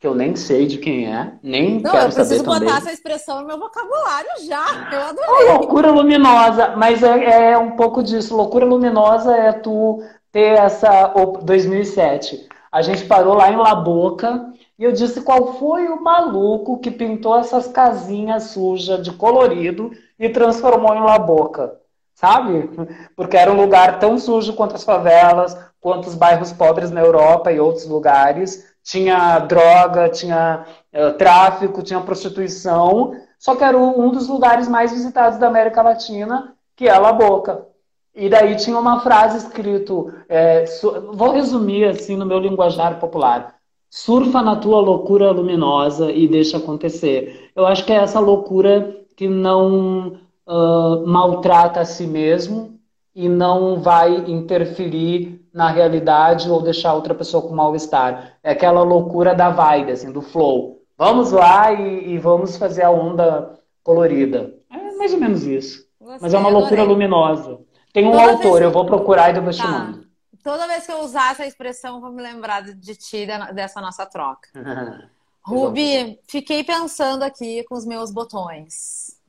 que 0.00 0.06
eu 0.06 0.14
nem 0.14 0.34
sei 0.34 0.66
de 0.66 0.78
quem 0.78 1.06
é, 1.06 1.34
nem 1.42 1.80
não, 1.80 1.90
quero 1.90 2.10
saber 2.10 2.38
também. 2.38 2.38
eu 2.38 2.44
preciso 2.44 2.44
botar 2.44 2.78
essa 2.78 2.92
expressão 2.92 3.40
no 3.42 3.46
meu 3.46 3.58
vocabulário 3.58 4.30
já, 4.46 4.88
eu 4.90 5.00
adorei. 5.02 5.28
Oh, 5.28 5.58
loucura 5.58 5.90
luminosa, 5.90 6.74
mas 6.74 7.02
é, 7.02 7.50
é, 7.52 7.58
um 7.58 7.72
pouco 7.72 8.02
disso. 8.02 8.34
Loucura 8.34 8.64
luminosa 8.64 9.36
é 9.36 9.52
tu 9.52 10.02
ter 10.32 10.58
essa... 10.58 11.12
2007. 11.42 12.48
A 12.72 12.80
gente 12.80 13.04
parou 13.04 13.34
lá 13.34 13.52
em 13.52 13.56
La 13.56 13.74
Boca 13.74 14.50
e 14.82 14.84
eu 14.84 14.90
disse 14.90 15.20
qual 15.20 15.60
foi 15.60 15.86
o 15.86 16.02
maluco 16.02 16.80
que 16.80 16.90
pintou 16.90 17.38
essas 17.38 17.68
casinhas 17.68 18.50
sujas 18.50 19.00
de 19.00 19.12
colorido 19.12 19.92
e 20.18 20.28
transformou 20.28 20.92
em 20.92 21.04
La 21.04 21.20
Boca, 21.20 21.78
sabe? 22.16 22.68
Porque 23.14 23.36
era 23.36 23.52
um 23.52 23.60
lugar 23.60 24.00
tão 24.00 24.18
sujo 24.18 24.54
quanto 24.54 24.74
as 24.74 24.82
favelas, 24.82 25.56
quanto 25.80 26.08
os 26.08 26.16
bairros 26.16 26.52
pobres 26.52 26.90
na 26.90 27.00
Europa 27.00 27.52
e 27.52 27.60
outros 27.60 27.86
lugares 27.86 28.74
tinha 28.82 29.38
droga, 29.38 30.08
tinha 30.08 30.66
uh, 30.92 31.12
tráfico, 31.12 31.84
tinha 31.84 32.00
prostituição, 32.00 33.14
só 33.38 33.54
que 33.54 33.62
era 33.62 33.78
um 33.78 34.10
dos 34.10 34.26
lugares 34.26 34.66
mais 34.66 34.90
visitados 34.90 35.38
da 35.38 35.46
América 35.46 35.80
Latina, 35.80 36.56
que 36.74 36.88
é 36.88 36.98
La 36.98 37.12
Boca. 37.12 37.68
E 38.12 38.28
daí 38.28 38.56
tinha 38.56 38.76
uma 38.76 38.98
frase 38.98 39.38
escrito, 39.38 40.12
é, 40.28 40.64
vou 41.12 41.30
resumir 41.30 41.84
assim 41.84 42.16
no 42.16 42.26
meu 42.26 42.40
linguajar 42.40 42.98
popular: 42.98 43.61
surfa 43.92 44.40
na 44.40 44.56
tua 44.56 44.80
loucura 44.80 45.30
luminosa 45.30 46.10
e 46.10 46.26
deixa 46.26 46.56
acontecer. 46.56 47.50
Eu 47.54 47.66
acho 47.66 47.84
que 47.84 47.92
é 47.92 47.96
essa 47.96 48.18
loucura 48.18 49.04
que 49.14 49.28
não 49.28 50.18
uh, 50.46 51.06
maltrata 51.06 51.80
a 51.80 51.84
si 51.84 52.06
mesmo 52.06 52.80
e 53.14 53.28
não 53.28 53.82
vai 53.82 54.14
interferir 54.30 55.44
na 55.52 55.68
realidade 55.68 56.50
ou 56.50 56.62
deixar 56.62 56.94
outra 56.94 57.14
pessoa 57.14 57.42
com 57.42 57.54
mal-estar. 57.54 58.38
É 58.42 58.52
aquela 58.52 58.82
loucura 58.82 59.34
da 59.34 59.50
vibe, 59.50 59.92
assim, 59.92 60.10
do 60.10 60.22
flow. 60.22 60.80
Vamos 60.96 61.30
lá 61.30 61.70
e, 61.70 62.14
e, 62.14 62.18
vamos 62.18 62.56
fazer 62.56 62.84
a 62.84 62.90
onda 62.90 63.58
colorida. 63.84 64.54
É 64.72 64.96
mais 64.96 65.12
ou 65.12 65.20
menos 65.20 65.46
isso. 65.46 65.84
Mas 66.18 66.32
é 66.32 66.38
uma 66.38 66.48
loucura 66.48 66.80
adorei. 66.80 66.94
luminosa. 66.94 67.58
Tem 67.92 68.06
um 68.06 68.12
Toda 68.12 68.32
autor, 68.32 68.52
vez... 68.52 68.62
eu 68.62 68.70
vou 68.70 68.86
procurar 68.86 69.28
e 69.28 69.34
depois 69.34 69.58
tá. 69.58 69.64
te 69.64 69.70
mando. 69.70 70.01
Toda 70.42 70.66
vez 70.66 70.84
que 70.84 70.92
eu 70.92 71.00
usar 71.00 71.32
essa 71.32 71.46
expressão, 71.46 72.00
vou 72.00 72.10
me 72.10 72.22
lembrar 72.22 72.62
de 72.62 72.96
ti, 72.96 73.26
dessa 73.54 73.80
nossa 73.80 74.04
troca. 74.04 74.48
Rubi, 75.44 76.20
fiquei 76.28 76.62
pensando 76.62 77.22
aqui 77.22 77.64
com 77.64 77.74
os 77.74 77.84
meus 77.84 78.12
botões. 78.12 79.20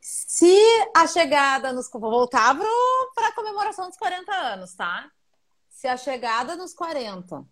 Se 0.00 0.56
a 0.94 1.06
chegada 1.06 1.72
nos. 1.72 1.90
Vou 1.90 2.10
voltar 2.10 2.56
para 3.14 3.28
a 3.28 3.34
comemoração 3.34 3.88
dos 3.88 3.96
40 3.96 4.32
anos, 4.32 4.74
tá? 4.74 5.10
Se 5.70 5.86
a 5.86 5.96
chegada 5.96 6.56
nos 6.56 6.74
40 6.74 7.44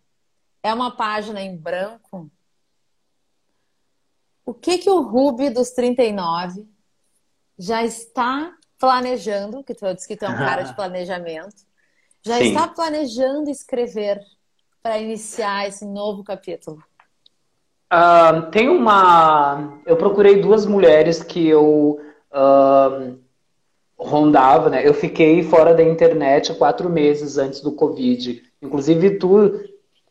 é 0.62 0.72
uma 0.74 0.94
página 0.94 1.40
em 1.40 1.56
branco, 1.56 2.30
o 4.44 4.52
que, 4.52 4.78
que 4.78 4.90
o 4.90 5.00
Ruby 5.00 5.50
dos 5.50 5.70
39 5.70 6.66
já 7.58 7.82
está 7.82 8.54
planejando? 8.78 9.64
Que 9.64 9.74
tu 9.74 9.92
disse 9.94 10.08
que 10.08 10.16
tu 10.16 10.26
é 10.26 10.28
um 10.28 10.36
cara 10.36 10.62
de 10.62 10.72
planejamento. 10.76 11.67
Já 12.28 12.36
Sim. 12.36 12.48
está 12.48 12.68
planejando 12.68 13.48
escrever 13.48 14.20
para 14.82 14.98
iniciar 14.98 15.66
esse 15.66 15.86
novo 15.86 16.22
capítulo? 16.22 16.76
Uh, 17.90 18.50
tem 18.50 18.68
uma. 18.68 19.78
Eu 19.86 19.96
procurei 19.96 20.42
duas 20.42 20.66
mulheres 20.66 21.22
que 21.22 21.48
eu 21.48 21.98
uh, 22.30 23.18
rondava, 23.96 24.68
né? 24.68 24.86
Eu 24.86 24.92
fiquei 24.92 25.42
fora 25.42 25.72
da 25.74 25.82
internet 25.82 26.52
quatro 26.52 26.90
meses 26.90 27.38
antes 27.38 27.62
do 27.62 27.72
Covid. 27.72 28.42
Inclusive, 28.60 29.18
tu 29.18 29.58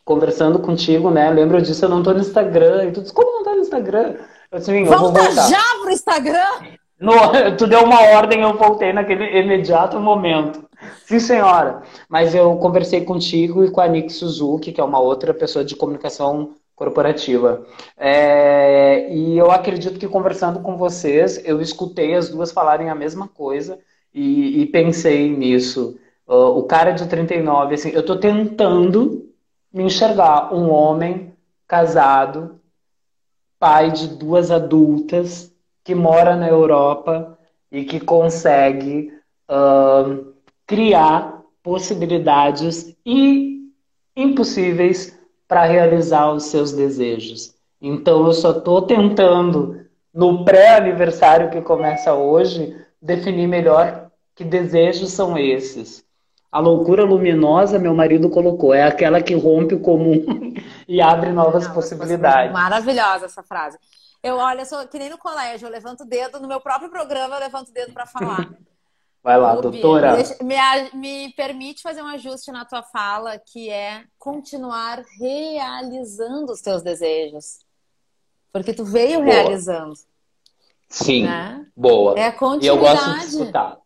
conversando 0.03 0.57
contigo, 0.57 1.11
né? 1.11 1.29
Lembra 1.29 1.61
disso? 1.61 1.85
Eu 1.85 1.89
não 1.89 2.01
tô 2.01 2.13
no 2.13 2.21
Instagram. 2.21 2.85
E 2.85 2.91
tu 2.93 3.01
disse, 3.01 3.13
como 3.13 3.31
não 3.31 3.43
tá 3.43 3.51
no 3.51 3.61
Instagram? 3.61 4.15
Eu 4.51 4.57
disse, 4.57 4.83
Volta 4.85 4.95
eu 4.95 4.99
vou 4.99 5.11
voltar. 5.11 5.49
já 5.49 5.63
pro 5.81 5.91
Instagram! 5.91 6.77
No, 6.99 7.13
tu 7.55 7.67
deu 7.67 7.83
uma 7.83 8.01
ordem, 8.15 8.41
eu 8.41 8.57
voltei 8.57 8.91
naquele 8.91 9.39
imediato 9.39 9.99
momento. 9.99 10.66
Sim, 11.05 11.19
senhora. 11.19 11.81
Mas 12.09 12.35
eu 12.35 12.55
conversei 12.57 13.03
contigo 13.03 13.63
e 13.63 13.71
com 13.71 13.81
a 13.81 13.87
Nick 13.87 14.11
Suzuki, 14.11 14.71
que 14.71 14.81
é 14.81 14.83
uma 14.83 14.99
outra 14.99 15.33
pessoa 15.33 15.63
de 15.65 15.75
comunicação 15.75 16.55
corporativa. 16.75 17.65
É, 17.97 19.11
e 19.11 19.37
eu 19.37 19.49
acredito 19.51 19.99
que 19.99 20.07
conversando 20.07 20.59
com 20.59 20.77
vocês, 20.77 21.41
eu 21.43 21.59
escutei 21.59 22.13
as 22.13 22.29
duas 22.29 22.51
falarem 22.51 22.89
a 22.89 22.95
mesma 22.95 23.27
coisa 23.27 23.79
e, 24.13 24.61
e 24.61 24.65
pensei 24.67 25.35
nisso. 25.35 25.97
Uh, 26.27 26.57
o 26.59 26.63
cara 26.63 26.91
de 26.91 27.07
39, 27.07 27.73
assim, 27.75 27.89
eu 27.89 28.01
estou 28.01 28.19
tentando 28.19 29.33
me 29.73 29.83
enxergar 29.83 30.53
um 30.53 30.69
homem 30.69 31.33
casado, 31.67 32.59
pai 33.59 33.91
de 33.91 34.07
duas 34.07 34.51
adultas, 34.51 35.51
que 35.83 35.95
mora 35.95 36.35
na 36.35 36.47
Europa 36.47 37.37
e 37.71 37.83
que 37.85 37.99
consegue 37.99 39.11
uh, 39.49 40.36
criar 40.67 41.41
possibilidades 41.63 42.95
impossíveis 44.15 45.17
para 45.47 45.63
realizar 45.63 46.31
os 46.31 46.43
seus 46.43 46.73
desejos. 46.73 47.55
Então 47.81 48.25
eu 48.25 48.33
só 48.33 48.51
estou 48.51 48.81
tentando, 48.81 49.85
no 50.13 50.43
pré-aniversário 50.43 51.49
que 51.49 51.61
começa 51.61 52.13
hoje, 52.13 52.75
definir 53.01 53.47
melhor 53.47 54.11
que 54.35 54.43
desejos 54.43 55.11
são 55.11 55.37
esses. 55.37 56.05
A 56.51 56.59
loucura 56.59 57.03
luminosa, 57.03 57.79
meu 57.79 57.93
marido 57.93 58.29
colocou, 58.29 58.73
é 58.73 58.83
aquela 58.83 59.21
que 59.21 59.35
rompe 59.35 59.75
o 59.75 59.79
comum 59.79 60.53
e 60.87 61.01
abre 61.01 61.31
novas 61.31 61.67
possibilidades. 61.67 62.51
Maravilhosa 62.51 63.25
essa 63.25 63.43
frase. 63.43 63.77
Eu 64.23 64.35
olho, 64.37 64.61
eu 64.61 64.65
sou 64.65 64.85
que 64.87 64.97
nem 64.97 65.09
no 65.09 65.17
colégio, 65.17 65.67
eu 65.67 65.71
levanto 65.71 66.01
o 66.01 66.05
dedo, 66.05 66.39
no 66.39 66.47
meu 66.47 66.59
próprio 66.59 66.89
programa 66.89 67.35
eu 67.35 67.39
levanto 67.39 67.69
o 67.69 67.73
dedo 67.73 67.93
para 67.93 68.05
falar. 68.05 68.49
Vai 69.27 69.37
lá, 69.37 69.55
doutora. 69.55 70.15
Me, 70.41 70.55
me, 70.93 71.33
permite 71.33 71.81
fazer 71.81 72.01
um 72.01 72.07
ajuste 72.07 72.49
na 72.49 72.63
tua 72.63 72.81
fala, 72.81 73.37
que 73.37 73.69
é 73.69 74.05
continuar 74.17 75.03
realizando 75.19 76.53
os 76.53 76.61
teus 76.61 76.81
desejos. 76.81 77.57
Porque 78.53 78.71
tu 78.71 78.85
veio 78.85 79.19
boa. 79.19 79.25
realizando. 79.25 79.95
Sim, 80.87 81.23
né? 81.23 81.65
boa. 81.75 82.17
É 82.17 82.27
a 82.27 82.31
continuidade. 82.31 82.65
E 82.67 82.69
eu 82.69 82.77
gosto 82.77 83.19
de 83.19 83.25
escutar. 83.25 83.77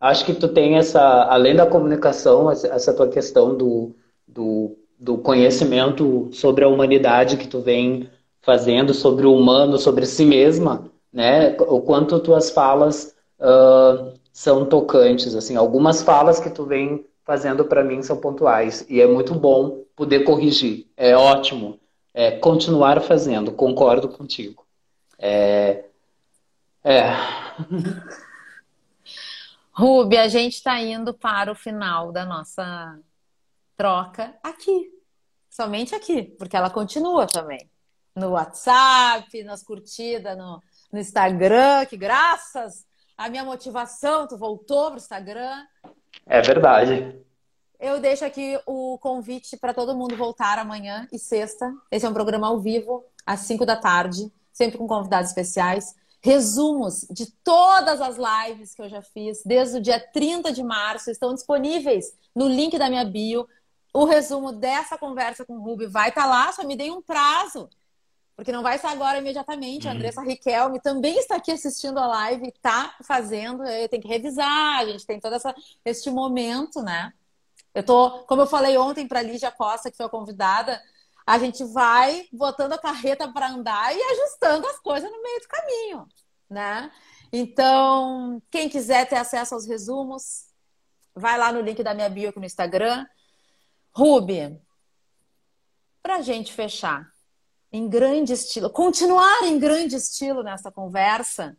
Acho 0.00 0.24
que 0.24 0.34
tu 0.34 0.48
tem 0.48 0.76
essa, 0.76 1.00
além 1.26 1.54
da 1.54 1.64
comunicação, 1.64 2.50
essa 2.50 2.92
tua 2.92 3.06
questão 3.06 3.56
do, 3.56 3.94
do, 4.26 4.76
do 4.98 5.16
conhecimento 5.16 6.28
sobre 6.32 6.64
a 6.64 6.68
humanidade 6.68 7.36
que 7.36 7.46
tu 7.46 7.60
vem 7.60 8.10
fazendo, 8.40 8.92
sobre 8.92 9.26
o 9.26 9.32
humano, 9.32 9.78
sobre 9.78 10.06
si 10.06 10.24
mesma, 10.24 10.90
né? 11.12 11.56
O 11.68 11.80
quanto 11.82 12.18
tuas 12.18 12.50
falas 12.50 13.14
uh, 13.38 14.20
são 14.32 14.64
tocantes, 14.64 15.34
assim, 15.34 15.56
algumas 15.56 16.02
falas 16.02 16.40
que 16.40 16.48
tu 16.48 16.64
vem 16.64 17.06
fazendo 17.22 17.64
para 17.66 17.84
mim 17.84 18.02
são 18.02 18.16
pontuais. 18.16 18.84
E 18.88 19.00
é 19.00 19.06
muito 19.06 19.34
bom 19.34 19.84
poder 19.94 20.24
corrigir, 20.24 20.90
é 20.96 21.14
ótimo, 21.14 21.78
é 22.14 22.30
continuar 22.30 23.00
fazendo, 23.02 23.52
concordo 23.52 24.08
contigo. 24.08 24.66
É, 25.18 25.84
é. 26.82 27.10
Ruby, 29.74 30.18
a 30.18 30.28
gente 30.28 30.54
está 30.54 30.80
indo 30.80 31.14
para 31.14 31.50
o 31.52 31.54
final 31.54 32.12
da 32.12 32.24
nossa 32.24 32.98
troca 33.76 34.34
aqui, 34.42 34.90
somente 35.48 35.94
aqui, 35.94 36.22
porque 36.22 36.56
ela 36.56 36.70
continua 36.70 37.26
também. 37.26 37.70
No 38.14 38.30
WhatsApp, 38.30 39.42
nas 39.44 39.62
curtidas 39.62 40.36
no, 40.36 40.62
no 40.92 40.98
Instagram, 40.98 41.86
que 41.86 41.96
graças 41.96 42.84
a 43.22 43.28
minha 43.28 43.44
motivação, 43.44 44.26
tu 44.26 44.36
voltou 44.36 44.88
pro 44.88 44.96
Instagram. 44.96 45.64
É 46.26 46.42
verdade. 46.42 47.16
Eu 47.78 48.00
deixo 48.00 48.24
aqui 48.24 48.58
o 48.66 48.98
convite 48.98 49.56
para 49.56 49.72
todo 49.72 49.96
mundo 49.96 50.16
voltar 50.16 50.58
amanhã 50.58 51.06
e 51.12 51.18
sexta. 51.18 51.72
Esse 51.90 52.04
é 52.04 52.08
um 52.08 52.12
programa 52.12 52.48
ao 52.48 52.60
vivo, 52.60 53.04
às 53.24 53.40
5 53.40 53.64
da 53.64 53.76
tarde, 53.76 54.32
sempre 54.52 54.76
com 54.76 54.88
convidados 54.88 55.30
especiais. 55.30 55.94
Resumos 56.20 57.06
de 57.10 57.30
todas 57.44 58.00
as 58.00 58.16
lives 58.16 58.74
que 58.74 58.82
eu 58.82 58.88
já 58.88 59.02
fiz, 59.02 59.42
desde 59.44 59.78
o 59.78 59.80
dia 59.80 60.00
30 60.00 60.52
de 60.52 60.62
março, 60.62 61.10
estão 61.10 61.32
disponíveis 61.32 62.16
no 62.34 62.48
link 62.48 62.76
da 62.76 62.88
minha 62.88 63.04
bio. 63.04 63.48
O 63.94 64.04
resumo 64.04 64.52
dessa 64.52 64.98
conversa 64.98 65.44
com 65.44 65.54
o 65.54 65.62
Ruby 65.62 65.86
vai 65.86 66.08
estar 66.08 66.22
tá 66.22 66.28
lá, 66.28 66.52
só 66.52 66.64
me 66.64 66.76
dei 66.76 66.90
um 66.90 67.02
prazo 67.02 67.68
porque 68.36 68.52
não 68.52 68.62
vai 68.62 68.76
estar 68.76 68.90
agora 68.90 69.18
imediatamente. 69.18 69.86
A 69.86 69.90
uhum. 69.90 69.96
Andressa 69.96 70.22
Riquelme 70.22 70.80
também 70.80 71.18
está 71.18 71.36
aqui 71.36 71.52
assistindo 71.52 71.98
a 71.98 72.06
live, 72.06 72.48
está 72.48 72.94
fazendo, 73.02 73.62
tem 73.90 74.00
que 74.00 74.08
revisar, 74.08 74.80
a 74.80 74.86
gente 74.86 75.06
tem 75.06 75.20
todo 75.20 75.34
essa, 75.34 75.54
este 75.84 76.10
momento, 76.10 76.82
né? 76.82 77.12
Eu 77.74 77.82
tô, 77.82 78.24
como 78.24 78.42
eu 78.42 78.46
falei 78.46 78.76
ontem 78.76 79.06
para 79.06 79.22
Lígia 79.22 79.50
Costa, 79.50 79.90
que 79.90 79.96
foi 79.96 80.06
a 80.06 80.10
convidada, 80.10 80.80
a 81.26 81.38
gente 81.38 81.64
vai 81.64 82.26
botando 82.32 82.72
a 82.72 82.78
carreta 82.78 83.32
para 83.32 83.48
andar 83.48 83.94
e 83.94 84.02
ajustando 84.02 84.66
as 84.66 84.78
coisas 84.78 85.10
no 85.10 85.22
meio 85.22 85.40
do 85.40 85.48
caminho, 85.48 86.08
né? 86.50 86.90
Então, 87.32 88.42
quem 88.50 88.68
quiser 88.68 89.08
ter 89.08 89.16
acesso 89.16 89.54
aos 89.54 89.66
resumos, 89.66 90.48
vai 91.14 91.38
lá 91.38 91.52
no 91.52 91.60
link 91.60 91.82
da 91.82 91.94
minha 91.94 92.08
bio 92.08 92.28
aqui 92.28 92.38
no 92.38 92.44
Instagram. 92.44 93.06
Ruby, 93.94 94.60
para 96.02 96.16
a 96.16 96.22
gente 96.22 96.52
fechar, 96.52 97.11
em 97.72 97.88
grande 97.88 98.34
estilo, 98.34 98.68
continuar 98.68 99.44
em 99.44 99.58
grande 99.58 99.96
estilo 99.96 100.42
nessa 100.42 100.70
conversa, 100.70 101.56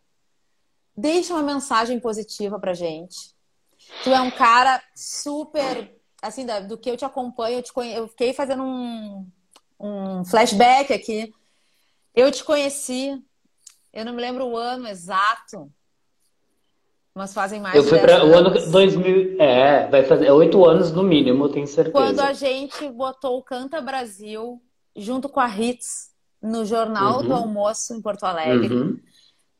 deixa 0.96 1.34
uma 1.34 1.42
mensagem 1.42 1.98
positiva 1.98 2.58
para 2.60 2.72
gente. 2.72 3.34
Tu 4.04 4.10
é 4.10 4.20
um 4.20 4.30
cara 4.30 4.80
super, 4.94 5.92
assim, 6.22 6.46
do 6.68 6.78
que 6.78 6.88
eu 6.88 6.96
te 6.96 7.04
acompanho, 7.04 7.58
eu, 7.58 7.62
te 7.62 7.72
conhe... 7.72 7.92
eu 7.92 8.06
fiquei 8.06 8.32
fazendo 8.32 8.62
um, 8.62 9.26
um 9.78 10.24
flashback 10.24 10.92
aqui. 10.92 11.34
Eu 12.14 12.30
te 12.30 12.44
conheci, 12.44 13.20
eu 13.92 14.04
não 14.04 14.12
me 14.12 14.22
lembro 14.22 14.46
o 14.46 14.56
ano 14.56 14.86
exato, 14.86 15.68
mas 17.12 17.34
fazem 17.34 17.60
mais 17.60 17.74
eu 17.74 17.82
fui 17.82 17.98
para 17.98 18.24
o 18.24 18.32
ano 18.32 18.50
2000, 18.50 19.40
é, 19.40 19.88
vai 19.88 20.04
fazer 20.04 20.30
oito 20.30 20.64
anos 20.64 20.92
no 20.92 21.02
mínimo, 21.02 21.48
tenho 21.48 21.66
certeza. 21.66 21.92
Quando 21.92 22.20
a 22.20 22.32
gente 22.32 22.88
botou 22.88 23.36
o 23.36 23.42
Canta 23.42 23.80
Brasil 23.80 24.62
junto 24.96 25.28
com 25.28 25.40
a 25.40 25.48
Hits 25.48 26.10
no 26.40 26.64
Jornal 26.64 27.20
uhum. 27.20 27.28
do 27.28 27.34
Almoço 27.34 27.94
em 27.94 28.02
Porto 28.02 28.24
Alegre. 28.24 28.74
Uhum. 28.74 29.00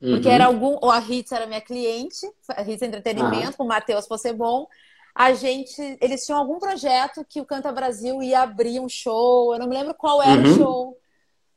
Uhum. 0.03 0.11
Porque 0.13 0.29
era 0.29 0.47
algum. 0.47 0.77
Ou 0.81 0.91
a 0.91 1.01
Hits 1.01 1.33
era 1.33 1.47
minha 1.47 1.61
cliente, 1.61 2.27
a 2.49 2.63
Hits 2.63 2.83
Entretenimento, 2.83 3.51
ah. 3.51 3.53
com 3.57 3.65
o 3.65 3.69
Matheus 3.69 4.07
Possebon. 4.07 4.67
A 5.15 5.33
gente. 5.33 5.81
Eles 6.01 6.27
tinham 6.27 6.39
algum 6.39 6.59
projeto 6.59 7.25
que 7.29 7.41
o 7.41 7.47
Canta 7.47 7.73
Brasil 7.73 8.23
ia 8.23 8.43
abrir 8.43 8.81
um 8.81 8.89
show. 8.89 9.55
Eu 9.55 9.61
não 9.61 9.69
me 9.69 9.77
lembro 9.77 9.95
qual 9.95 10.23
era 10.23 10.41
o 10.41 10.45
uhum. 10.45 10.57
show. 10.57 10.99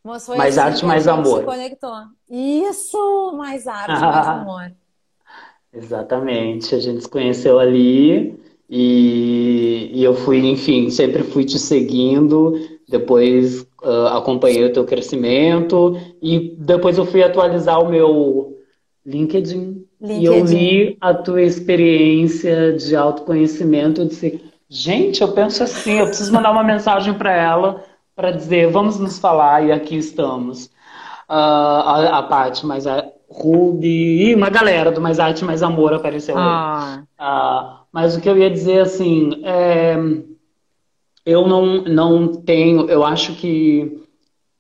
Mas 0.04 0.26
foi 0.26 0.38
mais 0.38 0.58
assim 0.58 0.70
arte, 0.70 0.86
mais 0.86 1.08
amor. 1.08 1.40
Se 1.40 1.46
conectou. 1.46 1.96
Isso, 2.30 3.34
mais 3.36 3.68
arte, 3.68 4.00
mais 4.00 4.28
amor. 4.28 4.72
Exatamente. 5.74 6.74
A 6.74 6.80
gente 6.80 7.02
se 7.02 7.10
conheceu 7.10 7.60
ali. 7.60 8.40
E, 8.70 9.92
e 9.94 10.04
eu 10.04 10.14
fui, 10.14 10.46
enfim, 10.46 10.90
sempre 10.90 11.24
fui 11.24 11.46
te 11.46 11.58
seguindo, 11.58 12.54
depois 12.88 13.67
uh, 13.84 14.08
acompanhei 14.08 14.66
o 14.66 14.74
teu 14.74 14.86
crescimento 14.86 16.00
e 16.22 16.56
depois 16.58 16.98
eu 16.98 17.06
fui 17.06 17.24
atualizar 17.24 17.82
o 17.82 17.90
meu 17.90 18.58
LinkedIn, 19.06 19.86
LinkedIn. 20.02 20.22
e 20.22 20.26
eu 20.26 20.44
li 20.46 20.98
a 21.00 21.14
tua 21.14 21.42
experiência 21.42 22.74
de 22.74 22.96
autoconhecimento. 22.96 24.02
Eu 24.02 24.08
disse, 24.08 24.42
gente, 24.70 25.22
eu 25.22 25.30
penso 25.30 25.64
assim, 25.64 26.00
eu 26.00 26.08
preciso 26.08 26.34
mandar 26.34 26.52
uma 26.52 26.64
mensagem 26.64 27.14
para 27.14 27.34
ela 27.34 27.84
para 28.16 28.32
dizer, 28.32 28.72
vamos 28.72 29.00
nos 29.00 29.20
falar 29.20 29.66
e 29.66 29.72
aqui 29.72 29.96
estamos. 29.96 30.66
Uh, 31.30 31.34
a, 31.34 32.20
a 32.20 32.24
Paty, 32.24 32.66
mas 32.66 32.88
a 32.88 33.06
Ruby 33.30 34.30
e 34.30 34.36
uma 34.36 34.50
galera 34.50 34.92
do 34.92 35.02
Mais 35.02 35.20
Arte 35.20 35.44
Mais 35.44 35.62
Amor 35.62 35.94
apareceu 35.94 36.36
ah. 36.38 36.96
aí. 36.96 37.04
Uh, 37.20 37.78
mas 37.92 38.16
o 38.16 38.22
que 38.22 38.30
eu 38.30 38.38
ia 38.38 38.50
dizer 38.50 38.80
assim, 38.80 39.42
é, 39.44 39.98
eu 41.28 41.46
não, 41.46 41.82
não 41.84 42.34
tenho, 42.34 42.90
eu 42.90 43.04
acho 43.04 43.36
que 43.36 44.02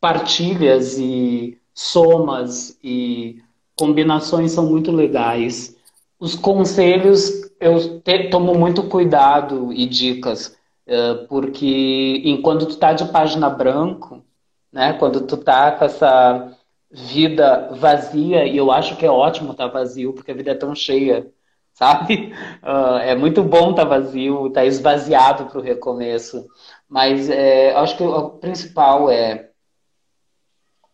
partilhas 0.01 0.97
e 0.99 1.57
somas 1.73 2.77
e 2.83 3.41
combinações 3.73 4.51
são 4.51 4.65
muito 4.65 4.91
legais. 4.91 5.77
Os 6.19 6.35
conselhos 6.35 7.31
eu 7.57 8.01
te, 8.01 8.29
tomo 8.29 8.53
muito 8.53 8.83
cuidado 8.83 9.71
e 9.71 9.85
dicas, 9.85 10.57
uh, 10.87 11.25
porque 11.29 12.21
enquanto 12.25 12.65
tu 12.65 12.75
tá 12.75 12.91
de 12.91 13.05
página 13.05 13.49
branco, 13.49 14.21
né, 14.69 14.91
quando 14.91 15.21
tu 15.21 15.37
tá 15.37 15.71
com 15.71 15.85
essa 15.85 16.51
vida 16.91 17.69
vazia, 17.79 18.45
e 18.45 18.57
eu 18.57 18.73
acho 18.73 18.97
que 18.97 19.05
é 19.05 19.09
ótimo 19.09 19.51
estar 19.51 19.69
tá 19.69 19.73
vazio, 19.73 20.11
porque 20.11 20.31
a 20.31 20.35
vida 20.35 20.51
é 20.51 20.55
tão 20.55 20.75
cheia 20.75 21.31
sabe? 21.77 22.33
Uh, 22.63 22.97
é 23.05 23.15
muito 23.15 23.43
bom 23.43 23.69
estar 23.69 23.83
tá 23.83 23.89
vazio, 23.89 24.47
estar 24.47 24.61
tá 24.61 24.65
esvaziado 24.65 25.45
para 25.45 25.59
o 25.59 25.63
recomeço. 25.63 26.47
Mas 26.89 27.29
é, 27.29 27.75
acho 27.75 27.95
que 27.97 28.03
o 28.03 28.29
principal 28.31 29.09
é 29.09 29.49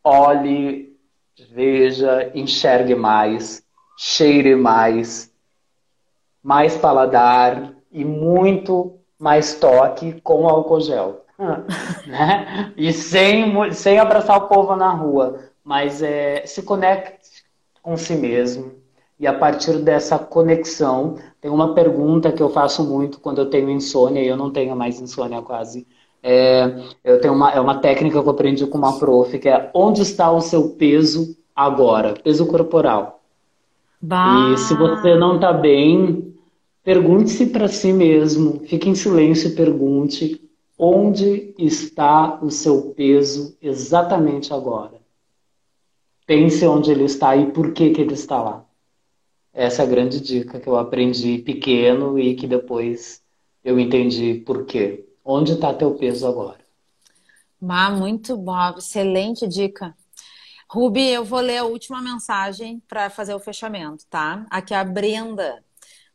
olhe, 0.03 0.97
veja, 1.51 2.29
enxergue 2.35 2.95
mais, 2.95 3.63
cheire 3.97 4.55
mais, 4.55 5.31
mais 6.43 6.75
paladar 6.75 7.73
e 7.89 8.03
muito 8.03 8.99
mais 9.17 9.55
toque 9.55 10.19
com 10.21 10.47
álcool 10.49 10.81
gel. 10.81 11.23
né? 12.05 12.73
E 12.75 12.91
sem, 12.91 13.71
sem 13.71 13.99
abraçar 13.99 14.37
o 14.37 14.47
povo 14.49 14.75
na 14.75 14.91
rua, 14.91 15.49
mas 15.63 16.01
é, 16.03 16.45
se 16.45 16.63
conecte 16.63 17.43
com 17.81 17.95
si 17.95 18.15
mesmo, 18.15 18.82
e 19.23 19.27
a 19.27 19.33
partir 19.33 19.77
dessa 19.77 20.19
conexão, 20.19 21.15
tem 21.39 21.49
uma 21.49 21.73
pergunta 21.73 22.29
que 22.29 22.43
eu 22.43 22.49
faço 22.49 22.83
muito 22.83 23.21
quando 23.21 23.39
eu 23.39 23.49
tenho 23.49 23.69
insônia, 23.69 24.21
e 24.21 24.27
eu 24.27 24.35
não 24.35 24.51
tenho 24.51 24.75
mais 24.75 24.99
insônia 24.99 25.41
quase. 25.41 25.87
É, 26.21 26.83
eu 27.01 27.21
tenho 27.21 27.33
uma, 27.33 27.49
é 27.49 27.57
uma 27.57 27.79
técnica 27.79 28.21
que 28.21 28.27
eu 28.27 28.31
aprendi 28.31 28.67
com 28.67 28.77
uma 28.77 28.99
prof, 28.99 29.39
que 29.39 29.47
é 29.47 29.71
onde 29.73 30.01
está 30.01 30.29
o 30.29 30.41
seu 30.41 30.71
peso 30.71 31.37
agora? 31.55 32.15
Peso 32.21 32.45
corporal. 32.45 33.21
Bah. 34.01 34.51
E 34.51 34.57
se 34.57 34.75
você 34.75 35.15
não 35.15 35.35
está 35.35 35.53
bem, 35.53 36.35
pergunte-se 36.83 37.45
para 37.45 37.69
si 37.69 37.93
mesmo, 37.93 38.59
fique 38.65 38.89
em 38.89 38.95
silêncio 38.95 39.51
e 39.51 39.55
pergunte 39.55 40.41
onde 40.77 41.55
está 41.57 42.39
o 42.41 42.51
seu 42.51 42.93
peso 42.93 43.55
exatamente 43.61 44.53
agora. 44.53 44.99
Pense 46.27 46.67
onde 46.67 46.91
ele 46.91 47.05
está 47.05 47.37
e 47.37 47.53
por 47.53 47.71
que, 47.71 47.91
que 47.91 48.01
ele 48.01 48.15
está 48.15 48.41
lá. 48.41 48.65
Essa 49.53 49.83
é 49.83 49.85
a 49.85 49.89
grande 49.89 50.19
dica 50.19 50.59
que 50.59 50.67
eu 50.67 50.75
aprendi 50.75 51.37
pequeno 51.37 52.17
e 52.17 52.35
que 52.35 52.47
depois 52.47 53.21
eu 53.63 53.79
entendi 53.79 54.35
por 54.45 54.65
quê. 54.65 55.05
Onde 55.23 55.53
está 55.53 55.73
teu 55.73 55.93
peso 55.95 56.27
agora? 56.27 56.59
Ah, 57.69 57.91
muito 57.91 58.35
bom, 58.35 58.77
excelente 58.77 59.47
dica. 59.47 59.95
Rubi, 60.69 61.07
eu 61.07 61.23
vou 61.23 61.39
ler 61.39 61.59
a 61.59 61.65
última 61.65 62.01
mensagem 62.01 62.81
para 62.87 63.09
fazer 63.09 63.35
o 63.35 63.39
fechamento, 63.39 64.05
tá? 64.09 64.45
Aqui 64.49 64.73
é 64.73 64.77
a 64.77 64.83
Brenda. 64.83 65.63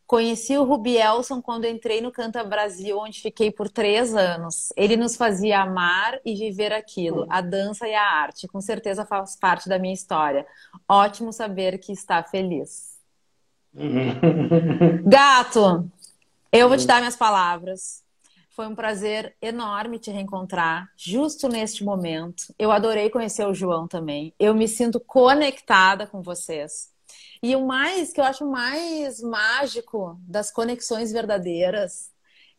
Conheci 0.05 0.57
o 0.59 0.65
Rubi 0.65 0.97
Elson 0.97 1.41
quando 1.41 1.67
entrei 1.67 2.01
no 2.01 2.11
Canta 2.11 2.43
Brasil, 2.43 2.99
onde 2.99 3.21
fiquei 3.21 3.53
por 3.53 3.69
três 3.71 4.15
anos. 4.15 4.71
Ele 4.77 4.97
nos 4.97 5.17
fazia 5.17 5.61
amar 5.61 6.19
e 6.25 6.35
viver 6.35 6.73
aquilo, 6.73 7.27
a 7.31 7.41
dança 7.41 7.87
e 7.87 7.95
a 7.95 8.03
arte. 8.03 8.49
Com 8.49 8.61
certeza 8.61 9.07
faz 9.07 9.37
parte 9.37 9.69
da 9.69 9.79
minha 9.79 9.95
história. 9.95 10.47
Ótimo 10.89 11.33
saber 11.33 11.79
que 11.79 11.93
está 11.93 12.23
feliz. 12.25 12.98
Gato, 15.05 15.91
eu 16.51 16.69
vou 16.69 16.77
te 16.77 16.87
dar 16.87 16.99
minhas 16.99 17.17
palavras. 17.17 18.03
Foi 18.51 18.67
um 18.67 18.75
prazer 18.75 19.37
enorme 19.41 20.01
te 20.01 20.11
reencontrar, 20.11 20.91
justo 20.97 21.49
neste 21.49 21.85
momento. 21.85 22.53
Eu 22.59 22.73
adorei 22.73 23.09
conhecer 23.09 23.47
o 23.47 23.55
João 23.55 23.87
também. 23.87 24.35
Eu 24.39 24.53
me 24.53 24.67
sinto 24.67 24.99
conectada 24.99 26.07
com 26.07 26.23
vocês. 26.23 26.91
E 27.43 27.55
o 27.55 27.65
mais 27.65 28.13
que 28.13 28.21
eu 28.21 28.25
acho 28.25 28.45
mais 28.45 29.21
mágico 29.21 30.19
das 30.23 30.51
conexões 30.51 31.13
verdadeiras 31.13 32.11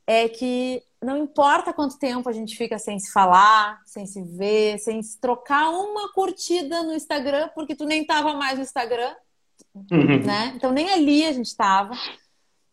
é 0.07 0.29
que 0.29 0.81
não 1.01 1.17
importa 1.17 1.73
quanto 1.73 1.99
tempo 1.99 2.29
a 2.29 2.33
gente 2.33 2.55
fica 2.55 2.79
sem 2.79 2.97
se 2.97 3.11
falar, 3.11 3.81
sem 3.85 4.05
se 4.05 4.23
ver, 4.23 4.79
sem 4.79 5.03
se 5.03 5.19
trocar 5.19 5.69
uma 5.69 6.11
curtida 6.13 6.81
no 6.81 6.93
Instagram, 6.93 7.49
porque 7.53 7.75
tu 7.75 7.85
nem 7.85 8.05
tava 8.05 8.33
mais 8.33 8.57
no 8.57 8.63
Instagram, 8.63 9.13
uhum. 9.75 10.25
né? 10.25 10.53
Então 10.55 10.71
nem 10.71 10.89
ali 10.91 11.25
a 11.25 11.31
gente 11.31 11.47
estava. 11.47 11.93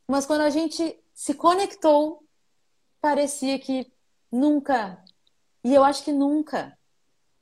Mas 0.09 0.27
quando 0.27 0.43
a 0.43 0.51
gente 0.51 0.99
se 1.15 1.35
conectou, 1.35 2.23
parecia 3.01 3.59
que 3.59 3.91
nunca, 4.31 5.03
e 5.65 5.75
eu 5.75 5.83
acho 5.83 6.05
que 6.05 6.13
nunca, 6.13 6.77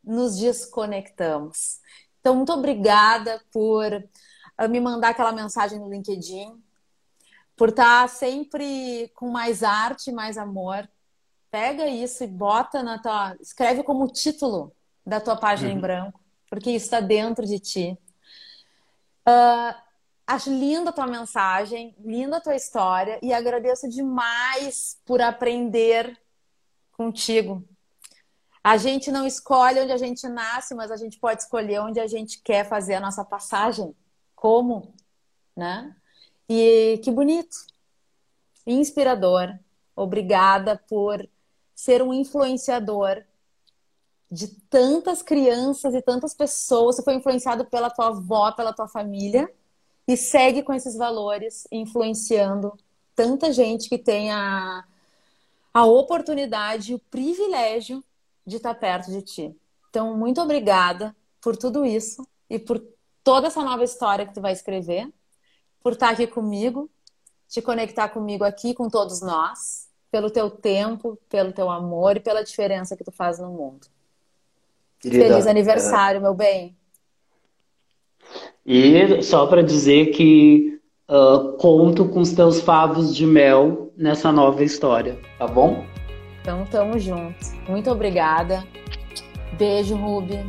nos 0.02 0.36
desconectamos. 0.36 1.80
Então, 2.20 2.36
muito 2.36 2.52
obrigada 2.52 3.40
por 3.52 3.92
ah, 4.57 4.68
me 4.68 4.80
mandar 4.80 5.11
aquela 5.11 5.32
mensagem 5.32 5.78
no 5.78 5.90
LinkedIn, 5.90 6.62
por 7.57 7.70
estar 7.70 8.09
sempre 8.09 9.11
com 9.14 9.28
mais 9.28 9.62
arte, 9.62 10.12
mais 10.12 10.38
amor. 10.38 10.88
Pega 11.50 11.86
isso 11.86 12.24
e 12.24 12.26
bota 12.26 12.82
na 12.82 12.98
tua. 12.98 13.36
Escreve 13.40 13.82
como 13.82 14.09
título 14.09 14.72
da 15.07 15.20
tua 15.20 15.36
página 15.36 15.70
uhum. 15.70 15.76
em 15.76 15.80
branco, 15.80 16.20
porque 16.48 16.70
isso 16.70 16.86
está 16.86 17.00
dentro 17.00 17.46
de 17.46 17.59
ti. 17.59 17.98
Uh, 19.27 19.75
acho 20.27 20.51
linda 20.51 20.91
a 20.91 20.93
tua 20.93 21.07
mensagem, 21.07 21.95
linda 21.99 22.37
a 22.37 22.41
tua 22.41 22.55
história 22.55 23.18
e 23.22 23.33
agradeço 23.33 23.89
demais 23.89 25.01
por 25.05 25.20
aprender 25.20 26.18
contigo. 26.93 27.66
A 28.62 28.77
gente 28.77 29.11
não 29.11 29.27
escolhe 29.27 29.81
onde 29.81 29.93
a 29.93 29.97
gente 29.99 30.27
nasce, 30.27 30.75
mas 30.75 30.91
a 30.91 30.97
gente 30.97 31.18
pode 31.18 31.43
escolher 31.43 31.81
onde 31.81 32.01
a 32.01 32.07
gente 32.07 32.41
quer 32.43 32.66
fazer 32.66 32.95
a 32.95 33.01
nossa 33.01 33.25
passagem. 33.25 33.95
Como? 34.35 34.95
Né? 35.55 35.95
E 36.49 37.01
que 37.03 37.11
bonito, 37.11 37.57
inspirador. 38.66 39.59
obrigada 39.95 40.77
por 40.89 41.29
ser 41.75 42.03
um 42.03 42.12
influenciador 42.12 43.22
de 44.35 44.49
tantas 44.49 45.22
crianças 45.22 45.95
e 45.95 46.03
tantas 46.03 46.35
pessoas. 46.35 46.97
Você 46.97 47.05
foi 47.05 47.14
influenciado 47.14 47.64
pela 47.64 47.89
tua 47.89 48.09
avó, 48.09 48.51
pela 48.51 48.72
tua 48.72 48.89
família 48.89 49.49
e 50.09 50.16
segue 50.16 50.62
com 50.62 50.74
esses 50.74 50.97
valores, 50.97 51.68
influenciando 51.70 52.76
tanta 53.14 53.53
gente 53.53 53.89
que 53.89 53.97
tem 53.97 54.32
a, 54.32 54.85
a 55.72 55.85
oportunidade, 55.87 56.95
o 56.95 56.99
privilégio 56.99 58.03
de 58.45 58.57
estar 58.57 58.74
perto 58.74 59.12
de 59.12 59.22
ti. 59.22 59.57
Então, 59.89 60.16
muito 60.16 60.41
obrigada 60.41 61.14
por 61.41 61.57
tudo 61.57 61.87
isso 61.87 62.26
e 62.51 62.59
por 62.59 62.85
toda 63.22 63.47
essa 63.47 63.62
nova 63.62 63.85
história 63.85 64.26
que 64.26 64.35
tu 64.35 64.41
vai 64.41 64.53
escrever, 64.53 65.09
por 65.80 65.93
estar 65.93 66.11
aqui 66.11 66.26
comigo, 66.26 66.91
te 67.49 67.62
conectar 67.62 68.09
comigo 68.09 68.43
aqui, 68.43 68.74
com 68.74 68.89
todos 68.89 69.22
nós, 69.22 69.89
pelo 70.11 70.28
teu 70.28 70.51
tempo, 70.51 71.16
pelo 71.28 71.53
teu 71.53 71.70
amor 71.70 72.16
e 72.16 72.20
pela 72.20 72.43
diferença 72.43 72.97
que 72.97 73.05
tu 73.05 73.12
faz 73.12 73.39
no 73.39 73.51
mundo. 73.51 73.93
Querida, 75.11 75.28
Feliz 75.28 75.46
aniversário, 75.46 76.18
é... 76.18 76.20
meu 76.20 76.34
bem. 76.34 76.76
E 78.66 79.22
só 79.22 79.46
para 79.46 79.62
dizer 79.62 80.07
que 80.07 80.78
uh, 81.09 81.52
conto 81.59 82.09
com 82.09 82.20
os 82.20 82.32
teus 82.32 82.61
favos 82.61 83.14
de 83.14 83.26
mel 83.26 83.92
nessa 83.96 84.32
nova 84.32 84.64
história, 84.64 85.18
tá 85.38 85.46
bom? 85.46 85.84
Então, 86.40 86.64
tamo 86.66 86.98
junto. 86.98 87.36
Muito 87.68 87.90
obrigada. 87.90 88.64
Beijo, 89.59 89.94
Ruby. 89.94 90.44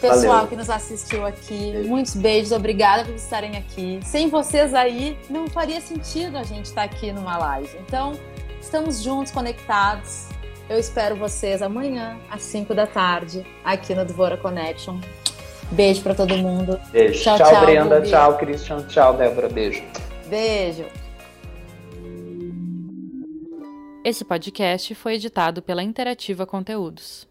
Pessoal 0.00 0.34
Valeu. 0.34 0.48
que 0.48 0.56
nos 0.56 0.70
assistiu 0.70 1.26
aqui, 1.26 1.72
Beijo. 1.72 1.88
muitos 1.88 2.16
beijos, 2.16 2.52
obrigada 2.52 3.04
por 3.04 3.14
estarem 3.14 3.56
aqui. 3.56 4.00
Sem 4.02 4.28
vocês 4.28 4.72
aí, 4.72 5.18
não 5.28 5.46
faria 5.46 5.78
sentido 5.80 6.38
a 6.38 6.42
gente 6.42 6.64
estar 6.64 6.84
aqui 6.84 7.12
numa 7.12 7.36
live. 7.36 7.76
Então, 7.86 8.12
estamos 8.60 9.02
juntos, 9.02 9.30
conectados. 9.30 10.29
Eu 10.70 10.78
espero 10.78 11.16
vocês 11.16 11.62
amanhã, 11.62 12.16
às 12.30 12.42
5 12.42 12.72
da 12.72 12.86
tarde, 12.86 13.44
aqui 13.64 13.92
no 13.92 14.04
Devora 14.04 14.36
Connection. 14.36 15.00
Beijo 15.72 16.00
para 16.00 16.14
todo 16.14 16.36
mundo. 16.36 16.80
Beijo. 16.92 17.20
Tchau, 17.20 17.38
tchau, 17.38 17.50
tchau 17.50 17.64
Brenda. 17.64 18.00
Tchau, 18.02 18.38
Christian. 18.38 18.86
Tchau, 18.86 19.14
Débora. 19.14 19.48
Beijo. 19.48 19.82
Beijo. 20.28 20.84
Esse 24.04 24.24
podcast 24.24 24.94
foi 24.94 25.14
editado 25.14 25.60
pela 25.60 25.82
Interativa 25.82 26.46
Conteúdos. 26.46 27.26